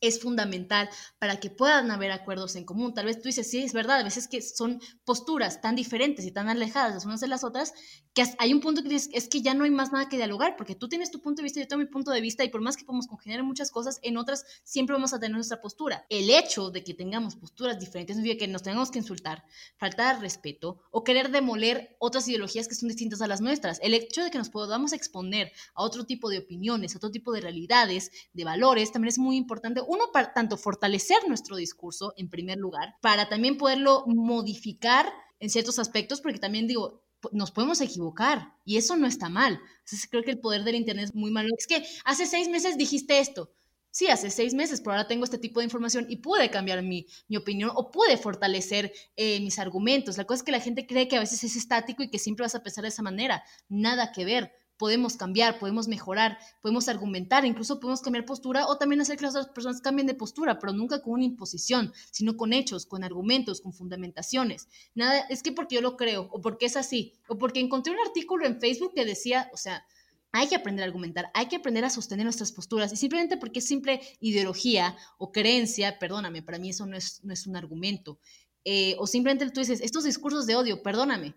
es 0.00 0.20
fundamental 0.20 0.88
para 1.18 1.40
que 1.40 1.50
puedan 1.50 1.90
haber 1.90 2.12
acuerdos 2.12 2.56
en 2.56 2.64
común. 2.64 2.94
Tal 2.94 3.06
vez 3.06 3.20
tú 3.20 3.28
dices, 3.28 3.50
sí, 3.50 3.62
es 3.62 3.72
verdad, 3.72 4.00
a 4.00 4.04
veces 4.04 4.28
que 4.28 4.40
son 4.42 4.80
posturas 5.04 5.60
tan 5.60 5.76
diferentes 5.76 6.24
y 6.24 6.30
tan 6.30 6.48
alejadas 6.48 6.94
las 6.94 7.04
unas 7.04 7.20
de 7.20 7.28
las 7.28 7.44
otras, 7.44 7.72
que 8.14 8.24
hay 8.38 8.52
un 8.52 8.60
punto 8.60 8.82
que 8.82 8.88
dices, 8.88 9.10
es 9.12 9.28
que 9.28 9.42
ya 9.42 9.54
no 9.54 9.64
hay 9.64 9.70
más 9.70 9.92
nada 9.92 10.08
que 10.08 10.16
dialogar, 10.16 10.56
porque 10.56 10.74
tú 10.74 10.88
tienes 10.88 11.10
tu 11.10 11.20
punto 11.20 11.40
de 11.40 11.44
vista, 11.44 11.60
yo 11.60 11.68
tengo 11.68 11.80
mi 11.80 11.88
punto 11.88 12.10
de 12.10 12.20
vista, 12.20 12.44
y 12.44 12.48
por 12.48 12.60
más 12.60 12.76
que 12.76 12.84
podemos 12.84 13.06
congeniar 13.06 13.40
en 13.40 13.46
muchas 13.46 13.70
cosas, 13.70 14.00
en 14.02 14.16
otras 14.16 14.44
siempre 14.64 14.94
vamos 14.94 15.12
a 15.12 15.20
tener 15.20 15.34
nuestra 15.34 15.60
postura. 15.60 16.04
El 16.08 16.30
hecho 16.30 16.70
de 16.70 16.82
que 16.82 16.94
tengamos 16.94 17.36
posturas 17.36 17.78
diferentes 17.78 18.16
no 18.16 18.22
significa 18.22 18.44
que 18.44 18.52
nos 18.52 18.62
tengamos 18.62 18.90
que 18.90 18.98
insultar, 18.98 19.44
faltar 19.76 20.20
respeto 20.20 20.80
o 20.90 21.04
querer 21.04 21.30
demoler 21.30 21.96
otras 21.98 22.26
ideologías 22.28 22.68
que 22.68 22.74
son 22.74 22.88
distintas 22.88 23.20
a 23.22 23.26
las 23.26 23.40
nuestras. 23.40 23.78
El 23.82 23.94
hecho 23.94 24.22
de 24.22 24.30
que 24.30 24.38
nos 24.38 24.50
podamos 24.50 24.92
exponer 24.92 25.52
a 25.74 25.82
otro 25.82 26.04
tipo 26.04 26.28
de 26.28 26.38
opiniones, 26.38 26.94
a 26.94 26.98
otro 26.98 27.10
tipo 27.10 27.32
de 27.32 27.40
realidades, 27.40 28.10
de 28.32 28.44
valores, 28.44 28.92
también 28.92 29.08
es 29.08 29.18
muy 29.18 29.36
importante 29.36 29.80
uno, 29.88 30.12
para 30.12 30.32
tanto 30.32 30.56
fortalecer 30.56 31.18
nuestro 31.26 31.56
discurso 31.56 32.12
en 32.16 32.28
primer 32.28 32.58
lugar, 32.58 32.96
para 33.00 33.28
también 33.28 33.56
poderlo 33.56 34.04
modificar 34.06 35.12
en 35.40 35.50
ciertos 35.50 35.78
aspectos, 35.78 36.20
porque 36.20 36.38
también 36.38 36.66
digo, 36.66 37.02
nos 37.32 37.50
podemos 37.50 37.80
equivocar 37.80 38.54
y 38.64 38.76
eso 38.76 38.96
no 38.96 39.06
está 39.06 39.28
mal. 39.28 39.60
Entonces 39.78 40.08
creo 40.10 40.22
que 40.22 40.30
el 40.30 40.40
poder 40.40 40.64
del 40.64 40.76
Internet 40.76 41.06
es 41.06 41.14
muy 41.14 41.30
malo. 41.30 41.48
Es 41.56 41.66
que 41.66 41.84
hace 42.04 42.26
seis 42.26 42.48
meses 42.48 42.76
dijiste 42.76 43.18
esto. 43.18 43.50
Sí, 43.90 44.06
hace 44.08 44.30
seis 44.30 44.54
meses, 44.54 44.80
pero 44.80 44.92
ahora 44.92 45.08
tengo 45.08 45.24
este 45.24 45.38
tipo 45.38 45.60
de 45.60 45.64
información 45.64 46.06
y 46.08 46.16
pude 46.16 46.50
cambiar 46.50 46.82
mi, 46.82 47.06
mi 47.26 47.36
opinión 47.36 47.72
o 47.74 47.90
pude 47.90 48.16
fortalecer 48.18 48.92
eh, 49.16 49.40
mis 49.40 49.58
argumentos. 49.58 50.18
La 50.18 50.24
cosa 50.24 50.40
es 50.40 50.42
que 50.44 50.52
la 50.52 50.60
gente 50.60 50.86
cree 50.86 51.08
que 51.08 51.16
a 51.16 51.20
veces 51.20 51.42
es 51.42 51.56
estático 51.56 52.02
y 52.02 52.10
que 52.10 52.18
siempre 52.18 52.44
vas 52.44 52.54
a 52.54 52.62
pensar 52.62 52.82
de 52.82 52.88
esa 52.88 53.02
manera. 53.02 53.42
Nada 53.68 54.12
que 54.12 54.24
ver 54.24 54.52
podemos 54.78 55.16
cambiar, 55.16 55.58
podemos 55.58 55.88
mejorar, 55.88 56.38
podemos 56.62 56.88
argumentar, 56.88 57.44
incluso 57.44 57.80
podemos 57.80 58.00
cambiar 58.00 58.24
postura 58.24 58.66
o 58.66 58.78
también 58.78 59.00
hacer 59.00 59.16
que 59.16 59.24
las 59.24 59.34
otras 59.34 59.52
personas 59.52 59.80
cambien 59.80 60.06
de 60.06 60.14
postura, 60.14 60.58
pero 60.58 60.72
nunca 60.72 61.02
con 61.02 61.14
una 61.14 61.24
imposición, 61.24 61.92
sino 62.10 62.36
con 62.36 62.52
hechos, 62.52 62.86
con 62.86 63.04
argumentos, 63.04 63.60
con 63.60 63.72
fundamentaciones. 63.72 64.68
Nada, 64.94 65.20
es 65.28 65.42
que 65.42 65.52
porque 65.52 65.74
yo 65.74 65.80
lo 65.80 65.96
creo, 65.96 66.28
o 66.32 66.40
porque 66.40 66.66
es 66.66 66.76
así, 66.76 67.12
o 67.28 67.36
porque 67.36 67.60
encontré 67.60 67.92
un 67.92 68.00
artículo 68.06 68.46
en 68.46 68.60
Facebook 68.60 68.92
que 68.94 69.04
decía, 69.04 69.50
o 69.52 69.56
sea, 69.56 69.84
hay 70.32 70.48
que 70.48 70.54
aprender 70.56 70.82
a 70.84 70.86
argumentar, 70.86 71.30
hay 71.34 71.46
que 71.46 71.56
aprender 71.56 71.84
a 71.84 71.90
sostener 71.90 72.24
nuestras 72.24 72.52
posturas 72.52 72.92
y 72.92 72.96
simplemente 72.96 73.36
porque 73.36 73.60
es 73.60 73.66
simple 73.66 74.00
ideología 74.20 74.96
o 75.16 75.32
creencia, 75.32 75.98
perdóname, 75.98 76.42
para 76.42 76.58
mí 76.58 76.70
eso 76.70 76.86
no 76.86 76.96
es, 76.96 77.24
no 77.24 77.32
es 77.32 77.46
un 77.46 77.56
argumento. 77.56 78.18
Eh, 78.64 78.96
o 78.98 79.06
simplemente 79.06 79.50
tú 79.50 79.60
dices, 79.60 79.80
estos 79.80 80.04
discursos 80.04 80.46
de 80.46 80.56
odio, 80.56 80.82
perdóname, 80.82 81.34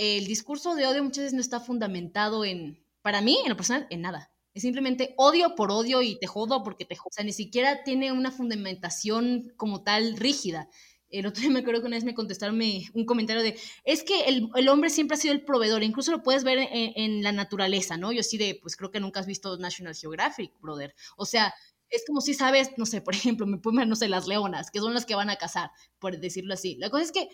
el 0.00 0.26
discurso 0.26 0.74
de 0.74 0.86
odio 0.86 1.04
muchas 1.04 1.24
veces 1.24 1.34
no 1.34 1.42
está 1.42 1.60
fundamentado 1.60 2.46
en, 2.46 2.82
para 3.02 3.20
mí, 3.20 3.38
en 3.42 3.50
lo 3.50 3.56
personal, 3.56 3.86
en 3.90 4.00
nada. 4.00 4.32
Es 4.54 4.62
simplemente 4.62 5.14
odio 5.18 5.54
por 5.54 5.70
odio 5.70 6.00
y 6.00 6.18
te 6.18 6.26
jodo 6.26 6.62
porque 6.62 6.86
te 6.86 6.96
jodo. 6.96 7.10
O 7.10 7.12
sea, 7.12 7.24
ni 7.24 7.34
siquiera 7.34 7.84
tiene 7.84 8.10
una 8.10 8.30
fundamentación 8.30 9.52
como 9.58 9.82
tal 9.82 10.16
rígida. 10.16 10.70
El 11.10 11.26
otro 11.26 11.42
día 11.42 11.50
me 11.50 11.60
acuerdo 11.60 11.82
que 11.82 11.88
una 11.88 11.98
vez 11.98 12.04
me 12.04 12.14
contestaron 12.14 12.58
un 12.94 13.04
comentario 13.04 13.42
de, 13.42 13.58
es 13.84 14.02
que 14.02 14.24
el, 14.24 14.68
hombre 14.70 14.88
siempre 14.88 15.16
ha 15.16 15.20
sido 15.20 15.34
el 15.34 15.44
proveedor, 15.44 15.82
incluso 15.82 16.12
lo 16.12 16.22
puedes 16.22 16.44
ver 16.44 16.58
en, 16.58 16.92
en, 16.96 17.22
la 17.22 17.32
naturaleza, 17.32 17.98
¿no? 17.98 18.10
Yo 18.10 18.22
sí 18.22 18.38
de, 18.38 18.58
pues 18.62 18.76
creo 18.76 18.90
que 18.90 19.00
nunca 19.00 19.20
has 19.20 19.26
visto 19.26 19.58
National 19.58 19.94
Geographic, 19.94 20.58
brother. 20.62 20.94
O 21.18 21.26
sea, 21.26 21.52
es 21.90 22.04
como 22.06 22.20
si 22.20 22.32
sabes, 22.32 22.70
no 22.78 22.86
sé, 22.86 23.02
por 23.02 23.14
ejemplo, 23.36 23.46
me 23.46 23.58
ponen, 23.58 23.88
no 23.88 23.96
sé, 23.96 24.08
las 24.08 24.26
leonas, 24.26 24.70
que 24.70 24.78
son 24.78 24.94
las 24.94 25.04
que 25.04 25.14
van 25.14 25.28
a 25.28 25.36
cazar, 25.36 25.70
por 25.98 26.18
decirlo 26.18 26.54
así. 26.54 26.76
La 26.76 26.88
cosa 26.88 27.04
es 27.04 27.12
que 27.12 27.28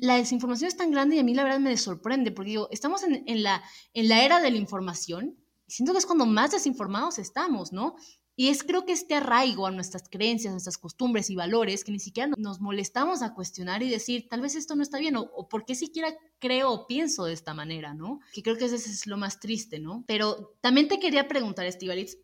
la 0.00 0.16
desinformación 0.16 0.68
es 0.68 0.76
tan 0.76 0.90
grande 0.90 1.16
y 1.16 1.18
a 1.18 1.24
mí 1.24 1.34
la 1.34 1.44
verdad 1.44 1.60
me 1.60 1.76
sorprende, 1.76 2.32
porque 2.32 2.50
digo, 2.50 2.68
estamos 2.70 3.02
en, 3.02 3.42
la, 3.42 3.62
en 3.92 4.08
la 4.08 4.24
era 4.24 4.40
de 4.40 4.50
la 4.50 4.56
información 4.56 5.36
y 5.66 5.72
siento 5.72 5.92
que 5.92 5.98
es 5.98 6.06
cuando 6.06 6.26
más 6.26 6.52
desinformados 6.52 7.18
estamos, 7.18 7.72
¿no? 7.72 7.96
Y 8.36 8.48
es 8.48 8.64
creo 8.64 8.84
que 8.84 8.92
este 8.92 9.14
arraigo 9.14 9.66
a 9.66 9.70
nuestras 9.70 10.08
creencias, 10.08 10.52
nuestras 10.52 10.76
costumbres 10.76 11.30
y 11.30 11.36
valores 11.36 11.84
que 11.84 11.92
ni 11.92 12.00
siquiera 12.00 12.32
nos 12.36 12.60
molestamos 12.60 13.22
a 13.22 13.32
cuestionar 13.32 13.82
y 13.82 13.88
decir, 13.88 14.28
tal 14.28 14.40
vez 14.40 14.56
esto 14.56 14.74
no 14.74 14.82
está 14.82 14.98
bien, 14.98 15.16
o, 15.16 15.22
o 15.22 15.48
por 15.48 15.64
qué 15.64 15.74
siquiera 15.74 16.12
creo 16.40 16.72
o 16.72 16.86
pienso 16.86 17.26
de 17.26 17.32
esta 17.32 17.54
manera, 17.54 17.94
¿no? 17.94 18.20
Que 18.32 18.42
creo 18.42 18.56
que 18.56 18.64
eso 18.64 18.74
es 18.74 19.06
lo 19.06 19.16
más 19.16 19.38
triste, 19.38 19.78
¿no? 19.78 20.04
Pero 20.08 20.56
también 20.60 20.88
te 20.88 20.98
quería 20.98 21.28
preguntar, 21.28 21.66
Estivalitz, 21.66 22.16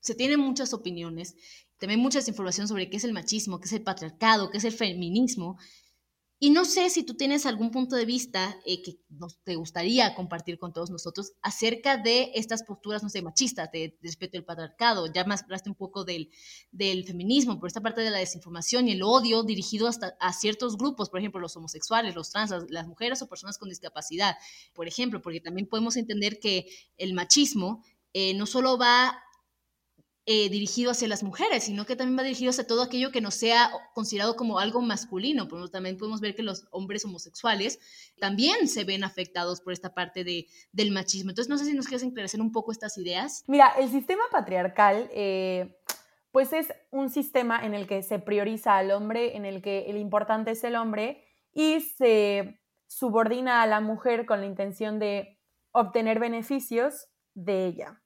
se 0.00 0.14
tienen 0.14 0.40
muchas 0.40 0.74
opiniones, 0.74 1.36
también 1.78 2.00
mucha 2.00 2.20
información 2.26 2.68
sobre 2.68 2.90
qué 2.90 2.96
es 2.96 3.04
el 3.04 3.12
machismo, 3.12 3.60
qué 3.60 3.66
es 3.66 3.72
el 3.72 3.82
patriarcado, 3.82 4.50
qué 4.50 4.58
es 4.58 4.64
el 4.64 4.72
feminismo. 4.72 5.58
Y 6.40 6.50
no 6.50 6.64
sé 6.64 6.88
si 6.88 7.02
tú 7.02 7.14
tienes 7.14 7.46
algún 7.46 7.72
punto 7.72 7.96
de 7.96 8.04
vista 8.04 8.60
eh, 8.64 8.80
que 8.82 9.00
te 9.42 9.56
gustaría 9.56 10.14
compartir 10.14 10.58
con 10.58 10.72
todos 10.72 10.88
nosotros 10.88 11.32
acerca 11.42 11.96
de 11.96 12.30
estas 12.34 12.62
posturas, 12.62 13.02
no 13.02 13.08
sé, 13.08 13.22
machistas, 13.22 13.72
de, 13.72 13.98
respeto 14.02 14.38
al 14.38 14.44
patriarcado. 14.44 15.12
Ya 15.12 15.24
más 15.24 15.42
hablaste 15.42 15.68
un 15.68 15.74
poco 15.74 16.04
del, 16.04 16.30
del, 16.70 17.04
feminismo, 17.04 17.58
por 17.58 17.66
esta 17.66 17.80
parte 17.80 18.02
de 18.02 18.10
la 18.10 18.18
desinformación 18.18 18.86
y 18.86 18.92
el 18.92 19.02
odio 19.02 19.42
dirigido 19.42 19.88
hasta 19.88 20.16
a 20.20 20.32
ciertos 20.32 20.76
grupos, 20.76 21.10
por 21.10 21.18
ejemplo, 21.18 21.40
los 21.40 21.56
homosexuales, 21.56 22.14
los 22.14 22.30
trans, 22.30 22.52
las 22.70 22.86
mujeres 22.86 23.20
o 23.20 23.28
personas 23.28 23.58
con 23.58 23.68
discapacidad, 23.68 24.36
por 24.74 24.86
ejemplo, 24.86 25.20
porque 25.20 25.40
también 25.40 25.66
podemos 25.66 25.96
entender 25.96 26.38
que 26.38 26.68
el 26.98 27.14
machismo 27.14 27.82
eh, 28.12 28.34
no 28.34 28.46
solo 28.46 28.78
va 28.78 29.18
eh, 30.30 30.50
dirigido 30.50 30.90
hacia 30.90 31.08
las 31.08 31.22
mujeres, 31.22 31.64
sino 31.64 31.86
que 31.86 31.96
también 31.96 32.18
va 32.18 32.22
dirigido 32.22 32.50
hacia 32.50 32.66
todo 32.66 32.82
aquello 32.82 33.10
que 33.10 33.22
no 33.22 33.30
sea 33.30 33.70
considerado 33.94 34.36
como 34.36 34.58
algo 34.58 34.82
masculino. 34.82 35.48
Pero 35.48 35.68
también 35.68 35.96
podemos 35.96 36.20
ver 36.20 36.34
que 36.34 36.42
los 36.42 36.68
hombres 36.70 37.02
homosexuales 37.06 37.80
también 38.20 38.68
se 38.68 38.84
ven 38.84 39.04
afectados 39.04 39.62
por 39.62 39.72
esta 39.72 39.94
parte 39.94 40.24
de, 40.24 40.46
del 40.70 40.90
machismo. 40.90 41.30
Entonces, 41.30 41.48
no 41.48 41.56
sé 41.56 41.64
si 41.64 41.72
nos 41.72 41.86
quieres 41.86 42.02
enclarecer 42.02 42.42
un 42.42 42.52
poco 42.52 42.72
estas 42.72 42.98
ideas. 42.98 43.42
Mira, 43.46 43.72
el 43.78 43.88
sistema 43.88 44.22
patriarcal, 44.30 45.08
eh, 45.14 45.80
pues 46.30 46.52
es 46.52 46.74
un 46.90 47.08
sistema 47.08 47.64
en 47.64 47.72
el 47.72 47.86
que 47.86 48.02
se 48.02 48.18
prioriza 48.18 48.76
al 48.76 48.90
hombre, 48.90 49.34
en 49.34 49.46
el 49.46 49.62
que 49.62 49.86
el 49.88 49.96
importante 49.96 50.50
es 50.50 50.62
el 50.62 50.76
hombre 50.76 51.24
y 51.54 51.80
se 51.80 52.60
subordina 52.86 53.62
a 53.62 53.66
la 53.66 53.80
mujer 53.80 54.26
con 54.26 54.40
la 54.40 54.46
intención 54.46 54.98
de 54.98 55.38
obtener 55.72 56.18
beneficios 56.18 57.06
de 57.32 57.64
ella 57.64 58.02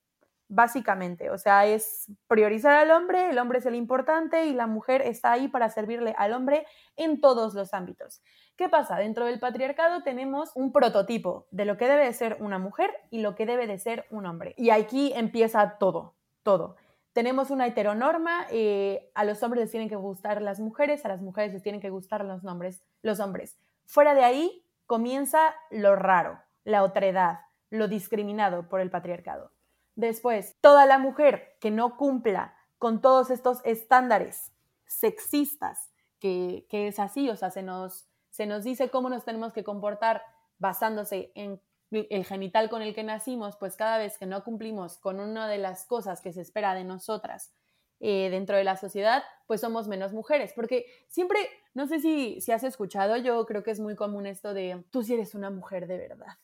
básicamente. 0.52 1.30
O 1.30 1.38
sea, 1.38 1.66
es 1.66 2.12
priorizar 2.28 2.74
al 2.74 2.90
hombre, 2.90 3.30
el 3.30 3.38
hombre 3.38 3.58
es 3.58 3.66
el 3.66 3.74
importante 3.74 4.46
y 4.46 4.52
la 4.52 4.66
mujer 4.66 5.00
está 5.00 5.32
ahí 5.32 5.48
para 5.48 5.70
servirle 5.70 6.14
al 6.18 6.34
hombre 6.34 6.66
en 6.96 7.20
todos 7.20 7.54
los 7.54 7.72
ámbitos. 7.72 8.22
¿Qué 8.56 8.68
pasa? 8.68 8.96
Dentro 8.96 9.24
del 9.24 9.40
patriarcado 9.40 10.02
tenemos 10.02 10.52
un 10.54 10.72
prototipo 10.72 11.46
de 11.50 11.64
lo 11.64 11.78
que 11.78 11.88
debe 11.88 12.04
de 12.04 12.12
ser 12.12 12.36
una 12.40 12.58
mujer 12.58 12.90
y 13.10 13.22
lo 13.22 13.34
que 13.34 13.46
debe 13.46 13.66
de 13.66 13.78
ser 13.78 14.04
un 14.10 14.26
hombre. 14.26 14.54
Y 14.58 14.70
aquí 14.70 15.12
empieza 15.16 15.78
todo, 15.78 16.14
todo. 16.42 16.76
Tenemos 17.14 17.50
una 17.50 17.66
heteronorma, 17.66 18.46
eh, 18.50 19.10
a 19.14 19.24
los 19.24 19.42
hombres 19.42 19.62
les 19.62 19.70
tienen 19.70 19.88
que 19.88 19.96
gustar 19.96 20.42
las 20.42 20.60
mujeres, 20.60 21.04
a 21.04 21.08
las 21.08 21.22
mujeres 21.22 21.52
les 21.52 21.62
tienen 21.62 21.80
que 21.80 21.90
gustar 21.90 22.24
los, 22.24 22.42
nombres, 22.42 22.82
los 23.00 23.20
hombres. 23.20 23.58
Fuera 23.86 24.14
de 24.14 24.24
ahí 24.24 24.64
comienza 24.86 25.54
lo 25.70 25.96
raro, 25.96 26.38
la 26.64 26.82
otredad, 26.82 27.40
lo 27.70 27.88
discriminado 27.88 28.68
por 28.68 28.80
el 28.80 28.90
patriarcado. 28.90 29.50
Después, 29.94 30.56
toda 30.60 30.86
la 30.86 30.98
mujer 30.98 31.56
que 31.60 31.70
no 31.70 31.96
cumpla 31.96 32.56
con 32.78 33.00
todos 33.00 33.30
estos 33.30 33.60
estándares 33.64 34.52
sexistas, 34.86 35.92
que, 36.18 36.66
es 36.70 36.98
así, 36.98 37.28
o 37.28 37.36
sea, 37.36 37.50
se 37.50 37.62
nos, 37.62 38.08
se 38.30 38.46
nos 38.46 38.64
dice 38.64 38.90
cómo 38.90 39.08
nos 39.08 39.24
tenemos 39.24 39.52
que 39.52 39.64
comportar 39.64 40.22
basándose 40.58 41.32
en 41.34 41.60
el 41.90 42.24
genital 42.24 42.70
con 42.70 42.80
el 42.82 42.94
que 42.94 43.04
nacimos, 43.04 43.56
pues 43.56 43.76
cada 43.76 43.98
vez 43.98 44.18
que 44.18 44.26
no 44.26 44.44
cumplimos 44.44 44.98
con 44.98 45.20
una 45.20 45.48
de 45.48 45.58
las 45.58 45.84
cosas 45.84 46.20
que 46.20 46.32
se 46.32 46.40
espera 46.40 46.74
de 46.74 46.84
nosotras 46.84 47.52
eh, 48.00 48.30
dentro 48.30 48.56
de 48.56 48.64
la 48.64 48.76
sociedad, 48.76 49.22
pues 49.46 49.60
somos 49.60 49.88
menos 49.88 50.12
mujeres. 50.12 50.52
Porque 50.54 50.86
siempre, 51.08 51.38
no 51.74 51.86
sé 51.86 52.00
si, 52.00 52.40
si 52.40 52.50
has 52.50 52.64
escuchado, 52.64 53.16
yo 53.16 53.44
creo 53.46 53.62
que 53.62 53.70
es 53.70 53.80
muy 53.80 53.94
común 53.94 54.26
esto 54.26 54.54
de, 54.54 54.82
tú 54.90 55.02
si 55.02 55.14
eres 55.14 55.34
una 55.34 55.50
mujer 55.50 55.86
de 55.86 55.98
verdad, 55.98 56.38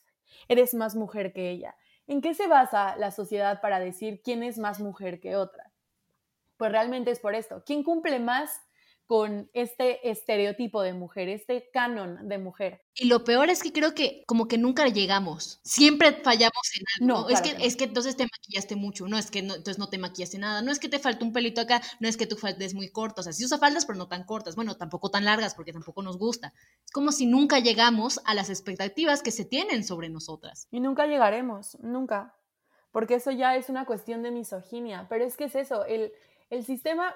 eres 0.47 0.73
más 0.73 0.95
mujer 0.95 1.33
que 1.33 1.49
ella. 1.49 1.75
¿En 2.09 2.21
qué 2.21 2.33
se 2.33 2.47
basa 2.47 2.95
la 2.95 3.11
sociedad 3.11 3.61
para 3.61 3.79
decir 3.79 4.23
quién 4.23 4.41
es 4.41 4.57
más 4.57 4.79
mujer 4.79 5.19
que 5.19 5.35
otra? 5.35 5.71
Pues 6.57 6.71
realmente 6.71 7.11
es 7.11 7.19
por 7.19 7.35
esto. 7.35 7.61
¿Quién 7.63 7.83
cumple 7.83 8.19
más 8.19 8.63
con 9.09 9.49
este 9.55 10.07
estereotipo 10.07 10.83
de 10.83 10.93
mujer, 10.93 11.29
este 11.29 11.71
canon 11.73 12.29
de 12.29 12.37
mujer. 12.37 12.83
Y 12.93 13.05
lo 13.07 13.23
peor 13.23 13.49
es 13.49 13.63
que 13.63 13.73
creo 13.73 13.95
que 13.95 14.23
como 14.27 14.47
que 14.47 14.59
nunca 14.59 14.87
llegamos, 14.87 15.59
siempre 15.63 16.21
fallamos 16.23 16.61
en 16.77 16.85
algo. 17.01 17.21
No, 17.23 17.29
es, 17.29 17.41
que, 17.41 17.55
es 17.59 17.75
que 17.75 17.85
entonces 17.85 18.15
te 18.15 18.27
maquillaste 18.31 18.75
mucho, 18.75 19.07
no 19.07 19.17
es 19.17 19.31
que 19.31 19.39
entonces 19.39 19.79
no 19.79 19.89
te 19.89 19.97
maquillaste 19.97 20.37
nada, 20.37 20.61
no 20.61 20.71
es 20.71 20.77
que 20.77 20.89
te 20.89 20.99
faltó 20.99 21.25
un 21.25 21.33
pelito 21.33 21.59
acá, 21.59 21.81
no 21.99 22.07
es 22.07 22.17
que 22.17 22.27
tu 22.27 22.35
falda 22.35 22.63
es 22.63 22.75
muy 22.75 22.91
corta, 22.91 23.21
o 23.21 23.23
sea, 23.23 23.33
sí 23.33 23.43
usa 23.43 23.57
faldas 23.57 23.87
pero 23.87 23.97
no 23.97 24.07
tan 24.07 24.25
cortas, 24.25 24.55
bueno, 24.55 24.77
tampoco 24.77 25.09
tan 25.09 25.25
largas 25.25 25.55
porque 25.55 25.73
tampoco 25.73 26.03
nos 26.03 26.19
gusta. 26.19 26.53
Es 26.85 26.91
como 26.91 27.11
si 27.11 27.25
nunca 27.25 27.57
llegamos 27.57 28.21
a 28.25 28.35
las 28.35 28.51
expectativas 28.51 29.23
que 29.23 29.31
se 29.31 29.43
tienen 29.43 29.83
sobre 29.83 30.09
nosotras. 30.09 30.67
Y 30.69 30.81
nunca 30.81 31.07
llegaremos, 31.07 31.79
nunca, 31.79 32.35
porque 32.91 33.15
eso 33.15 33.31
ya 33.31 33.55
es 33.55 33.69
una 33.69 33.85
cuestión 33.87 34.21
de 34.21 34.29
misoginia, 34.29 35.07
pero 35.09 35.25
es 35.25 35.35
que 35.35 35.45
es 35.45 35.55
eso, 35.55 35.83
el, 35.85 36.11
el 36.51 36.63
sistema 36.63 37.15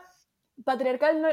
patriarcal 0.65 1.21
no 1.21 1.27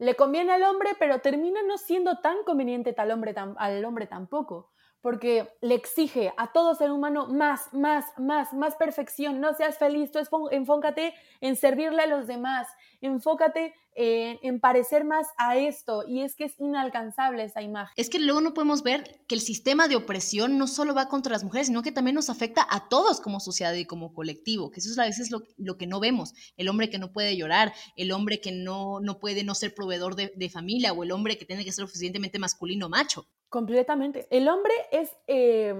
le 0.00 0.16
conviene 0.16 0.52
al 0.52 0.62
hombre, 0.62 0.90
pero 0.98 1.20
termina 1.20 1.60
no 1.62 1.76
siendo 1.76 2.20
tan 2.20 2.42
conveniente 2.44 2.94
tal 2.94 3.10
hombre, 3.10 3.34
al 3.58 3.84
hombre 3.84 4.06
tampoco, 4.06 4.70
porque 5.02 5.48
le 5.60 5.74
exige 5.74 6.32
a 6.36 6.52
todo 6.52 6.74
ser 6.74 6.90
humano 6.90 7.26
más, 7.26 7.72
más, 7.72 8.04
más, 8.18 8.52
más 8.52 8.76
perfección. 8.76 9.40
No 9.40 9.54
seas 9.54 9.78
feliz, 9.78 10.10
tú 10.10 10.18
enfócate 10.50 11.14
en 11.40 11.56
servirle 11.56 12.02
a 12.02 12.06
los 12.06 12.26
demás, 12.26 12.68
enfócate 13.00 13.74
en, 13.94 14.60
parecer 14.60 15.04
más 15.04 15.26
a 15.36 15.56
esto 15.56 16.04
y 16.06 16.22
es 16.22 16.34
que 16.34 16.44
es 16.44 16.58
inalcanzable 16.58 17.44
esa 17.44 17.62
imagen. 17.62 17.92
Es 17.96 18.08
que 18.08 18.18
luego 18.18 18.40
no 18.40 18.54
podemos 18.54 18.82
ver 18.82 19.24
que 19.26 19.34
el 19.34 19.40
sistema 19.40 19.88
de 19.88 19.96
opresión 19.96 20.58
no 20.58 20.66
solo 20.66 20.94
va 20.94 21.08
contra 21.08 21.32
las 21.32 21.44
mujeres, 21.44 21.66
sino 21.66 21.82
que 21.82 21.92
también 21.92 22.14
nos 22.14 22.30
afecta 22.30 22.66
a 22.70 22.88
todos 22.88 23.20
como 23.20 23.40
sociedad 23.40 23.74
y 23.74 23.84
como 23.84 24.14
colectivo, 24.14 24.70
que 24.70 24.80
eso 24.80 24.90
es 24.90 24.98
a 24.98 25.04
veces 25.04 25.30
lo, 25.30 25.42
lo 25.56 25.76
que 25.76 25.86
no 25.86 26.00
vemos, 26.00 26.34
el 26.56 26.68
hombre 26.68 26.88
que 26.88 26.98
no 26.98 27.12
puede 27.12 27.36
llorar, 27.36 27.74
el 27.96 28.12
hombre 28.12 28.40
que 28.40 28.52
no, 28.52 29.00
no 29.00 29.18
puede 29.18 29.44
no 29.44 29.54
ser 29.54 29.74
proveedor 29.74 30.14
de, 30.14 30.32
de 30.34 30.50
familia 30.50 30.92
o 30.92 31.02
el 31.02 31.12
hombre 31.12 31.36
que 31.36 31.44
tiene 31.44 31.64
que 31.64 31.72
ser 31.72 31.86
suficientemente 31.86 32.38
masculino 32.38 32.88
macho. 32.88 33.26
Completamente. 33.50 34.28
El 34.30 34.48
hombre 34.48 34.72
es, 34.92 35.16
eh, 35.26 35.74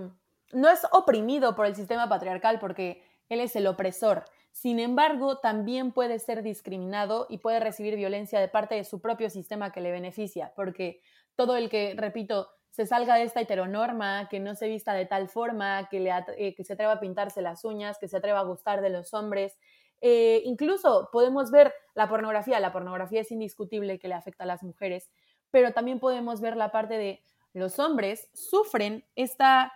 no 0.53 0.68
es 0.68 0.81
oprimido 0.91 1.55
por 1.55 1.66
el 1.66 1.77
sistema 1.77 2.09
patriarcal 2.09 2.59
porque 2.59 3.05
él 3.29 3.39
es 3.39 3.55
el 3.55 3.68
opresor. 3.68 4.25
Sin 4.51 4.81
embargo, 4.81 5.39
también 5.39 5.93
puede 5.93 6.18
ser 6.18 6.43
discriminado 6.43 7.27
y 7.31 7.39
puede 7.39 7.61
recibir 7.61 7.95
violencia 7.95 8.41
de 8.41 8.49
parte 8.49 8.75
de 8.75 8.83
su 8.83 9.01
propio 9.01 9.31
sistema 9.31 9.71
que 9.71 9.81
le 9.81 9.93
beneficia, 9.93 10.53
porque 10.57 11.01
todo 11.37 11.57
el 11.57 11.71
que, 11.71 11.95
repito, 11.97 12.49
se 12.71 12.87
salga 12.87 13.14
de 13.14 13.23
esta 13.23 13.41
heteronorma, 13.41 14.29
que 14.29 14.41
no 14.41 14.57
se 14.57 14.66
vista 14.66 14.93
de 14.93 15.07
tal 15.07 15.29
forma, 15.29 15.89
que, 15.89 16.01
le, 16.01 16.11
eh, 16.37 16.57
que 16.57 16.64
se 16.64 16.73
atreva 16.73 16.95
a 16.95 17.01
pintarse 17.01 17.41
las 17.41 17.64
uñas, 17.64 17.99
que 17.99 18.09
se 18.09 18.16
atreva 18.16 18.41
a 18.41 18.45
gustar 18.45 18.81
de 18.81 18.91
los 18.91 19.14
hombres. 19.14 19.57
Eh, 20.01 20.43
incluso 20.45 21.09
podemos 21.12 21.53
ver 21.53 21.73
la 21.95 22.09
pornografía, 22.09 22.59
la 22.59 22.73
pornografía 22.73 23.21
es 23.21 23.31
indiscutible 23.31 24.01
que 24.01 24.09
le 24.09 24.14
afecta 24.14 24.43
a 24.43 24.47
las 24.49 24.64
mujeres, 24.64 25.09
pero 25.53 25.73
también 25.73 26.01
podemos 26.01 26.41
ver 26.41 26.57
la 26.57 26.73
parte 26.73 26.99
de 26.99 27.23
los 27.53 27.78
hombres 27.78 28.28
sufren 28.34 29.05
esta 29.16 29.72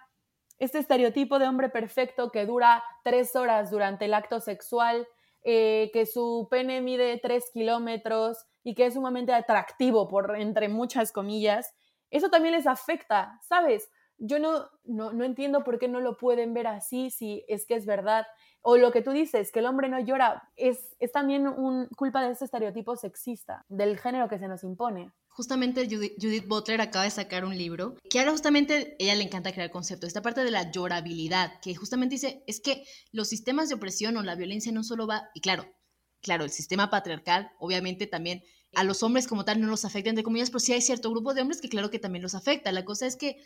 este 0.58 0.78
estereotipo 0.78 1.40
de 1.40 1.48
hombre 1.48 1.68
perfecto 1.68 2.30
que 2.30 2.46
dura 2.46 2.84
tres 3.02 3.34
horas 3.34 3.72
durante 3.72 4.04
el 4.04 4.14
acto 4.14 4.38
sexual, 4.38 5.08
eh, 5.42 5.90
que 5.92 6.06
su 6.06 6.46
pene 6.48 6.80
mide 6.80 7.18
tres 7.18 7.50
kilómetros 7.52 8.46
y 8.62 8.76
que 8.76 8.86
es 8.86 8.94
sumamente 8.94 9.32
atractivo, 9.32 10.08
por 10.08 10.36
entre 10.36 10.68
muchas 10.68 11.10
comillas, 11.10 11.74
eso 12.10 12.30
también 12.30 12.54
les 12.54 12.68
afecta, 12.68 13.40
¿sabes? 13.42 13.90
yo 14.18 14.38
no, 14.38 14.70
no, 14.84 15.12
no 15.12 15.24
entiendo 15.24 15.64
por 15.64 15.78
qué 15.78 15.88
no 15.88 16.00
lo 16.00 16.16
pueden 16.16 16.54
ver 16.54 16.66
así 16.66 17.10
si 17.10 17.44
es 17.48 17.66
que 17.66 17.74
es 17.74 17.86
verdad. 17.86 18.26
O 18.62 18.76
lo 18.76 18.92
que 18.92 19.02
tú 19.02 19.10
dices, 19.10 19.52
que 19.52 19.58
el 19.58 19.66
hombre 19.66 19.88
no 19.88 20.00
llora, 20.00 20.48
es, 20.56 20.96
es 20.98 21.12
también 21.12 21.46
un, 21.46 21.88
culpa 21.96 22.22
de 22.22 22.32
ese 22.32 22.46
estereotipo 22.46 22.96
sexista, 22.96 23.64
del 23.68 23.98
género 23.98 24.28
que 24.28 24.38
se 24.38 24.48
nos 24.48 24.64
impone. 24.64 25.12
Justamente 25.36 25.88
Judith 25.88 26.46
Butler 26.46 26.80
acaba 26.80 27.04
de 27.04 27.10
sacar 27.10 27.44
un 27.44 27.58
libro 27.58 27.96
que 28.08 28.20
ahora 28.20 28.30
justamente 28.30 28.94
ella 29.00 29.16
le 29.16 29.24
encanta 29.24 29.52
crear 29.52 29.72
conceptos, 29.72 30.06
esta 30.06 30.22
parte 30.22 30.44
de 30.44 30.52
la 30.52 30.70
llorabilidad, 30.70 31.58
que 31.60 31.74
justamente 31.74 32.14
dice, 32.14 32.44
es 32.46 32.60
que 32.60 32.84
los 33.10 33.30
sistemas 33.30 33.68
de 33.68 33.74
opresión 33.74 34.16
o 34.16 34.22
la 34.22 34.36
violencia 34.36 34.70
no 34.70 34.84
solo 34.84 35.08
va, 35.08 35.24
y 35.34 35.40
claro, 35.40 35.66
claro, 36.22 36.44
el 36.44 36.50
sistema 36.50 36.88
patriarcal 36.88 37.50
obviamente 37.58 38.06
también 38.06 38.44
a 38.74 38.84
los 38.84 39.02
hombres 39.02 39.26
como 39.26 39.44
tal 39.44 39.60
no 39.60 39.66
los 39.66 39.84
afecta, 39.84 40.10
entre 40.10 40.22
comillas, 40.22 40.50
pero 40.50 40.60
sí 40.60 40.72
hay 40.72 40.82
cierto 40.82 41.10
grupo 41.10 41.34
de 41.34 41.42
hombres 41.42 41.60
que 41.60 41.68
claro 41.68 41.90
que 41.90 41.98
también 41.98 42.22
los 42.22 42.34
afecta. 42.36 42.70
La 42.70 42.84
cosa 42.84 43.06
es 43.06 43.16
que 43.16 43.36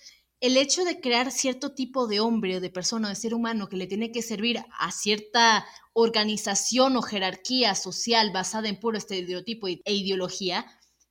el 0.41 0.57
hecho 0.57 0.85
de 0.85 1.01
crear 1.01 1.31
cierto 1.31 1.73
tipo 1.73 2.07
de 2.07 2.21
hombre 2.21 2.57
o 2.57 2.61
de 2.61 2.71
persona 2.71 3.09
de 3.09 3.15
ser 3.15 3.35
humano 3.35 3.69
que 3.69 3.77
le 3.77 3.87
tiene 3.87 4.13
que 4.13 4.23
servir 4.23 4.63
a 4.79 4.93
cierta 4.93 5.67
organización 5.95 6.97
o 6.97 7.03
jerarquía 7.03 7.75
social 7.75 8.31
basada 8.33 8.69
en 8.69 8.79
puro 8.79 8.97
estereotipo 8.97 9.69
e 9.69 9.81
ideología, 9.87 10.67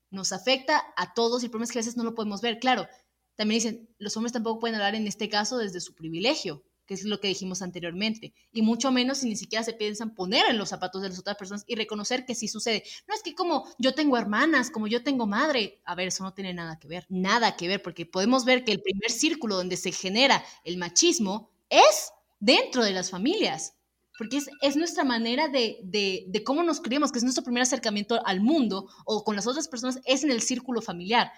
nos 0.10 0.32
afecta 0.32 0.84
a 0.96 1.14
todos 1.14 1.42
y 1.42 1.46
el 1.46 1.52
problema 1.52 1.66
es 1.66 1.72
que 1.72 1.80
a 1.80 1.82
veces 1.82 1.98
no 1.98 2.04
lo 2.04 2.16
podemos 2.16 2.42
ver. 2.42 2.60
Claro, 2.60 2.88
también 3.36 3.58
dicen, 3.60 3.90
los 4.00 4.16
hombres 4.18 4.34
tampoco 4.34 4.60
pueden 4.60 4.76
hablar 4.76 4.96
en 4.96 5.08
este 5.08 5.30
caso 5.30 5.58
desde 5.58 5.80
su 5.80 5.94
privilegio 5.94 6.64
que 6.88 6.94
es 6.94 7.04
lo 7.04 7.20
que 7.20 7.28
dijimos 7.28 7.62
anteriormente, 7.62 8.34
y 8.52 8.62
mucho 8.62 8.92
menos 8.92 9.20
si 9.20 9.30
ni 9.30 9.36
siquiera 9.36 9.64
se 9.64 9.74
piensan 9.74 10.16
poner 10.16 10.46
en 10.50 10.58
los 10.58 10.70
zapatos 10.70 11.02
de 11.02 11.10
las 11.10 11.20
otras 11.20 11.36
personas 11.36 11.64
y 11.68 11.76
reconocer 11.76 12.26
que 12.26 12.34
sí 12.34 12.48
sucede. 12.48 12.84
No 13.08 13.14
es 13.14 13.22
que 13.22 13.36
como 13.36 13.68
yo 13.78 13.94
tengo 13.94 14.18
hermanas, 14.18 14.72
como 14.72 14.88
yo 14.88 15.04
tengo 15.04 15.28
madre, 15.28 15.82
a 15.84 15.94
ver, 15.96 16.08
eso 16.08 16.24
no 16.24 16.34
tiene 16.34 16.54
nada 16.54 16.80
que 16.80 16.88
ver, 16.88 17.06
nada 17.10 17.56
que 17.58 17.68
ver, 17.68 17.82
porque 17.82 18.06
podemos 18.06 18.46
ver 18.46 18.64
que 18.64 18.72
el 18.72 18.82
primer 18.82 19.12
círculo 19.12 19.58
donde 19.58 19.78
se 19.78 19.92
genera 19.92 20.44
el 20.64 20.78
machismo 20.78 21.52
es 21.70 22.14
dentro 22.40 22.84
de 22.84 22.92
las 22.92 23.12
familias, 23.12 23.76
porque 24.18 24.38
es, 24.38 24.50
es 24.62 24.76
nuestra 24.76 25.04
manera 25.04 25.48
de, 25.48 26.32
cómo 26.46 26.64
nos 26.64 26.82
criamos, 26.82 27.12
que 27.12 27.20
es 27.20 27.24
nuestro 27.24 27.44
primer 27.44 27.64
acercamiento 27.64 28.20
al 28.26 28.42
mundo 28.42 28.90
o 29.06 29.24
con 29.24 29.36
las 29.36 29.48
otras 29.48 29.68
personas, 29.68 30.00
es 30.06 30.24
en 30.24 30.32
el 30.32 30.42
círculo 30.42 30.82
familiar. 30.82 31.32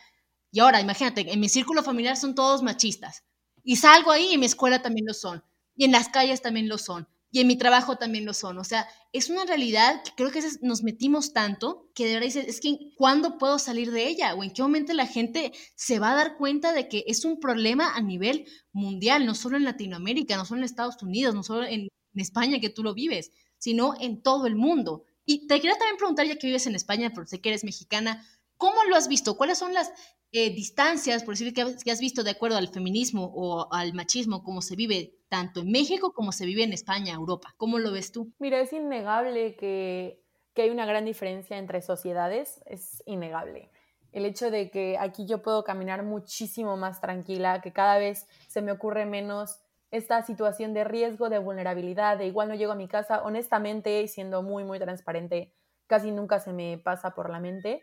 Y 0.51 0.59
ahora, 0.59 0.82
imagínate, 0.82 1.32
en 1.32 1.39
mi 1.39 1.49
círculo 1.49 1.84
familiar 1.84 2.17
son 2.17 2.36
todos 2.36 2.63
machistas. 2.63 3.23
Y 3.63 3.75
salgo 3.75 4.11
ahí 4.11 4.30
y 4.32 4.34
en 4.34 4.39
mi 4.39 4.45
escuela 4.45 4.82
también 4.82 5.05
lo 5.05 5.13
son. 5.13 5.43
Y 5.75 5.86
en 5.86 5.91
las 5.91 6.09
calles 6.09 6.41
también 6.41 6.69
lo 6.69 6.77
son. 6.77 7.07
Y 7.32 7.41
en 7.41 7.47
mi 7.47 7.57
trabajo 7.57 7.97
también 7.97 8.25
lo 8.25 8.34
son. 8.34 8.57
O 8.57 8.63
sea, 8.63 8.88
es 9.13 9.30
una 9.30 9.45
realidad 9.45 10.01
que 10.03 10.11
creo 10.15 10.32
que 10.32 10.41
nos 10.61 10.82
metimos 10.82 11.34
tanto 11.34 11.91
que 11.93 12.07
de 12.07 12.13
verdad 12.13 12.25
dices, 12.25 12.47
es 12.47 12.59
que 12.59 12.93
¿cuándo 12.95 13.38
puedo 13.38 13.59
salir 13.59 13.91
de 13.91 14.07
ella? 14.07 14.34
¿O 14.34 14.43
en 14.43 14.51
qué 14.51 14.63
momento 14.63 14.93
la 14.93 15.05
gente 15.05 15.51
se 15.75 15.99
va 15.99 16.11
a 16.11 16.15
dar 16.15 16.38
cuenta 16.38 16.73
de 16.73 16.88
que 16.88 17.03
es 17.05 17.25
un 17.25 17.39
problema 17.39 17.93
a 17.95 18.01
nivel 18.01 18.47
mundial, 18.71 19.27
no 19.27 19.36
solo 19.36 19.57
en 19.57 19.65
Latinoamérica, 19.65 20.38
no 20.38 20.45
solo 20.45 20.61
en 20.61 20.65
Estados 20.65 21.03
Unidos, 21.03 21.36
no 21.36 21.43
solo 21.43 21.65
en, 21.65 21.88
en 22.14 22.22
España 22.22 22.60
que 22.60 22.70
tú 22.70 22.84
lo 22.84 22.93
vives, 22.93 23.32
sino 23.57 23.93
en 23.99 24.22
todo 24.22 24.47
el 24.47 24.55
mundo? 24.55 25.05
Y 25.26 25.47
te 25.47 25.55
quería 25.55 25.78
también 25.78 25.97
preguntar, 25.97 26.26
ya 26.26 26.38
que 26.38 26.47
vives 26.47 26.68
en 26.68 26.76
España, 26.76 27.12
porque 27.14 27.30
sé 27.30 27.41
que 27.41 27.49
eres 27.49 27.64
mexicana, 27.64 28.26
¿cómo 28.57 28.84
lo 28.86 28.95
has 28.95 29.07
visto? 29.07 29.38
¿Cuáles 29.38 29.57
son 29.57 29.74
las 29.74 29.91
eh, 30.32 30.51
distancias, 30.51 31.24
por 31.24 31.34
decir 31.34 31.53
que, 31.55 31.62
has 31.62 31.99
visto 31.99 32.24
de 32.24 32.32
acuerdo 32.32 32.57
al 32.57 32.68
feminismo 32.68 33.32
o 33.34 33.68
al 33.74 33.93
machismo, 33.93 34.43
como 34.43 34.62
se 34.62 34.76
vive 34.76 35.16
tanto 35.28 35.62
en 35.62 35.72
México 35.72 36.14
como 36.14 36.32
se 36.32 36.45
vive 36.45 36.64
en 36.64 36.74
España, 36.74 37.14
Europa. 37.14 37.55
¿Cómo 37.57 37.80
lo 37.80 37.91
ves 37.91 38.12
tú? 38.12 38.32
Mira, 38.38 38.60
es 38.60 38.72
innegable 38.72 39.55
que, 39.55 40.22
que 40.53 40.64
hay 40.64 40.70
una 40.70 40.86
gran 40.86 41.05
diferencia 41.05 41.57
entre 41.57 41.82
sociedades, 41.82 42.62
es 42.68 43.01
innegable. 43.07 43.72
El 44.12 44.26
hecho 44.26 44.51
de 44.51 44.70
que 44.70 44.97
aquí 44.99 45.26
yo 45.26 45.41
puedo 45.41 45.64
caminar 45.64 46.03
muchísimo 46.03 46.78
más 46.78 47.01
tranquila, 47.01 47.62
que 47.62 47.74
cada 47.74 47.97
vez 47.97 48.28
se 48.47 48.62
me 48.62 48.72
ocurre 48.72 49.07
menos 49.07 49.60
esta 49.92 50.22
situación 50.24 50.74
de 50.74 50.84
riesgo, 50.84 51.30
de 51.30 51.40
vulnerabilidad, 51.40 52.18
de 52.18 52.28
igual 52.28 52.50
no 52.50 52.56
llego 52.56 52.72
a 52.72 52.76
mi 52.76 52.88
casa, 52.88 53.24
honestamente, 53.24 54.08
siendo 54.08 54.44
muy, 54.44 54.64
muy 54.64 54.80
transparente, 54.80 55.54
casi 55.88 56.12
nunca 56.12 56.40
se 56.40 56.54
me 56.54 56.78
pasa 56.78 57.16
por 57.16 57.30
la 57.30 57.40
mente. 57.40 57.82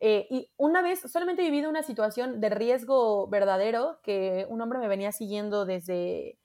Eh, 0.00 0.26
y 0.30 0.50
una 0.56 0.82
vez 0.82 1.00
solamente 1.00 1.42
he 1.42 1.50
vivido 1.50 1.70
una 1.70 1.82
situación 1.82 2.40
de 2.40 2.50
riesgo 2.50 3.28
verdadero 3.28 4.00
que 4.02 4.46
un 4.50 4.60
hombre 4.60 4.78
me 4.78 4.88
venía 4.88 5.10
siguiendo 5.12 5.64
desde 5.64 6.38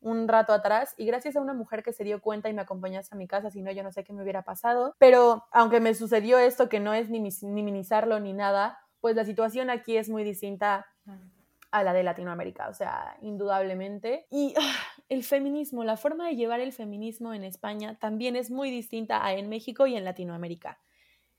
un 0.00 0.28
rato 0.28 0.52
atrás 0.52 0.94
y 0.96 1.06
gracias 1.06 1.36
a 1.36 1.40
una 1.40 1.54
mujer 1.54 1.82
que 1.82 1.92
se 1.92 2.04
dio 2.04 2.20
cuenta 2.20 2.48
y 2.48 2.54
me 2.54 2.62
acompañó 2.62 2.98
hasta 2.98 3.16
mi 3.16 3.28
casa, 3.28 3.50
si 3.50 3.62
no 3.62 3.70
yo 3.72 3.82
no 3.82 3.92
sé 3.92 4.04
qué 4.04 4.12
me 4.12 4.22
hubiera 4.22 4.42
pasado. 4.42 4.94
Pero 4.98 5.44
aunque 5.52 5.80
me 5.80 5.94
sucedió 5.94 6.38
esto, 6.38 6.68
que 6.68 6.80
no 6.80 6.94
es 6.94 7.10
ni 7.10 7.20
minimizarlo 7.42 8.18
ni 8.20 8.32
nada, 8.32 8.78
pues 9.00 9.14
la 9.14 9.24
situación 9.24 9.70
aquí 9.70 9.96
es 9.96 10.08
muy 10.08 10.24
distinta 10.24 10.86
a 11.78 11.84
la 11.84 11.92
de 11.92 12.02
Latinoamérica, 12.02 12.68
o 12.68 12.74
sea, 12.74 13.16
indudablemente. 13.22 14.26
Y 14.30 14.54
ah, 14.58 14.74
el 15.08 15.24
feminismo, 15.24 15.84
la 15.84 15.96
forma 15.96 16.28
de 16.28 16.36
llevar 16.36 16.60
el 16.60 16.72
feminismo 16.72 17.34
en 17.34 17.44
España 17.44 17.98
también 17.98 18.36
es 18.36 18.50
muy 18.50 18.70
distinta 18.70 19.24
a 19.24 19.34
en 19.34 19.48
México 19.48 19.86
y 19.86 19.96
en 19.96 20.04
Latinoamérica. 20.04 20.78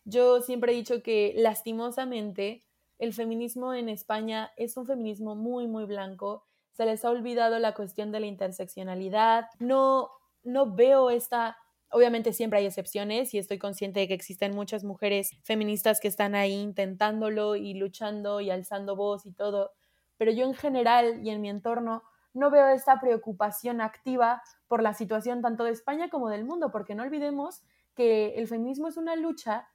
Yo 0.05 0.41
siempre 0.41 0.71
he 0.71 0.75
dicho 0.75 1.03
que 1.03 1.33
lastimosamente 1.35 2.63
el 2.99 3.13
feminismo 3.13 3.73
en 3.73 3.89
España 3.89 4.51
es 4.55 4.77
un 4.77 4.85
feminismo 4.85 5.35
muy, 5.35 5.67
muy 5.67 5.85
blanco. 5.85 6.45
Se 6.71 6.85
les 6.85 7.03
ha 7.03 7.09
olvidado 7.09 7.59
la 7.59 7.73
cuestión 7.73 8.11
de 8.11 8.19
la 8.19 8.27
interseccionalidad. 8.27 9.47
No, 9.59 10.09
no 10.43 10.73
veo 10.73 11.09
esta... 11.09 11.57
Obviamente 11.89 12.33
siempre 12.33 12.59
hay 12.59 12.65
excepciones 12.65 13.33
y 13.33 13.37
estoy 13.37 13.59
consciente 13.59 14.01
de 14.01 14.07
que 14.07 14.13
existen 14.13 14.53
muchas 14.53 14.83
mujeres 14.83 15.31
feministas 15.43 15.99
que 16.01 16.09
están 16.09 16.35
ahí 16.35 16.53
intentándolo 16.53 17.55
y 17.55 17.75
luchando 17.75 18.41
y 18.41 18.49
alzando 18.49 18.95
voz 18.95 19.25
y 19.25 19.31
todo, 19.31 19.71
pero 20.17 20.31
yo 20.31 20.45
en 20.45 20.53
general 20.53 21.25
y 21.25 21.29
en 21.29 21.41
mi 21.41 21.49
entorno 21.49 22.03
no 22.33 22.51
veo 22.51 22.67
esta 22.67 22.99
preocupación 22.99 23.81
activa 23.81 24.41
por 24.67 24.83
la 24.83 24.93
situación 24.93 25.41
tanto 25.41 25.63
de 25.63 25.71
España 25.71 26.09
como 26.09 26.29
del 26.29 26.45
mundo, 26.45 26.71
porque 26.71 26.95
no 26.95 27.03
olvidemos 27.03 27.63
que 27.95 28.35
el 28.35 28.47
feminismo 28.47 28.87
es 28.87 28.97
una 28.97 29.15
lucha 29.15 29.67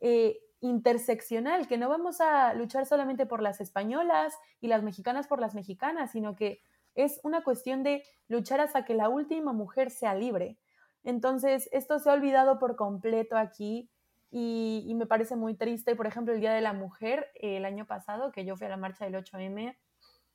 eh, 0.00 0.38
interseccional, 0.60 1.68
que 1.68 1.78
no 1.78 1.88
vamos 1.88 2.20
a 2.20 2.52
luchar 2.54 2.86
solamente 2.86 3.26
por 3.26 3.42
las 3.42 3.60
españolas 3.60 4.36
y 4.60 4.66
las 4.66 4.82
mexicanas 4.82 5.28
por 5.28 5.40
las 5.40 5.54
mexicanas, 5.54 6.10
sino 6.10 6.34
que 6.34 6.60
es 6.94 7.20
una 7.22 7.44
cuestión 7.44 7.84
de 7.84 8.02
luchar 8.26 8.60
hasta 8.60 8.84
que 8.84 8.94
la 8.94 9.08
última 9.08 9.52
mujer 9.52 9.90
sea 9.90 10.14
libre. 10.14 10.58
Entonces, 11.04 11.68
esto 11.72 12.00
se 12.00 12.10
ha 12.10 12.14
olvidado 12.14 12.58
por 12.58 12.74
completo 12.74 13.36
aquí 13.36 13.88
y, 14.30 14.92
me 14.96 15.06
parece 15.06 15.36
muy 15.36 15.54
triste. 15.54 15.94
Por 15.94 16.06
ejemplo, 16.06 16.34
el 16.34 16.40
Día 16.40 16.52
de 16.52 16.60
la 16.60 16.72
Mujer, 16.72 17.28
el 17.34 17.64
año 17.64 17.86
pasado, 17.86 18.32
que 18.32 18.44
yo 18.44 18.56
fui 18.56 18.66
a 18.66 18.70
la 18.70 18.76
marcha 18.76 19.04
del 19.04 19.14
8M, 19.14 19.76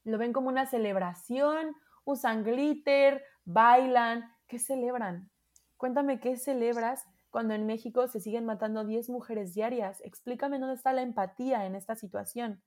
lo 0.03 0.17
ven 0.17 0.33
como 0.33 0.49
una 0.49 0.65
celebración, 0.65 1.75
usan 2.05 2.43
glitter, 2.43 3.23
bailan. 3.45 4.31
¿Qué 4.47 4.59
celebran? 4.59 5.29
Cuéntame 5.77 6.19
qué 6.19 6.37
celebras 6.37 7.05
cuando 7.29 7.55
en 7.55 7.65
México 7.65 8.07
se 8.07 8.19
siguen 8.19 8.45
matando 8.45 8.85
10 8.85 9.09
mujeres 9.09 9.53
diarias. 9.53 10.01
Explícame 10.01 10.59
dónde 10.59 10.75
está 10.75 10.93
la 10.93 11.01
empatía 11.01 11.65
en 11.65 11.75
esta 11.75 11.95
situación. 11.95 12.61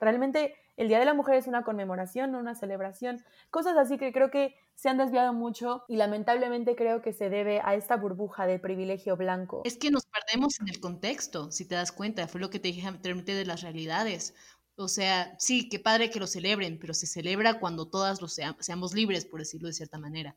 Realmente 0.00 0.54
el 0.76 0.88
Día 0.88 0.98
de 0.98 1.04
la 1.04 1.14
Mujer 1.14 1.34
es 1.34 1.46
una 1.46 1.62
conmemoración, 1.62 2.32
no 2.32 2.38
una 2.38 2.54
celebración. 2.54 3.22
Cosas 3.50 3.76
así 3.76 3.98
que 3.98 4.12
creo 4.12 4.30
que 4.30 4.54
se 4.74 4.88
han 4.88 4.96
desviado 4.96 5.34
mucho 5.34 5.84
y 5.88 5.96
lamentablemente 5.96 6.74
creo 6.74 7.02
que 7.02 7.12
se 7.12 7.28
debe 7.28 7.60
a 7.62 7.74
esta 7.74 7.96
burbuja 7.96 8.46
de 8.46 8.58
privilegio 8.58 9.16
blanco. 9.16 9.60
Es 9.64 9.76
que 9.76 9.90
nos 9.90 10.06
perdemos 10.06 10.58
en 10.60 10.68
el 10.68 10.80
contexto, 10.80 11.52
si 11.52 11.68
te 11.68 11.74
das 11.74 11.92
cuenta, 11.92 12.26
fue 12.28 12.40
lo 12.40 12.48
que 12.48 12.58
te 12.58 12.68
dije 12.68 12.86
anteriormente 12.86 13.34
de 13.34 13.44
las 13.44 13.60
realidades. 13.60 14.34
O 14.80 14.88
sea, 14.88 15.36
sí, 15.38 15.68
qué 15.68 15.78
padre 15.78 16.10
que 16.10 16.18
lo 16.18 16.26
celebren, 16.26 16.78
pero 16.78 16.94
se 16.94 17.06
celebra 17.06 17.60
cuando 17.60 17.86
todas 17.88 18.22
lo 18.22 18.28
seamos 18.28 18.94
libres, 18.94 19.26
por 19.26 19.40
decirlo 19.40 19.68
de 19.68 19.74
cierta 19.74 19.98
manera. 19.98 20.34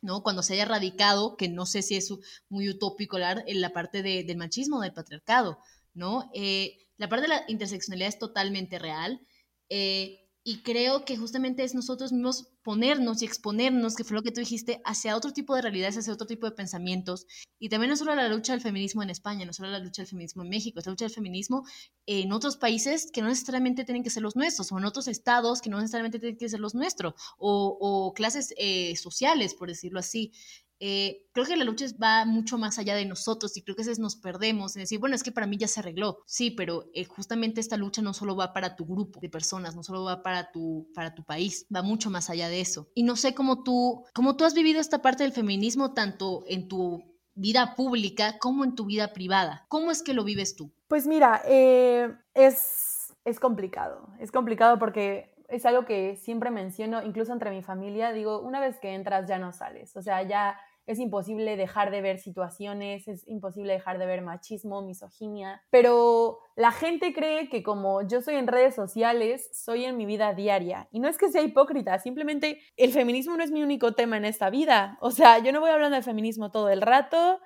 ¿no? 0.00 0.24
Cuando 0.24 0.42
se 0.42 0.54
haya 0.54 0.62
erradicado, 0.62 1.36
que 1.36 1.48
no 1.48 1.64
sé 1.64 1.82
si 1.82 1.94
es 1.94 2.12
muy 2.48 2.68
utópico 2.68 3.16
hablar 3.16 3.44
en 3.46 3.60
la 3.60 3.70
parte 3.70 4.02
del 4.02 4.36
machismo, 4.36 4.80
del 4.80 4.92
patriarcado, 4.92 5.60
¿no? 5.94 6.28
Eh, 6.34 6.88
la 6.96 7.08
parte 7.08 7.22
de 7.22 7.28
la 7.28 7.44
interseccionalidad 7.46 8.08
es 8.08 8.18
totalmente 8.18 8.80
real. 8.80 9.20
Eh, 9.68 10.27
y 10.48 10.62
creo 10.62 11.04
que 11.04 11.18
justamente 11.18 11.62
es 11.62 11.74
nosotros 11.74 12.10
mismos 12.10 12.48
ponernos 12.62 13.20
y 13.20 13.26
exponernos, 13.26 13.94
que 13.94 14.02
fue 14.02 14.16
lo 14.16 14.22
que 14.22 14.30
tú 14.30 14.40
dijiste, 14.40 14.80
hacia 14.86 15.14
otro 15.14 15.34
tipo 15.34 15.54
de 15.54 15.60
realidades, 15.60 15.98
hacia 15.98 16.10
otro 16.10 16.26
tipo 16.26 16.46
de 16.46 16.56
pensamientos. 16.56 17.26
Y 17.58 17.68
también 17.68 17.90
no 17.90 17.96
solo 17.96 18.14
la 18.14 18.30
lucha 18.30 18.52
del 18.52 18.62
feminismo 18.62 19.02
en 19.02 19.10
España, 19.10 19.44
no 19.44 19.52
solo 19.52 19.68
la 19.68 19.78
lucha 19.78 20.00
del 20.00 20.08
feminismo 20.08 20.42
en 20.42 20.48
México, 20.48 20.78
es 20.78 20.86
la 20.86 20.92
lucha 20.92 21.04
del 21.04 21.12
feminismo 21.12 21.66
en 22.06 22.32
otros 22.32 22.56
países 22.56 23.10
que 23.12 23.20
no 23.20 23.28
necesariamente 23.28 23.84
tienen 23.84 24.02
que 24.02 24.08
ser 24.08 24.22
los 24.22 24.36
nuestros, 24.36 24.72
o 24.72 24.78
en 24.78 24.86
otros 24.86 25.06
estados 25.06 25.60
que 25.60 25.68
no 25.68 25.80
necesariamente 25.80 26.18
tienen 26.18 26.38
que 26.38 26.48
ser 26.48 26.60
los 26.60 26.74
nuestros, 26.74 27.12
o, 27.36 28.14
clases 28.16 28.54
eh, 28.56 28.96
sociales, 28.96 29.52
por 29.52 29.68
decirlo 29.68 30.00
así. 30.00 30.32
Eh, 30.80 31.26
creo 31.32 31.46
que 31.46 31.56
la 31.56 31.64
lucha 31.64 31.86
va 32.02 32.24
mucho 32.24 32.58
más 32.58 32.78
allá 32.78 32.94
de 32.94 33.04
nosotros 33.04 33.56
y 33.56 33.62
creo 33.62 33.74
que 33.74 33.82
a 33.82 33.86
veces 33.86 33.98
nos 33.98 34.16
perdemos 34.16 34.76
en 34.76 34.82
decir, 34.82 34.98
bueno, 34.98 35.16
es 35.16 35.22
que 35.22 35.32
para 35.32 35.46
mí 35.46 35.56
ya 35.56 35.68
se 35.68 35.80
arregló. 35.80 36.18
Sí, 36.26 36.50
pero 36.50 36.84
eh, 36.94 37.04
justamente 37.04 37.60
esta 37.60 37.76
lucha 37.76 38.02
no 38.02 38.14
solo 38.14 38.36
va 38.36 38.52
para 38.52 38.76
tu 38.76 38.86
grupo 38.86 39.20
de 39.20 39.28
personas, 39.28 39.74
no 39.74 39.82
solo 39.82 40.04
va 40.04 40.22
para 40.22 40.50
tu, 40.52 40.88
para 40.94 41.14
tu 41.14 41.24
país, 41.24 41.66
va 41.74 41.82
mucho 41.82 42.10
más 42.10 42.30
allá 42.30 42.48
de 42.48 42.60
eso. 42.60 42.88
Y 42.94 43.02
no 43.02 43.16
sé 43.16 43.34
cómo 43.34 43.62
tú, 43.62 44.04
cómo 44.14 44.36
tú 44.36 44.44
has 44.44 44.54
vivido 44.54 44.80
esta 44.80 45.02
parte 45.02 45.24
del 45.24 45.32
feminismo 45.32 45.94
tanto 45.94 46.44
en 46.46 46.68
tu 46.68 47.02
vida 47.34 47.74
pública 47.76 48.38
como 48.38 48.64
en 48.64 48.74
tu 48.74 48.86
vida 48.86 49.12
privada. 49.12 49.64
¿Cómo 49.68 49.90
es 49.90 50.02
que 50.02 50.14
lo 50.14 50.24
vives 50.24 50.56
tú? 50.56 50.72
Pues 50.88 51.06
mira, 51.06 51.42
eh, 51.46 52.12
es, 52.34 53.14
es 53.24 53.38
complicado. 53.38 54.08
Es 54.18 54.32
complicado 54.32 54.78
porque 54.78 55.37
es 55.48 55.66
algo 55.66 55.84
que 55.84 56.16
siempre 56.16 56.50
menciono, 56.50 57.02
incluso 57.02 57.32
entre 57.32 57.50
mi 57.50 57.62
familia, 57.62 58.12
digo, 58.12 58.40
una 58.40 58.60
vez 58.60 58.78
que 58.78 58.94
entras 58.94 59.26
ya 59.26 59.38
no 59.38 59.52
sales, 59.52 59.96
o 59.96 60.02
sea, 60.02 60.22
ya 60.22 60.58
es 60.88 60.98
imposible 60.98 61.56
dejar 61.56 61.90
de 61.90 62.00
ver 62.00 62.18
situaciones, 62.18 63.08
es 63.08 63.28
imposible 63.28 63.74
dejar 63.74 63.98
de 63.98 64.06
ver 64.06 64.22
machismo, 64.22 64.80
misoginia, 64.80 65.62
pero 65.68 66.38
la 66.56 66.72
gente 66.72 67.12
cree 67.12 67.50
que 67.50 67.62
como 67.62 68.00
yo 68.08 68.22
soy 68.22 68.36
en 68.36 68.46
redes 68.46 68.74
sociales, 68.74 69.50
soy 69.52 69.84
en 69.84 69.98
mi 69.98 70.06
vida 70.06 70.32
diaria. 70.32 70.88
Y 70.90 71.00
no 71.00 71.08
es 71.08 71.18
que 71.18 71.28
sea 71.28 71.42
hipócrita, 71.42 71.98
simplemente 71.98 72.62
el 72.78 72.92
feminismo 72.92 73.36
no 73.36 73.44
es 73.44 73.50
mi 73.50 73.62
único 73.62 73.92
tema 73.92 74.16
en 74.16 74.24
esta 74.24 74.48
vida. 74.48 74.96
O 75.02 75.10
sea, 75.10 75.38
yo 75.40 75.52
no 75.52 75.60
voy 75.60 75.70
hablando 75.70 75.96
de 75.96 76.02
feminismo 76.02 76.50
todo 76.50 76.70
el 76.70 76.80
rato, 76.80 77.38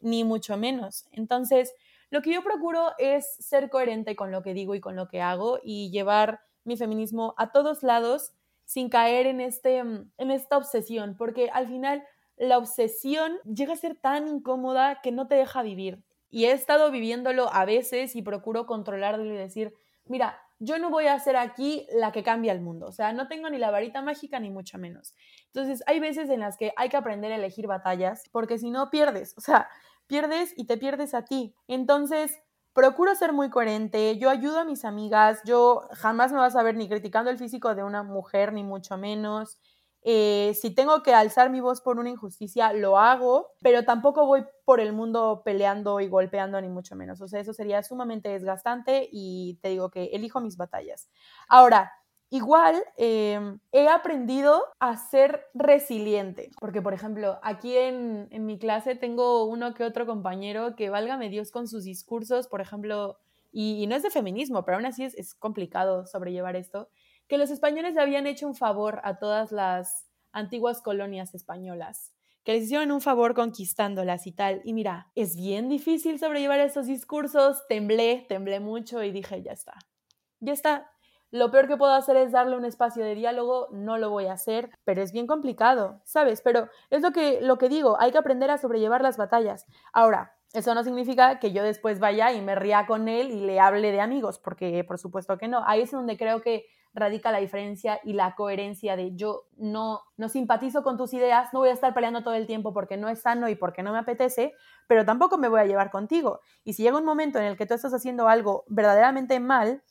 ni 0.00 0.24
mucho 0.24 0.56
menos. 0.56 1.06
Entonces, 1.12 1.72
lo 2.10 2.20
que 2.20 2.32
yo 2.32 2.42
procuro 2.42 2.94
es 2.98 3.36
ser 3.38 3.70
coherente 3.70 4.16
con 4.16 4.32
lo 4.32 4.42
que 4.42 4.54
digo 4.54 4.74
y 4.74 4.80
con 4.80 4.96
lo 4.96 5.06
que 5.06 5.20
hago 5.20 5.60
y 5.62 5.90
llevar 5.92 6.40
mi 6.68 6.76
feminismo 6.76 7.34
a 7.36 7.50
todos 7.50 7.82
lados 7.82 8.32
sin 8.64 8.88
caer 8.88 9.26
en, 9.26 9.40
este, 9.40 9.78
en 9.78 10.30
esta 10.30 10.56
obsesión, 10.56 11.16
porque 11.16 11.50
al 11.50 11.66
final 11.66 12.04
la 12.36 12.58
obsesión 12.58 13.38
llega 13.44 13.72
a 13.72 13.76
ser 13.76 13.96
tan 13.96 14.28
incómoda 14.28 15.00
que 15.02 15.10
no 15.10 15.26
te 15.26 15.34
deja 15.34 15.62
vivir. 15.62 16.04
Y 16.30 16.44
he 16.44 16.52
estado 16.52 16.90
viviéndolo 16.90 17.52
a 17.52 17.64
veces 17.64 18.14
y 18.14 18.22
procuro 18.22 18.66
controlarlo 18.66 19.24
y 19.24 19.36
decir, 19.36 19.74
mira, 20.04 20.38
yo 20.58 20.78
no 20.78 20.90
voy 20.90 21.06
a 21.06 21.18
ser 21.18 21.36
aquí 21.36 21.86
la 21.92 22.12
que 22.12 22.22
cambia 22.22 22.52
el 22.52 22.60
mundo. 22.60 22.86
O 22.86 22.92
sea, 22.92 23.12
no 23.12 23.28
tengo 23.28 23.48
ni 23.48 23.58
la 23.58 23.70
varita 23.70 24.02
mágica 24.02 24.38
ni 24.40 24.50
mucho 24.50 24.76
menos. 24.76 25.14
Entonces, 25.46 25.82
hay 25.86 26.00
veces 26.00 26.28
en 26.30 26.40
las 26.40 26.56
que 26.56 26.72
hay 26.76 26.88
que 26.88 26.96
aprender 26.96 27.32
a 27.32 27.36
elegir 27.36 27.66
batallas 27.66 28.24
porque 28.30 28.58
si 28.58 28.70
no 28.70 28.90
pierdes. 28.90 29.34
O 29.38 29.40
sea, 29.40 29.68
pierdes 30.06 30.52
y 30.56 30.64
te 30.64 30.76
pierdes 30.76 31.14
a 31.14 31.24
ti. 31.24 31.54
Entonces, 31.68 32.38
procuro 32.72 33.14
ser 33.14 33.32
muy 33.32 33.50
coherente. 33.50 34.18
Yo 34.18 34.30
ayudo 34.30 34.60
a 34.60 34.64
mis 34.64 34.84
amigas. 34.84 35.40
Yo 35.44 35.88
jamás 35.92 36.32
me 36.32 36.38
vas 36.38 36.56
a 36.56 36.62
ver 36.62 36.76
ni 36.76 36.88
criticando 36.88 37.30
el 37.30 37.38
físico 37.38 37.74
de 37.74 37.82
una 37.84 38.02
mujer, 38.02 38.52
ni 38.52 38.62
mucho 38.64 38.96
menos. 38.98 39.58
Eh, 40.02 40.54
si 40.54 40.70
tengo 40.74 41.02
que 41.02 41.12
alzar 41.12 41.50
mi 41.50 41.60
voz 41.60 41.80
por 41.80 41.98
una 41.98 42.08
injusticia, 42.08 42.72
lo 42.72 42.98
hago, 42.98 43.48
pero 43.60 43.84
tampoco 43.84 44.26
voy 44.26 44.44
por 44.64 44.80
el 44.80 44.92
mundo 44.92 45.42
peleando 45.44 46.00
y 46.00 46.08
golpeando, 46.08 46.60
ni 46.60 46.68
mucho 46.68 46.94
menos. 46.94 47.20
O 47.20 47.28
sea, 47.28 47.40
eso 47.40 47.52
sería 47.52 47.82
sumamente 47.82 48.28
desgastante 48.28 49.08
y 49.10 49.58
te 49.60 49.70
digo 49.70 49.90
que 49.90 50.04
elijo 50.12 50.40
mis 50.40 50.56
batallas. 50.56 51.10
Ahora, 51.48 51.92
Igual 52.30 52.76
em, 52.98 53.58
he 53.72 53.88
aprendido 53.88 54.62
a 54.80 54.98
ser 54.98 55.46
resiliente, 55.54 56.50
porque 56.60 56.82
por 56.82 56.92
ejemplo, 56.92 57.38
aquí 57.42 57.74
en, 57.74 58.28
mi 58.44 58.58
clase 58.58 58.94
tengo 58.94 59.44
uno 59.46 59.72
que 59.72 59.84
otro 59.84 60.04
compañero 60.04 60.76
que 60.76 60.90
válgame 60.90 61.30
Dios 61.30 61.50
con 61.50 61.68
sus 61.68 61.84
discursos, 61.84 62.46
por 62.46 62.60
ejemplo, 62.60 63.18
y, 63.50 63.86
no 63.86 63.96
es 63.96 64.02
de 64.02 64.10
feminismo, 64.10 64.62
pero 64.66 64.76
aún 64.76 64.84
así 64.84 65.04
es, 65.04 65.14
es 65.14 65.34
complicado 65.34 66.06
sobrellevar 66.06 66.54
esto, 66.54 66.90
que 67.28 67.38
los 67.38 67.50
españoles 67.50 67.94
le 67.94 68.02
habían 68.02 68.26
hecho 68.26 68.46
un 68.46 68.54
favor 68.54 69.00
a 69.04 69.18
todas 69.18 69.50
las 69.50 70.06
antiguas 70.30 70.82
colonias 70.82 71.34
españolas, 71.34 72.12
que 72.44 72.52
les 72.52 72.64
hicieron 72.64 72.92
un 72.92 73.00
favor 73.00 73.34
conquistándolas 73.34 74.26
y 74.26 74.32
tal. 74.32 74.60
Y 74.64 74.74
mira, 74.74 75.10
es 75.14 75.34
bien 75.34 75.70
difícil 75.70 76.18
sobrellevar 76.18 76.60
esos 76.60 76.86
discursos, 76.86 77.66
temblé, 77.68 78.26
temblé 78.28 78.60
mucho 78.60 79.02
y 79.02 79.12
dije, 79.12 79.42
ya 79.42 79.52
está, 79.52 79.78
ya 80.40 80.52
está. 80.52 80.90
Lo 81.30 81.50
peor 81.50 81.68
que 81.68 81.76
puedo 81.76 81.92
hacer 81.92 82.16
es 82.16 82.32
darle 82.32 82.56
un 82.56 82.64
espacio 82.64 83.04
de 83.04 83.14
diálogo, 83.14 83.68
no 83.70 83.98
lo 83.98 84.08
voy 84.10 84.26
a 84.26 84.32
hacer, 84.32 84.70
pero 84.84 85.02
es 85.02 85.12
bien 85.12 85.26
complicado, 85.26 86.00
¿sabes? 86.04 86.40
Pero 86.40 86.68
es 86.90 87.02
lo 87.02 87.12
que, 87.12 87.40
lo 87.42 87.58
que 87.58 87.68
digo, 87.68 88.00
hay 88.00 88.12
que 88.12 88.18
aprender 88.18 88.50
a 88.50 88.58
sobrellevar 88.58 89.02
las 89.02 89.18
batallas. 89.18 89.66
Ahora, 89.92 90.34
eso 90.54 90.74
no 90.74 90.82
significa 90.82 91.38
que 91.38 91.52
yo 91.52 91.62
después 91.62 92.00
vaya 92.00 92.32
y 92.32 92.40
me 92.40 92.54
ría 92.54 92.86
con 92.86 93.08
él 93.08 93.30
y 93.30 93.40
le 93.40 93.60
hable 93.60 93.92
de 93.92 94.00
amigos, 94.00 94.38
porque 94.38 94.82
por 94.84 94.98
supuesto 94.98 95.36
que 95.36 95.48
no. 95.48 95.62
Ahí 95.66 95.82
es 95.82 95.90
donde 95.90 96.16
creo 96.16 96.40
que 96.40 96.64
radica 96.94 97.30
la 97.30 97.38
diferencia 97.38 98.00
y 98.02 98.14
la 98.14 98.34
coherencia 98.34 98.96
de 98.96 99.14
yo 99.14 99.44
no, 99.58 100.00
no 100.16 100.30
simpatizo 100.30 100.82
con 100.82 100.96
tus 100.96 101.12
ideas, 101.12 101.52
no 101.52 101.60
voy 101.60 101.68
a 101.68 101.74
estar 101.74 101.92
peleando 101.92 102.22
todo 102.22 102.32
el 102.32 102.46
tiempo 102.46 102.72
porque 102.72 102.96
no 102.96 103.10
es 103.10 103.20
sano 103.20 103.50
y 103.50 103.56
porque 103.56 103.82
no 103.82 103.92
me 103.92 103.98
apetece, 103.98 104.54
pero 104.86 105.04
tampoco 105.04 105.36
me 105.36 105.48
voy 105.48 105.60
a 105.60 105.66
llevar 105.66 105.90
contigo. 105.90 106.40
Y 106.64 106.72
si 106.72 106.82
llega 106.82 106.96
un 106.96 107.04
momento 107.04 107.38
en 107.38 107.44
el 107.44 107.58
que 107.58 107.66
tú 107.66 107.74
estás 107.74 107.92
haciendo 107.92 108.28
algo 108.28 108.64
verdaderamente 108.68 109.40
mal 109.40 109.82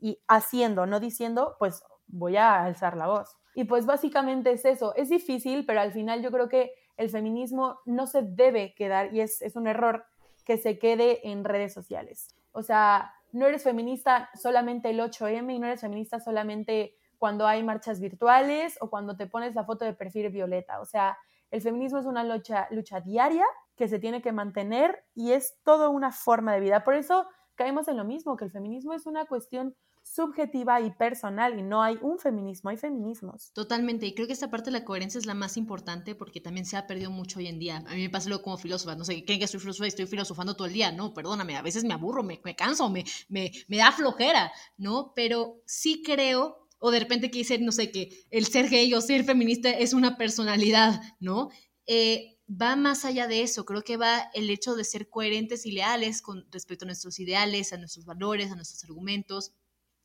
y 0.00 0.20
haciendo, 0.28 0.86
no 0.86 1.00
diciendo, 1.00 1.56
pues 1.58 1.82
voy 2.06 2.36
a 2.36 2.64
alzar 2.64 2.96
la 2.96 3.06
voz. 3.06 3.36
Y 3.54 3.64
pues 3.64 3.86
básicamente 3.86 4.52
es 4.52 4.64
eso, 4.64 4.94
es 4.96 5.08
difícil, 5.08 5.64
pero 5.64 5.80
al 5.80 5.92
final 5.92 6.22
yo 6.22 6.30
creo 6.30 6.48
que 6.48 6.72
el 6.96 7.10
feminismo 7.10 7.80
no 7.84 8.06
se 8.06 8.22
debe 8.22 8.74
quedar, 8.74 9.14
y 9.14 9.20
es, 9.20 9.42
es 9.42 9.56
un 9.56 9.66
error, 9.66 10.04
que 10.44 10.58
se 10.58 10.78
quede 10.78 11.28
en 11.28 11.44
redes 11.44 11.72
sociales. 11.72 12.28
O 12.52 12.62
sea, 12.62 13.12
no 13.32 13.46
eres 13.46 13.64
feminista 13.64 14.30
solamente 14.34 14.90
el 14.90 15.00
8M 15.00 15.54
y 15.54 15.58
no 15.58 15.66
eres 15.66 15.80
feminista 15.80 16.20
solamente 16.20 16.94
cuando 17.18 17.46
hay 17.46 17.62
marchas 17.62 18.00
virtuales 18.00 18.76
o 18.80 18.90
cuando 18.90 19.16
te 19.16 19.26
pones 19.26 19.54
la 19.54 19.64
foto 19.64 19.84
de 19.84 19.94
perfil 19.94 20.28
violeta. 20.28 20.80
O 20.80 20.84
sea, 20.84 21.18
el 21.50 21.62
feminismo 21.62 21.98
es 21.98 22.06
una 22.06 22.22
lucha, 22.24 22.68
lucha 22.70 23.00
diaria 23.00 23.44
que 23.76 23.88
se 23.88 23.98
tiene 23.98 24.22
que 24.22 24.32
mantener 24.32 25.04
y 25.14 25.32
es 25.32 25.58
toda 25.64 25.88
una 25.88 26.12
forma 26.12 26.52
de 26.52 26.60
vida. 26.60 26.84
Por 26.84 26.94
eso 26.94 27.26
caemos 27.54 27.88
en 27.88 27.96
lo 27.96 28.04
mismo, 28.04 28.36
que 28.36 28.44
el 28.44 28.50
feminismo 28.50 28.92
es 28.94 29.06
una 29.06 29.26
cuestión 29.26 29.74
subjetiva 30.02 30.80
y 30.82 30.90
personal 30.90 31.58
y 31.58 31.62
no 31.62 31.82
hay 31.82 31.98
un 32.02 32.18
feminismo, 32.18 32.70
hay 32.70 32.76
feminismos. 32.76 33.52
Totalmente, 33.54 34.06
y 34.06 34.14
creo 34.14 34.26
que 34.26 34.34
esta 34.34 34.50
parte 34.50 34.70
de 34.70 34.78
la 34.78 34.84
coherencia 34.84 35.18
es 35.18 35.24
la 35.26 35.34
más 35.34 35.56
importante 35.56 36.14
porque 36.14 36.40
también 36.40 36.66
se 36.66 36.76
ha 36.76 36.86
perdido 36.86 37.10
mucho 37.10 37.38
hoy 37.38 37.46
en 37.46 37.58
día. 37.58 37.78
A 37.86 37.94
mí 37.94 38.02
me 38.02 38.10
pasa 38.10 38.28
luego 38.28 38.44
como 38.44 38.58
filósofa, 38.58 38.96
no 38.96 39.04
sé, 39.04 39.24
¿creen 39.24 39.40
que 39.40 39.46
soy 39.46 39.60
filósofa 39.60 39.86
y 39.86 39.88
estoy 39.88 40.06
filosofando 40.06 40.54
todo 40.56 40.66
el 40.66 40.74
día? 40.74 40.92
No, 40.92 41.14
perdóname, 41.14 41.56
a 41.56 41.62
veces 41.62 41.84
me 41.84 41.94
aburro, 41.94 42.22
me, 42.22 42.40
me 42.44 42.54
canso, 42.54 42.90
me, 42.90 43.04
me, 43.28 43.50
me 43.68 43.78
da 43.78 43.92
flojera, 43.92 44.52
¿no? 44.76 45.12
Pero 45.16 45.62
sí 45.64 46.02
creo 46.04 46.68
o 46.78 46.90
de 46.90 47.00
repente 47.00 47.30
que 47.30 47.58
no 47.60 47.72
sé, 47.72 47.90
que 47.90 48.26
el 48.30 48.44
ser 48.44 48.68
gay 48.68 48.92
o 48.92 49.00
ser 49.00 49.24
feminista 49.24 49.70
es 49.70 49.94
una 49.94 50.18
personalidad, 50.18 51.00
¿no? 51.18 51.48
Eh, 51.86 52.33
va 52.48 52.76
más 52.76 53.04
allá 53.04 53.26
de 53.26 53.42
eso, 53.42 53.64
creo 53.64 53.82
que 53.82 53.96
va 53.96 54.30
el 54.34 54.50
hecho 54.50 54.74
de 54.74 54.84
ser 54.84 55.08
coherentes 55.08 55.66
y 55.66 55.72
leales 55.72 56.22
con 56.22 56.46
respecto 56.50 56.84
a 56.84 56.86
nuestros 56.86 57.18
ideales, 57.18 57.72
a 57.72 57.78
nuestros 57.78 58.04
valores, 58.04 58.50
a 58.50 58.56
nuestros 58.56 58.84
argumentos, 58.84 59.52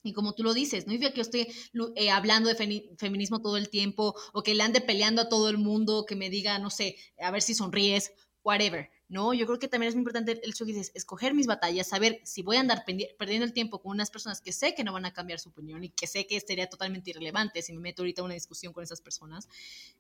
y 0.02 0.14
como 0.14 0.34
tú 0.34 0.44
lo 0.44 0.54
dices, 0.54 0.88
no 0.88 0.94
dice 0.94 1.12
que 1.12 1.18
yo 1.18 1.22
estoy 1.22 1.48
eh, 1.96 2.10
hablando 2.10 2.50
de 2.50 2.96
feminismo 2.98 3.42
todo 3.42 3.58
el 3.58 3.70
tiempo 3.70 4.16
o 4.34 4.44
que 4.44 4.56
le 4.56 4.64
ande 4.64 4.80
peleando 4.80 5.24
a 5.24 5.30
todo 5.30 5.50
el 5.50 5.58
mundo, 5.58 6.06
que 6.06 6.16
me 6.16 6.30
diga, 6.30 6.58
no 6.60 6.70
sé, 6.70 6.96
a 7.20 7.32
ver 7.32 7.42
si 7.42 7.54
sonríes, 7.54 8.14
whatever. 8.44 8.90
No, 9.10 9.34
yo 9.34 9.46
creo 9.48 9.60
que 9.60 9.68
también 9.68 9.90
es 9.90 9.96
muy 9.96 10.02
importante 10.02 10.40
el 10.44 10.52
hecho 10.52 10.66
que 10.66 10.72
dices, 10.72 10.92
escoger 10.94 11.34
mis 11.34 11.48
batallas, 11.48 11.88
saber 11.88 12.22
si 12.24 12.44
voy 12.44 12.58
a 12.58 12.60
andar 12.60 12.86
perdiendo 12.86 13.46
el 13.46 13.54
tiempo 13.54 13.82
con 13.82 13.92
unas 13.92 14.12
personas 14.12 14.40
que 14.40 14.54
sé 14.54 14.76
que 14.76 14.84
no 14.84 14.94
van 14.94 15.06
a 15.06 15.14
cambiar 15.14 15.40
su 15.40 15.50
opinión 15.50 15.84
y 15.84 15.90
que 15.90 16.06
sé 16.06 16.28
que 16.28 16.40
sería 16.40 16.70
totalmente 16.70 17.10
irrelevante 17.10 17.62
si 17.64 17.74
me 17.74 17.80
meto 17.80 18.04
ahorita 18.04 18.22
en 18.22 18.26
una 18.26 18.36
discusión 18.36 18.72
con 18.72 18.84
esas 18.84 19.02
personas. 19.02 19.50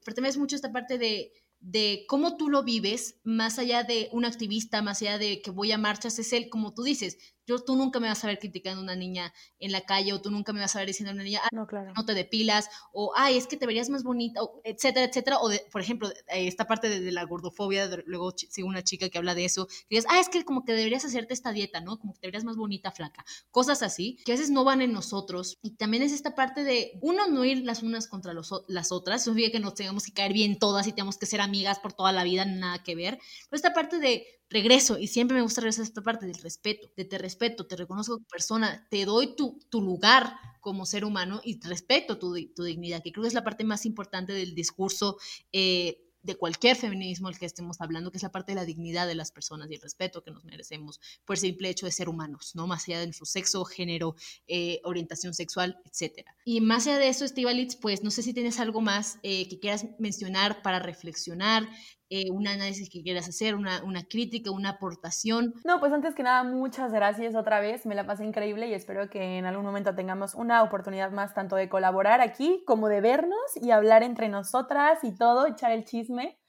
Pero 0.05 0.15
también 0.15 0.29
es 0.29 0.37
mucho 0.37 0.55
esta 0.55 0.71
parte 0.71 0.99
de, 0.99 1.33
de 1.59 2.05
cómo 2.07 2.37
tú 2.37 2.49
lo 2.49 2.63
vives, 2.63 3.19
más 3.23 3.59
allá 3.59 3.83
de 3.83 4.09
un 4.11 4.25
activista, 4.25 4.81
más 4.81 5.01
allá 5.01 5.17
de 5.17 5.41
que 5.41 5.51
voy 5.51 5.71
a 5.71 5.77
marchas, 5.77 6.19
es 6.19 6.33
él, 6.33 6.49
como 6.49 6.73
tú 6.73 6.83
dices, 6.83 7.17
yo, 7.49 7.59
tú 7.59 7.75
nunca 7.75 7.99
me 7.99 8.07
vas 8.07 8.23
a 8.23 8.27
ver 8.27 8.37
criticando 8.37 8.81
a 8.81 8.83
una 8.83 8.95
niña 8.95 9.33
en 9.59 9.71
la 9.71 9.81
calle 9.81 10.13
o 10.13 10.21
tú 10.21 10.29
nunca 10.29 10.53
me 10.53 10.59
vas 10.59 10.75
a 10.75 10.79
ver 10.79 10.87
diciendo 10.87 11.09
a 11.09 11.13
una 11.15 11.23
niña, 11.23 11.41
ah, 11.43 11.49
no, 11.51 11.65
claro. 11.65 11.93
no 11.95 12.05
te 12.05 12.13
depilas 12.13 12.69
o, 12.93 13.11
ay, 13.15 13.37
es 13.37 13.47
que 13.47 13.57
te 13.57 13.65
verías 13.65 13.89
más 13.89 14.03
bonita, 14.03 14.43
o, 14.43 14.61
etcétera, 14.63 15.05
etcétera. 15.05 15.39
O, 15.39 15.49
de, 15.49 15.65
por 15.71 15.81
ejemplo, 15.81 16.09
eh, 16.09 16.47
esta 16.47 16.65
parte 16.65 16.89
de, 16.89 17.11
la 17.11 17.23
gordofobia, 17.23 17.89
luego 18.05 18.31
sigo 18.37 18.67
una 18.67 18.83
chica 18.83 19.09
que 19.09 19.17
habla 19.17 19.33
de 19.33 19.45
eso, 19.45 19.65
que 19.65 19.95
dices, 19.95 20.05
ah, 20.09 20.19
es 20.19 20.29
que 20.29 20.45
como 20.45 20.63
que 20.63 20.73
deberías 20.73 21.03
hacerte 21.05 21.33
esta 21.33 21.51
dieta, 21.51 21.81
¿no? 21.81 21.97
Como 21.97 22.13
que 22.13 22.19
te 22.19 22.27
verías 22.27 22.43
más 22.43 22.55
bonita, 22.55 22.91
flaca. 22.91 23.25
Cosas 23.49 23.81
así, 23.81 24.17
que 24.25 24.33
a 24.33 24.35
veces 24.35 24.51
no 24.51 24.63
van 24.63 24.81
en 24.81 24.93
nosotros. 24.93 25.57
Y 25.63 25.71
también 25.71 26.03
es 26.03 26.11
esta 26.11 26.35
parte 26.35 26.63
de, 26.63 26.99
uno, 27.01 27.27
no 27.27 27.45
ir 27.45 27.65
las 27.65 27.81
unas 27.81 28.07
contra 28.07 28.33
los, 28.33 28.53
las 28.67 28.91
otras, 28.91 29.21
eso 29.21 29.31
significa 29.31 29.57
que 29.57 29.63
nos 29.63 29.73
tengamos 29.73 30.05
que 30.05 30.13
caer 30.13 30.33
bien 30.33 30.59
todas 30.59 30.85
y 30.87 30.91
tenemos 30.91 31.17
que 31.17 31.25
ser 31.25 31.41
amigas 31.41 31.79
por 31.79 31.93
toda 31.93 32.11
la 32.11 32.23
vida, 32.23 32.45
nada 32.45 32.83
que 32.83 32.95
ver. 32.95 33.17
Pero 33.49 33.55
esta 33.55 33.73
parte 33.73 33.97
de 33.97 34.38
regreso, 34.49 34.97
y 34.97 35.07
siempre 35.07 35.35
me 35.35 35.43
gusta 35.43 35.61
regresar 35.61 35.83
a 35.83 35.87
esta 35.87 36.01
parte 36.01 36.25
del 36.25 36.37
respeto, 36.41 36.89
de 36.95 37.05
te 37.05 37.17
respeto, 37.17 37.67
te 37.67 37.75
reconozco 37.75 38.15
como 38.15 38.27
persona, 38.27 38.87
te 38.89 39.05
doy 39.05 39.35
tu, 39.35 39.59
tu 39.69 39.81
lugar 39.81 40.33
como 40.59 40.85
ser 40.85 41.05
humano 41.05 41.41
y 41.43 41.59
respeto 41.61 42.17
tu, 42.17 42.35
tu, 42.55 42.63
dignidad, 42.63 43.03
que 43.03 43.11
creo 43.11 43.23
que 43.23 43.27
es 43.27 43.33
la 43.33 43.43
parte 43.43 43.63
más 43.63 43.85
importante 43.85 44.33
del 44.33 44.55
discurso 44.55 45.17
eh, 45.51 46.09
de 46.21 46.35
cualquier 46.35 46.75
feminismo 46.75 47.29
el 47.29 47.37
que 47.37 47.45
estemos 47.45 47.79
hablando, 47.79 48.11
que 48.11 48.17
es 48.17 48.23
la 48.23 48.31
parte 48.31 48.51
de 48.51 48.57
la 48.57 48.65
dignidad 48.65 49.07
de 49.07 49.15
las 49.15 49.31
personas 49.31 49.69
y 49.69 49.75
el 49.75 49.81
respeto 49.81 50.21
que 50.23 50.31
nos 50.31 50.43
merecemos 50.43 50.99
por 51.25 51.35
el 51.35 51.39
simple 51.39 51.69
hecho 51.69 51.85
de 51.85 51.91
ser 51.91 52.09
humanos, 52.09 52.51
¿no? 52.55 52.67
Más 52.67 52.87
allá 52.87 52.99
de 52.99 53.05
nuestro 53.05 53.25
sexo, 53.25 53.63
género, 53.65 54.15
eh, 54.47 54.81
orientación 54.83 55.33
sexual, 55.33 55.77
etc. 55.85 56.27
Y 56.43 56.61
más 56.61 56.87
allá 56.87 56.97
de 56.97 57.07
eso, 57.07 57.23
Estivalitz, 57.23 57.75
pues 57.77 58.03
no 58.03 58.11
sé 58.11 58.21
si 58.21 58.33
tienes 58.33 58.59
algo 58.59 58.81
más 58.81 59.17
eh, 59.23 59.47
que 59.47 59.59
quieras 59.59 59.85
mencionar 59.97 60.61
para 60.61 60.79
reflexionar, 60.79 61.69
eh, 62.09 62.31
un 62.31 62.47
análisis 62.47 62.89
que 62.89 63.03
quieras 63.03 63.27
hacer, 63.27 63.55
una, 63.55 63.83
una, 63.83 64.03
crítica, 64.03 64.51
una 64.51 64.69
aportación. 64.71 65.53
No, 65.63 65.79
pues 65.79 65.93
antes 65.93 66.15
que 66.15 66.23
nada, 66.23 66.43
muchas 66.43 66.91
gracias 66.91 67.35
otra 67.35 67.59
vez, 67.59 67.85
me 67.85 67.95
la 67.95 68.05
pasé 68.05 68.25
increíble 68.25 68.67
y 68.67 68.73
espero 68.73 69.09
que 69.09 69.37
en 69.37 69.45
algún 69.45 69.65
momento 69.65 69.93
tengamos 69.93 70.33
una 70.33 70.63
oportunidad 70.63 71.11
más 71.11 71.33
tanto 71.33 71.55
de 71.55 71.69
colaborar 71.69 72.21
aquí 72.21 72.63
como 72.65 72.89
de 72.89 73.01
vernos 73.01 73.39
y 73.55 73.71
hablar 73.71 74.03
entre 74.03 74.27
nosotras 74.27 75.03
y 75.03 75.15
todo, 75.15 75.45
echar 75.45 75.71
el 75.71 75.85
chisme. 75.85 76.39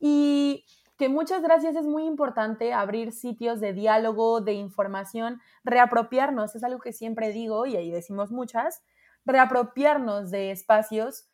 Y 0.00 0.64
que 0.98 1.08
muchas 1.08 1.42
gracias 1.42 1.76
es 1.76 1.86
muy 1.86 2.04
importante 2.04 2.72
abrir 2.72 3.12
sitios 3.12 3.60
de 3.60 3.72
diálogo, 3.72 4.40
de 4.40 4.54
información, 4.54 5.40
reapropiarnos, 5.62 6.56
es 6.56 6.64
algo 6.64 6.80
que 6.80 6.92
siempre 6.92 7.32
digo 7.32 7.66
y 7.66 7.76
ahí 7.76 7.90
decimos 7.90 8.32
muchas, 8.32 8.82
reapropiarnos 9.24 10.30
de 10.30 10.50
espacios, 10.50 11.28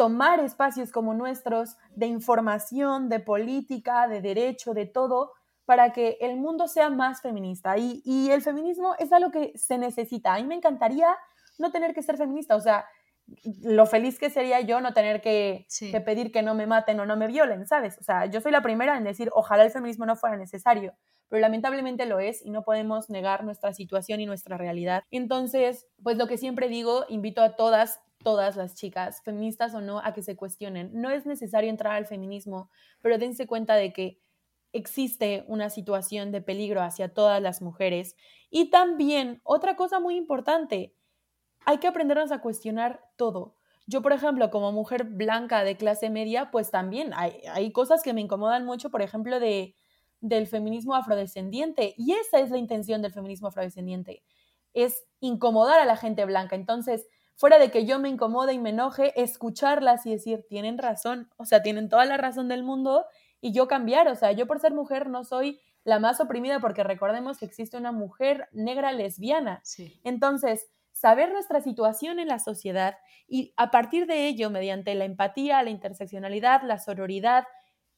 tomar 0.00 0.40
espacios 0.40 0.92
como 0.92 1.12
nuestros 1.12 1.76
de 1.94 2.06
información, 2.06 3.10
de 3.10 3.20
política, 3.20 4.08
de 4.08 4.22
derecho, 4.22 4.72
de 4.72 4.86
todo, 4.86 5.32
para 5.66 5.92
que 5.92 6.16
el 6.22 6.38
mundo 6.38 6.68
sea 6.68 6.88
más 6.88 7.20
feminista. 7.20 7.76
Y, 7.76 8.00
y 8.06 8.30
el 8.30 8.40
feminismo 8.40 8.94
es 8.98 9.12
algo 9.12 9.30
que 9.30 9.52
se 9.56 9.76
necesita. 9.76 10.32
A 10.32 10.38
mí 10.38 10.46
me 10.46 10.54
encantaría 10.54 11.14
no 11.58 11.70
tener 11.70 11.92
que 11.92 12.02
ser 12.02 12.16
feminista, 12.16 12.56
o 12.56 12.62
sea, 12.62 12.86
lo 13.62 13.84
feliz 13.84 14.18
que 14.18 14.30
sería 14.30 14.62
yo 14.62 14.80
no 14.80 14.94
tener 14.94 15.20
que, 15.20 15.66
que, 15.78 16.00
pedir 16.00 16.32
que 16.32 16.40
no 16.40 16.54
me 16.54 16.66
maten 16.66 16.98
o 16.98 17.04
no 17.04 17.18
me 17.18 17.26
violen, 17.26 17.66
¿sabes? 17.66 17.98
O 17.98 18.02
sea, 18.02 18.24
yo 18.24 18.40
soy 18.40 18.52
la 18.52 18.62
primera 18.62 18.96
en 18.96 19.04
decir, 19.04 19.28
ojalá 19.34 19.64
el 19.64 19.70
feminismo 19.70 20.06
no 20.06 20.16
fuera 20.16 20.38
necesario, 20.38 20.94
pero 21.28 21.42
lamentablemente 21.42 22.06
lo 22.06 22.20
es 22.20 22.42
y 22.42 22.48
no 22.48 22.62
podemos 22.62 23.10
negar 23.10 23.44
nuestra 23.44 23.74
situación 23.74 24.22
y 24.22 24.24
nuestra 24.24 24.56
realidad. 24.56 25.02
Entonces, 25.10 25.86
pues 26.02 26.16
lo 26.16 26.26
que 26.26 26.38
siempre 26.38 26.68
digo, 26.68 27.04
invito 27.10 27.42
a 27.42 27.54
todas, 27.54 28.00
todas 28.22 28.56
las 28.56 28.74
chicas, 28.74 29.22
feministas 29.22 29.74
o 29.74 29.80
no, 29.80 30.00
a 30.00 30.12
que 30.12 30.22
se 30.22 30.36
cuestionen. 30.36 30.90
No 30.92 31.10
es 31.10 31.26
necesario 31.26 31.70
entrar 31.70 31.94
al 31.94 32.06
feminismo, 32.06 32.70
pero 33.00 33.18
dense 33.18 33.46
cuenta 33.46 33.74
de 33.74 33.92
que 33.92 34.20
existe 34.72 35.44
una 35.48 35.70
situación 35.70 36.30
de 36.32 36.42
peligro 36.42 36.82
hacia 36.82 37.12
todas 37.12 37.42
las 37.42 37.62
mujeres. 37.62 38.16
Y 38.50 38.70
también, 38.70 39.40
otra 39.42 39.76
cosa 39.76 40.00
muy 40.00 40.16
importante, 40.16 40.94
hay 41.64 41.78
que 41.78 41.88
aprendernos 41.88 42.32
a 42.32 42.40
cuestionar 42.40 43.00
todo. 43.16 43.56
Yo, 43.86 44.02
por 44.02 44.12
ejemplo, 44.12 44.50
como 44.50 44.70
mujer 44.72 45.04
blanca 45.04 45.64
de 45.64 45.76
clase 45.76 46.10
media, 46.10 46.50
pues 46.50 46.70
también 46.70 47.12
hay, 47.14 47.42
hay 47.52 47.72
cosas 47.72 48.02
que 48.02 48.12
me 48.12 48.20
incomodan 48.20 48.64
mucho, 48.64 48.90
por 48.90 49.02
ejemplo, 49.02 49.40
de, 49.40 49.74
del 50.20 50.46
feminismo 50.46 50.94
afrodescendiente. 50.94 51.94
Y 51.96 52.12
esa 52.12 52.38
es 52.38 52.50
la 52.50 52.58
intención 52.58 53.02
del 53.02 53.12
feminismo 53.12 53.48
afrodescendiente, 53.48 54.22
es 54.74 55.04
incomodar 55.20 55.80
a 55.80 55.84
la 55.84 55.96
gente 55.96 56.24
blanca. 56.24 56.54
Entonces, 56.54 57.08
fuera 57.40 57.58
de 57.58 57.70
que 57.70 57.86
yo 57.86 57.98
me 57.98 58.10
incomode 58.10 58.52
y 58.52 58.58
me 58.58 58.68
enoje, 58.68 59.18
escucharlas 59.18 60.04
y 60.04 60.10
decir, 60.10 60.44
tienen 60.46 60.76
razón, 60.76 61.30
o 61.38 61.46
sea, 61.46 61.62
tienen 61.62 61.88
toda 61.88 62.04
la 62.04 62.18
razón 62.18 62.48
del 62.48 62.62
mundo 62.62 63.06
y 63.40 63.54
yo 63.54 63.66
cambiar, 63.66 64.08
o 64.08 64.14
sea, 64.14 64.32
yo 64.32 64.46
por 64.46 64.60
ser 64.60 64.74
mujer 64.74 65.08
no 65.08 65.24
soy 65.24 65.58
la 65.82 65.98
más 65.98 66.20
oprimida 66.20 66.60
porque 66.60 66.84
recordemos 66.84 67.38
que 67.38 67.46
existe 67.46 67.78
una 67.78 67.92
mujer 67.92 68.50
negra 68.52 68.92
lesbiana. 68.92 69.62
Entonces, 70.04 70.68
saber 70.92 71.32
nuestra 71.32 71.62
situación 71.62 72.18
en 72.18 72.28
la 72.28 72.40
sociedad 72.40 72.98
y 73.26 73.54
a 73.56 73.70
partir 73.70 74.06
de 74.06 74.26
ello, 74.26 74.50
mediante 74.50 74.94
la 74.94 75.06
empatía, 75.06 75.62
la 75.62 75.70
interseccionalidad, 75.70 76.60
la 76.62 76.78
sororidad, 76.78 77.44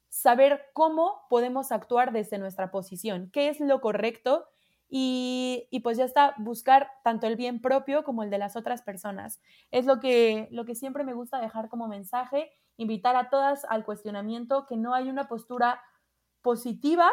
saber 0.09 0.67
cómo 0.73 1.23
podemos 1.29 1.73
actuar 1.73 2.13
desde 2.13 2.39
nuestra 2.39 2.71
posición, 2.71 3.29
qué 3.33 3.49
es 3.49 3.59
lo 3.59 3.81
correcto 3.81 4.47
y, 4.95 5.81
pues 5.83 5.97
ya 5.97 6.05
está, 6.05 6.35
buscar 6.37 6.91
tanto 7.03 7.27
el 7.27 7.37
bien 7.37 7.63
propio 7.63 8.05
como 8.05 8.23
el 8.23 8.29
de 8.29 8.37
las 8.37 8.57
otras 8.57 8.83
personas. 8.83 9.41
Es 9.71 9.87
lo 9.87 10.01
que, 10.01 10.49
lo 10.51 10.67
que 10.67 10.75
siempre 10.75 11.03
me 11.03 11.15
gusta 11.15 11.41
dejar 11.41 11.71
como 11.71 11.89
mensaje, 11.89 12.53
invitar 12.77 13.17
a 13.17 13.31
todas 13.31 13.65
al 13.65 13.87
cuestionamiento, 13.87 14.67
que 14.67 14.77
no 14.77 14.93
hay 14.93 15.09
una 15.09 15.29
postura 15.29 15.81
positiva, 16.43 17.11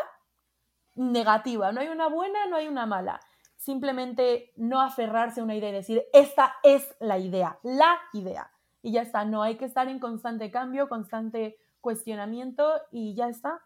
negativa, 0.95 1.71
no 1.71 1.79
hay 1.79 1.87
una 1.87 2.09
buena, 2.09 2.47
no 2.47 2.57
hay 2.57 2.67
una 2.67 2.85
mala 2.85 3.21
simplemente 3.55 4.53
no 4.55 4.79
aferrarse 4.79 5.41
a 5.41 5.43
una 5.43 5.53
idea 5.53 5.69
y 5.69 5.73
decir, 5.73 6.05
esta 6.13 6.55
es 6.63 6.95
la 7.01 7.19
idea, 7.19 7.59
la 7.61 7.97
idea. 8.13 8.49
Y 8.81 8.93
ya 8.93 9.01
está, 9.01 9.25
no 9.25 9.43
hay 9.43 9.57
que 9.57 9.65
estar 9.65 9.89
en 9.89 9.99
constante 9.99 10.49
cambio, 10.49 10.87
constante 10.87 11.57
cuestionamiento 11.81 12.81
y 12.89 13.15
ya 13.15 13.27
está. 13.27 13.61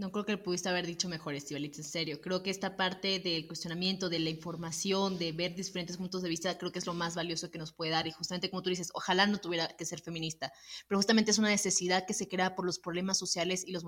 No 0.00 0.10
creo 0.12 0.24
que 0.24 0.38
pudiste 0.38 0.70
haber 0.70 0.86
dicho 0.86 1.10
mejor, 1.10 1.34
Estivalit, 1.34 1.76
en 1.76 1.84
serio. 1.84 2.22
Creo 2.22 2.42
que 2.42 2.48
esta 2.48 2.74
parte 2.74 3.18
del 3.18 3.46
cuestionamiento, 3.46 4.08
de 4.08 4.18
la 4.18 4.30
información, 4.30 5.18
de 5.18 5.32
ver 5.32 5.54
diferentes 5.54 5.98
puntos 5.98 6.22
de 6.22 6.30
vista, 6.30 6.56
creo 6.56 6.72
que 6.72 6.78
es 6.78 6.86
lo 6.86 6.94
más 6.94 7.14
valioso 7.14 7.50
que 7.50 7.58
nos 7.58 7.74
puede 7.74 7.90
dar. 7.90 8.06
Y 8.06 8.10
justamente 8.10 8.48
como 8.48 8.62
tú 8.62 8.70
dices, 8.70 8.88
ojalá 8.94 9.26
no 9.26 9.36
tuviera 9.36 9.68
que 9.68 9.84
ser 9.84 10.00
feminista, 10.00 10.54
pero 10.88 10.98
justamente 10.98 11.32
es 11.32 11.38
una 11.38 11.50
necesidad 11.50 12.06
que 12.06 12.14
se 12.14 12.28
crea 12.28 12.56
por 12.56 12.64
los 12.64 12.78
problemas 12.78 13.18
sociales 13.18 13.62
y, 13.66 13.72
los, 13.72 13.84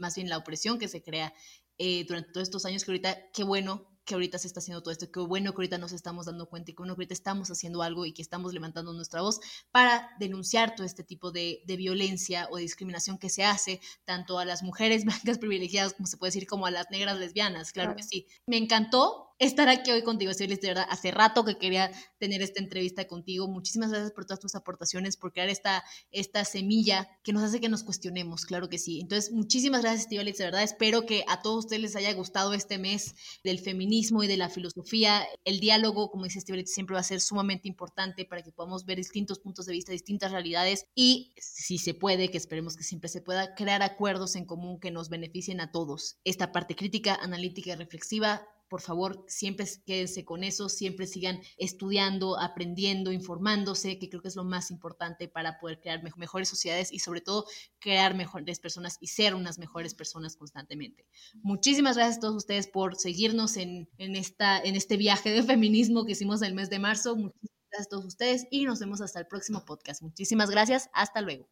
más 0.00 0.16
bien 0.16 0.28
la 0.28 0.38
opresión 0.38 0.80
que 0.80 0.88
se 0.88 1.00
crea 1.00 1.32
eh, 1.78 2.04
durante 2.08 2.32
todos 2.32 2.48
estos 2.48 2.64
años, 2.64 2.84
que 2.84 2.90
ahorita, 2.90 3.30
qué 3.32 3.44
bueno 3.44 3.91
que 4.04 4.14
ahorita 4.14 4.38
se 4.38 4.46
está 4.46 4.60
haciendo 4.60 4.82
todo 4.82 4.92
esto, 4.92 5.10
que 5.10 5.20
bueno 5.20 5.52
que 5.52 5.56
ahorita 5.56 5.78
nos 5.78 5.92
estamos 5.92 6.26
dando 6.26 6.48
cuenta 6.48 6.70
y 6.70 6.74
que 6.74 6.78
bueno 6.78 6.94
que 6.94 7.00
ahorita 7.00 7.14
estamos 7.14 7.50
haciendo 7.50 7.82
algo 7.82 8.06
y 8.06 8.12
que 8.12 8.22
estamos 8.22 8.52
levantando 8.52 8.92
nuestra 8.92 9.22
voz 9.22 9.40
para 9.70 10.10
denunciar 10.18 10.74
todo 10.74 10.86
este 10.86 11.04
tipo 11.04 11.30
de, 11.30 11.62
de 11.66 11.76
violencia 11.76 12.48
o 12.50 12.56
discriminación 12.56 13.18
que 13.18 13.28
se 13.28 13.44
hace 13.44 13.80
tanto 14.04 14.38
a 14.38 14.44
las 14.44 14.62
mujeres 14.62 15.04
blancas 15.04 15.38
privilegiadas, 15.38 15.94
como 15.94 16.06
se 16.06 16.16
puede 16.16 16.28
decir, 16.28 16.46
como 16.46 16.66
a 16.66 16.70
las 16.70 16.90
negras 16.90 17.18
lesbianas, 17.18 17.72
claro, 17.72 17.96
que 17.96 18.02
sí. 18.02 18.26
Me 18.46 18.56
encantó 18.56 19.31
estar 19.38 19.68
aquí 19.68 19.90
hoy 19.90 20.02
contigo, 20.02 20.32
Cibelis, 20.34 20.60
de 20.60 20.68
verdad, 20.68 20.86
hace 20.88 21.10
rato 21.10 21.44
que 21.44 21.56
quería 21.56 21.90
tener 22.18 22.42
esta 22.42 22.60
entrevista 22.60 23.06
contigo. 23.06 23.48
Muchísimas 23.48 23.90
gracias 23.90 24.12
por 24.12 24.24
todas 24.24 24.40
tus 24.40 24.54
aportaciones, 24.54 25.16
por 25.16 25.32
crear 25.32 25.48
esta, 25.48 25.84
esta 26.10 26.44
semilla 26.44 27.08
que 27.22 27.32
nos 27.32 27.42
hace 27.42 27.60
que 27.60 27.68
nos 27.68 27.82
cuestionemos, 27.82 28.44
claro 28.44 28.68
que 28.68 28.78
sí. 28.78 29.00
Entonces, 29.00 29.32
muchísimas 29.32 29.82
gracias, 29.82 30.02
Estivalis, 30.02 30.38
de 30.38 30.44
verdad, 30.44 30.62
espero 30.62 31.06
que 31.06 31.24
a 31.28 31.42
todos 31.42 31.64
ustedes 31.64 31.82
les 31.82 31.96
haya 31.96 32.12
gustado 32.12 32.54
este 32.54 32.78
mes 32.78 33.14
del 33.44 33.58
feminismo 33.58 34.22
y 34.22 34.26
de 34.26 34.36
la 34.36 34.48
filosofía. 34.48 35.26
El 35.44 35.60
diálogo, 35.60 36.10
como 36.10 36.24
dice 36.24 36.38
Estivalis, 36.38 36.72
siempre 36.72 36.94
va 36.94 37.00
a 37.00 37.04
ser 37.04 37.20
sumamente 37.20 37.68
importante 37.68 38.24
para 38.24 38.42
que 38.42 38.52
podamos 38.52 38.84
ver 38.84 38.98
distintos 38.98 39.38
puntos 39.38 39.66
de 39.66 39.72
vista, 39.72 39.92
distintas 39.92 40.32
realidades 40.32 40.86
y, 40.94 41.32
si 41.38 41.78
se 41.78 41.94
puede, 41.94 42.30
que 42.30 42.38
esperemos 42.38 42.76
que 42.76 42.84
siempre 42.84 43.08
se 43.08 43.20
pueda, 43.20 43.54
crear 43.54 43.82
acuerdos 43.82 44.36
en 44.36 44.44
común 44.44 44.80
que 44.80 44.90
nos 44.90 45.08
beneficien 45.08 45.60
a 45.60 45.72
todos. 45.72 46.16
Esta 46.24 46.52
parte 46.52 46.76
crítica, 46.76 47.14
analítica 47.14 47.72
y 47.72 47.76
reflexiva 47.76 48.46
por 48.72 48.80
favor, 48.80 49.22
siempre 49.28 49.66
quédense 49.84 50.24
con 50.24 50.44
eso, 50.44 50.70
siempre 50.70 51.06
sigan 51.06 51.42
estudiando, 51.58 52.40
aprendiendo, 52.40 53.12
informándose, 53.12 53.98
que 53.98 54.08
creo 54.08 54.22
que 54.22 54.28
es 54.28 54.34
lo 54.34 54.44
más 54.44 54.70
importante 54.70 55.28
para 55.28 55.58
poder 55.58 55.78
crear 55.78 56.02
mejores 56.16 56.48
sociedades 56.48 56.90
y 56.90 57.00
sobre 57.00 57.20
todo 57.20 57.44
crear 57.78 58.14
mejores 58.14 58.60
personas 58.60 58.96
y 58.98 59.08
ser 59.08 59.34
unas 59.34 59.58
mejores 59.58 59.94
personas 59.94 60.36
constantemente. 60.36 61.04
Muchísimas 61.42 61.98
gracias 61.98 62.16
a 62.16 62.20
todos 62.20 62.36
ustedes 62.36 62.66
por 62.66 62.96
seguirnos 62.96 63.58
en, 63.58 63.90
esta, 63.98 64.58
en 64.58 64.74
este 64.74 64.96
viaje 64.96 65.28
de 65.32 65.42
feminismo 65.42 66.06
que 66.06 66.12
hicimos 66.12 66.40
el 66.40 66.54
mes 66.54 66.70
de 66.70 66.78
marzo. 66.78 67.14
Muchísimas 67.14 67.52
gracias 67.68 67.86
a 67.86 67.90
todos 67.90 68.06
ustedes 68.06 68.46
y 68.50 68.64
nos 68.64 68.80
vemos 68.80 69.02
hasta 69.02 69.20
el 69.20 69.26
próximo 69.26 69.66
podcast. 69.66 70.00
Muchísimas 70.00 70.48
gracias. 70.48 70.88
Hasta 70.94 71.20
luego. 71.20 71.46